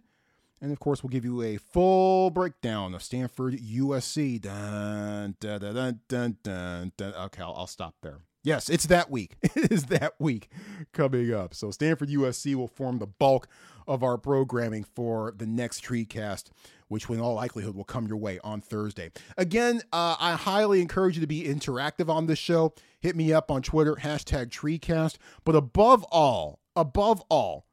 And 0.61 0.71
of 0.71 0.79
course, 0.79 1.01
we'll 1.01 1.11
give 1.11 1.23
you 1.23 1.41
a 1.41 1.57
full 1.57 2.29
breakdown 2.29 2.93
of 2.93 3.01
Stanford 3.01 3.53
USC. 3.53 4.41
Dun, 4.41 5.35
dun, 5.39 5.61
dun, 5.61 5.99
dun, 6.07 6.37
dun, 6.43 6.91
dun. 6.97 7.13
Okay, 7.13 7.41
I'll, 7.41 7.53
I'll 7.55 7.67
stop 7.67 7.95
there. 8.01 8.19
Yes, 8.43 8.69
it's 8.69 8.87
that 8.87 9.09
week. 9.09 9.37
It 9.55 9.71
is 9.71 9.85
that 9.85 10.13
week 10.19 10.49
coming 10.91 11.33
up. 11.33 11.53
So 11.53 11.71
Stanford 11.71 12.09
USC 12.09 12.55
will 12.55 12.67
form 12.67 12.99
the 12.99 13.07
bulk 13.07 13.47
of 13.87 14.03
our 14.03 14.17
programming 14.17 14.83
for 14.83 15.33
the 15.37 15.45
next 15.45 15.83
TreeCast, 15.83 16.49
which 16.89 17.09
in 17.09 17.21
all 17.21 17.35
likelihood 17.35 17.75
will 17.75 17.83
come 17.85 18.07
your 18.07 18.17
way 18.17 18.39
on 18.43 18.59
Thursday. 18.59 19.11
Again, 19.37 19.81
uh, 19.93 20.17
I 20.19 20.33
highly 20.33 20.81
encourage 20.81 21.15
you 21.15 21.21
to 21.21 21.27
be 21.27 21.43
interactive 21.43 22.09
on 22.09 22.25
this 22.25 22.39
show. 22.39 22.73
Hit 22.99 23.15
me 23.15 23.31
up 23.31 23.49
on 23.49 23.61
Twitter, 23.61 23.95
hashtag 23.95 24.49
TreeCast. 24.49 25.17
But 25.45 25.55
above 25.55 26.03
all, 26.11 26.59
above 26.75 27.21
all, 27.29 27.65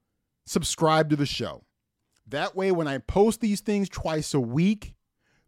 subscribe 0.46 1.10
to 1.10 1.16
the 1.16 1.26
show. 1.26 1.64
That 2.26 2.54
way, 2.54 2.70
when 2.70 2.86
I 2.86 2.98
post 2.98 3.40
these 3.40 3.60
things 3.60 3.88
twice 3.88 4.34
a 4.34 4.40
week, 4.40 4.94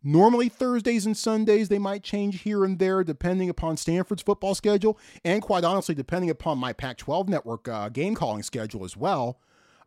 normally 0.03 0.49
Thursdays 0.49 1.07
and 1.07 1.17
Sundays, 1.17 1.69
they 1.69 1.79
might 1.79 2.03
change 2.03 2.43
here 2.43 2.65
and 2.65 2.79
there 2.79 3.05
depending 3.05 3.49
upon 3.49 3.77
Stanford's 3.77 4.23
football 4.23 4.55
schedule, 4.55 4.99
and 5.25 5.43
quite 5.43 5.65
honestly, 5.65 5.95
depending 5.95 6.31
upon 6.31 6.59
my 6.59 6.73
Pac 6.73 6.99
12 6.99 7.29
network 7.29 7.69
uh, 7.69 7.89
game 7.89 8.15
calling 8.15 8.43
schedule 8.43 8.85
as 8.85 8.97
well. 8.97 9.39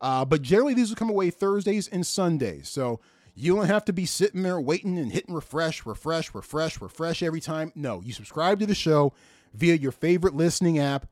Uh, 0.01 0.26
but 0.26 0.41
generally, 0.41 0.74
these 0.74 0.89
will 0.89 0.95
come 0.95 1.09
away 1.09 1.30
Thursdays 1.30 1.88
and 1.88 2.05
Sundays. 2.05 2.70
So 2.70 2.99
you 3.34 3.55
don't 3.55 3.68
have 3.68 3.86
to 3.86 3.93
be 3.93 4.05
sitting 4.05 4.43
there 4.43 4.59
waiting 4.59 4.97
and 4.97 5.11
hitting 5.11 5.34
refresh, 5.34 5.86
refresh, 5.86 6.34
refresh, 6.34 6.80
refresh 6.80 7.22
every 7.22 7.41
time. 7.41 7.72
No, 7.76 8.01
you 8.01 8.13
subscribe 8.13 8.59
to 8.59 8.66
the 8.66 8.76
show 8.76 9.13
via 9.53 9.76
your 9.76 9.91
favorite 9.91 10.36
listening 10.36 10.80
app 10.80 11.07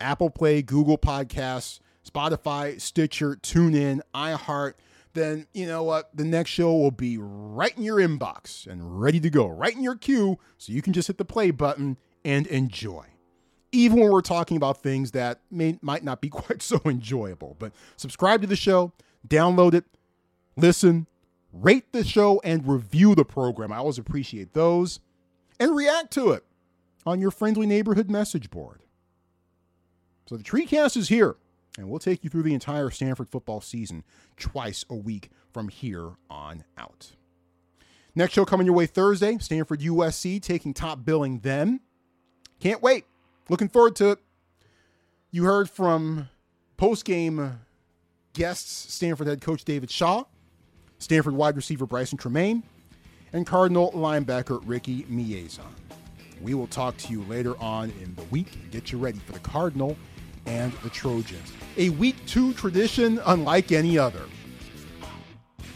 Apple 0.00 0.30
Play, 0.30 0.60
Google 0.62 0.98
Podcasts, 0.98 1.78
Spotify, 2.08 2.80
Stitcher, 2.80 3.36
TuneIn, 3.36 4.00
iHeart 4.14 4.74
then 5.14 5.46
you 5.54 5.66
know 5.66 5.82
what? 5.82 6.14
The 6.14 6.24
next 6.24 6.50
show 6.50 6.72
will 6.74 6.90
be 6.90 7.18
right 7.18 7.76
in 7.76 7.82
your 7.82 7.98
inbox 7.98 8.66
and 8.66 9.00
ready 9.00 9.20
to 9.20 9.30
go, 9.30 9.46
right 9.46 9.74
in 9.74 9.82
your 9.82 9.96
queue, 9.96 10.38
so 10.58 10.72
you 10.72 10.82
can 10.82 10.92
just 10.92 11.06
hit 11.06 11.18
the 11.18 11.24
play 11.24 11.50
button 11.50 11.96
and 12.24 12.46
enjoy. 12.48 13.06
Even 13.72 14.00
when 14.00 14.12
we're 14.12 14.20
talking 14.20 14.56
about 14.56 14.82
things 14.82 15.12
that 15.12 15.40
may 15.50 15.78
might 15.80 16.04
not 16.04 16.20
be 16.20 16.28
quite 16.30 16.62
so 16.62 16.80
enjoyable. 16.84 17.56
But 17.58 17.72
subscribe 17.96 18.40
to 18.42 18.46
the 18.46 18.56
show, 18.56 18.92
download 19.26 19.74
it, 19.74 19.84
listen, 20.56 21.06
rate 21.52 21.92
the 21.92 22.04
show, 22.04 22.40
and 22.44 22.66
review 22.66 23.14
the 23.14 23.24
program. 23.24 23.72
I 23.72 23.76
always 23.76 23.98
appreciate 23.98 24.52
those. 24.52 25.00
And 25.60 25.76
react 25.76 26.12
to 26.14 26.32
it 26.32 26.44
on 27.06 27.20
your 27.20 27.30
friendly 27.30 27.66
neighborhood 27.66 28.10
message 28.10 28.50
board. 28.50 28.82
So 30.26 30.36
the 30.36 30.42
TreeCast 30.42 30.96
is 30.96 31.08
here 31.08 31.36
and 31.78 31.88
we'll 31.88 31.98
take 31.98 32.22
you 32.22 32.30
through 32.30 32.42
the 32.42 32.54
entire 32.54 32.90
Stanford 32.90 33.28
football 33.28 33.60
season 33.60 34.04
twice 34.36 34.84
a 34.88 34.94
week 34.94 35.30
from 35.52 35.68
here 35.68 36.12
on 36.30 36.64
out. 36.78 37.12
Next 38.14 38.34
show 38.34 38.44
coming 38.44 38.66
your 38.66 38.76
way 38.76 38.86
Thursday 38.86 39.38
Stanford 39.38 39.80
USC 39.80 40.40
taking 40.40 40.72
top 40.72 41.04
billing 41.04 41.40
then. 41.40 41.80
Can't 42.60 42.80
wait. 42.80 43.04
Looking 43.48 43.68
forward 43.68 43.96
to 43.96 44.10
it. 44.10 44.18
You 45.30 45.44
heard 45.44 45.68
from 45.68 46.28
post 46.76 47.04
game 47.04 47.58
guests 48.34 48.94
Stanford 48.94 49.26
head 49.26 49.40
coach 49.40 49.64
David 49.64 49.90
Shaw, 49.90 50.24
Stanford 50.98 51.34
wide 51.34 51.56
receiver 51.56 51.86
Brycen 51.86 52.18
Tremayne, 52.18 52.62
and 53.32 53.46
Cardinal 53.46 53.90
linebacker 53.92 54.60
Ricky 54.64 55.02
Miezan. 55.04 55.62
We 56.40 56.54
will 56.54 56.66
talk 56.66 56.96
to 56.98 57.12
you 57.12 57.22
later 57.24 57.58
on 57.60 57.90
in 58.02 58.14
the 58.14 58.22
week. 58.24 58.54
And 58.54 58.70
get 58.70 58.92
you 58.92 58.98
ready 58.98 59.18
for 59.18 59.32
the 59.32 59.38
Cardinal 59.40 59.96
and 60.46 60.72
the 60.82 60.90
Trojans. 60.90 61.52
A 61.76 61.90
week 61.90 62.16
two 62.26 62.52
tradition 62.54 63.20
unlike 63.26 63.72
any 63.72 63.98
other. 63.98 64.22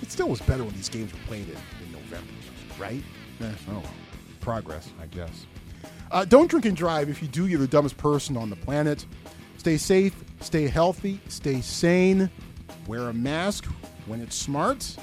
It 0.02 0.10
still 0.12 0.28
was 0.28 0.40
better 0.40 0.64
when 0.64 0.74
these 0.74 0.88
games 0.88 1.12
were 1.12 1.18
played 1.26 1.48
in, 1.48 1.56
in 1.84 1.92
November, 1.92 2.32
right? 2.78 3.02
Eh, 3.40 3.52
oh, 3.70 3.82
progress, 4.40 4.90
I 5.00 5.06
guess. 5.06 5.46
Uh, 6.10 6.24
don't 6.24 6.48
drink 6.48 6.66
and 6.66 6.76
drive. 6.76 7.08
If 7.08 7.20
you 7.20 7.28
do, 7.28 7.46
you're 7.46 7.60
the 7.60 7.68
dumbest 7.68 7.96
person 7.96 8.36
on 8.36 8.48
the 8.48 8.56
planet. 8.56 9.04
Stay 9.58 9.76
safe, 9.76 10.14
stay 10.40 10.68
healthy, 10.68 11.20
stay 11.28 11.60
sane, 11.60 12.30
wear 12.86 13.08
a 13.08 13.12
mask 13.12 13.66
when 14.06 14.20
it's 14.20 14.36
smart, 14.36 14.96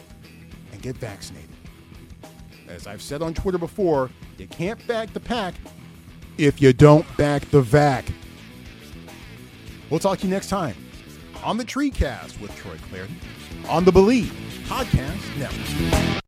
and 0.71 0.81
get 0.81 0.97
vaccinated. 0.97 1.49
As 2.67 2.87
I've 2.87 3.01
said 3.01 3.21
on 3.21 3.33
Twitter 3.33 3.57
before, 3.57 4.09
you 4.37 4.47
can't 4.47 4.85
back 4.87 5.13
the 5.13 5.19
pack 5.19 5.53
if 6.37 6.61
you 6.61 6.73
don't 6.73 7.05
back 7.17 7.49
the 7.51 7.61
vac. 7.61 8.05
We'll 9.95 10.01
talk 10.01 10.19
to 10.19 10.27
you 10.27 10.33
next 10.33 10.49
time 10.49 10.75
on 11.41 11.55
the 11.55 11.63
TreeCast 11.63 12.41
with 12.41 12.53
Troy 12.57 12.75
Clardy 12.75 13.15
on 13.69 13.85
the 13.85 13.91
Bleav 13.91 14.29
Podcast 14.67 15.39
Network. 15.39 16.21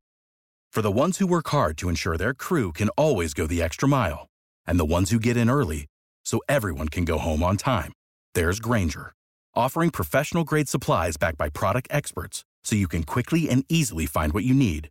For 0.71 0.81
the 0.81 0.89
ones 0.89 1.17
who 1.17 1.27
work 1.27 1.49
hard 1.49 1.77
to 1.79 1.89
ensure 1.89 2.15
their 2.15 2.33
crew 2.33 2.71
can 2.71 2.87
always 2.95 3.33
go 3.33 3.45
the 3.45 3.61
extra 3.61 3.89
mile, 3.89 4.29
and 4.65 4.79
the 4.79 4.85
ones 4.85 5.11
who 5.11 5.19
get 5.19 5.35
in 5.35 5.49
early 5.49 5.85
so 6.23 6.39
everyone 6.47 6.87
can 6.87 7.03
go 7.03 7.17
home 7.17 7.43
on 7.43 7.57
time, 7.57 7.91
there's 8.35 8.61
Grainger, 8.61 9.11
offering 9.53 9.89
professional 9.89 10.45
grade 10.45 10.69
supplies 10.69 11.17
backed 11.17 11.37
by 11.37 11.49
product 11.49 11.89
experts 11.91 12.45
so 12.63 12.77
you 12.77 12.87
can 12.87 13.03
quickly 13.03 13.49
and 13.49 13.65
easily 13.67 14.05
find 14.05 14.31
what 14.31 14.45
you 14.45 14.53
need. 14.53 14.87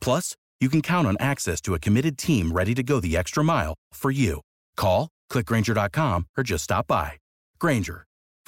Plus, 0.00 0.36
you 0.60 0.68
can 0.68 0.82
count 0.82 1.08
on 1.08 1.16
access 1.18 1.60
to 1.62 1.74
a 1.74 1.80
committed 1.80 2.16
team 2.16 2.52
ready 2.52 2.76
to 2.76 2.84
go 2.84 3.00
the 3.00 3.16
extra 3.16 3.42
mile 3.42 3.74
for 3.92 4.12
you. 4.12 4.40
Call, 4.76 5.08
clickgrainger.com, 5.32 6.26
or 6.38 6.44
just 6.44 6.62
stop 6.62 6.86
by. 6.86 7.18
Grainger 7.58 8.06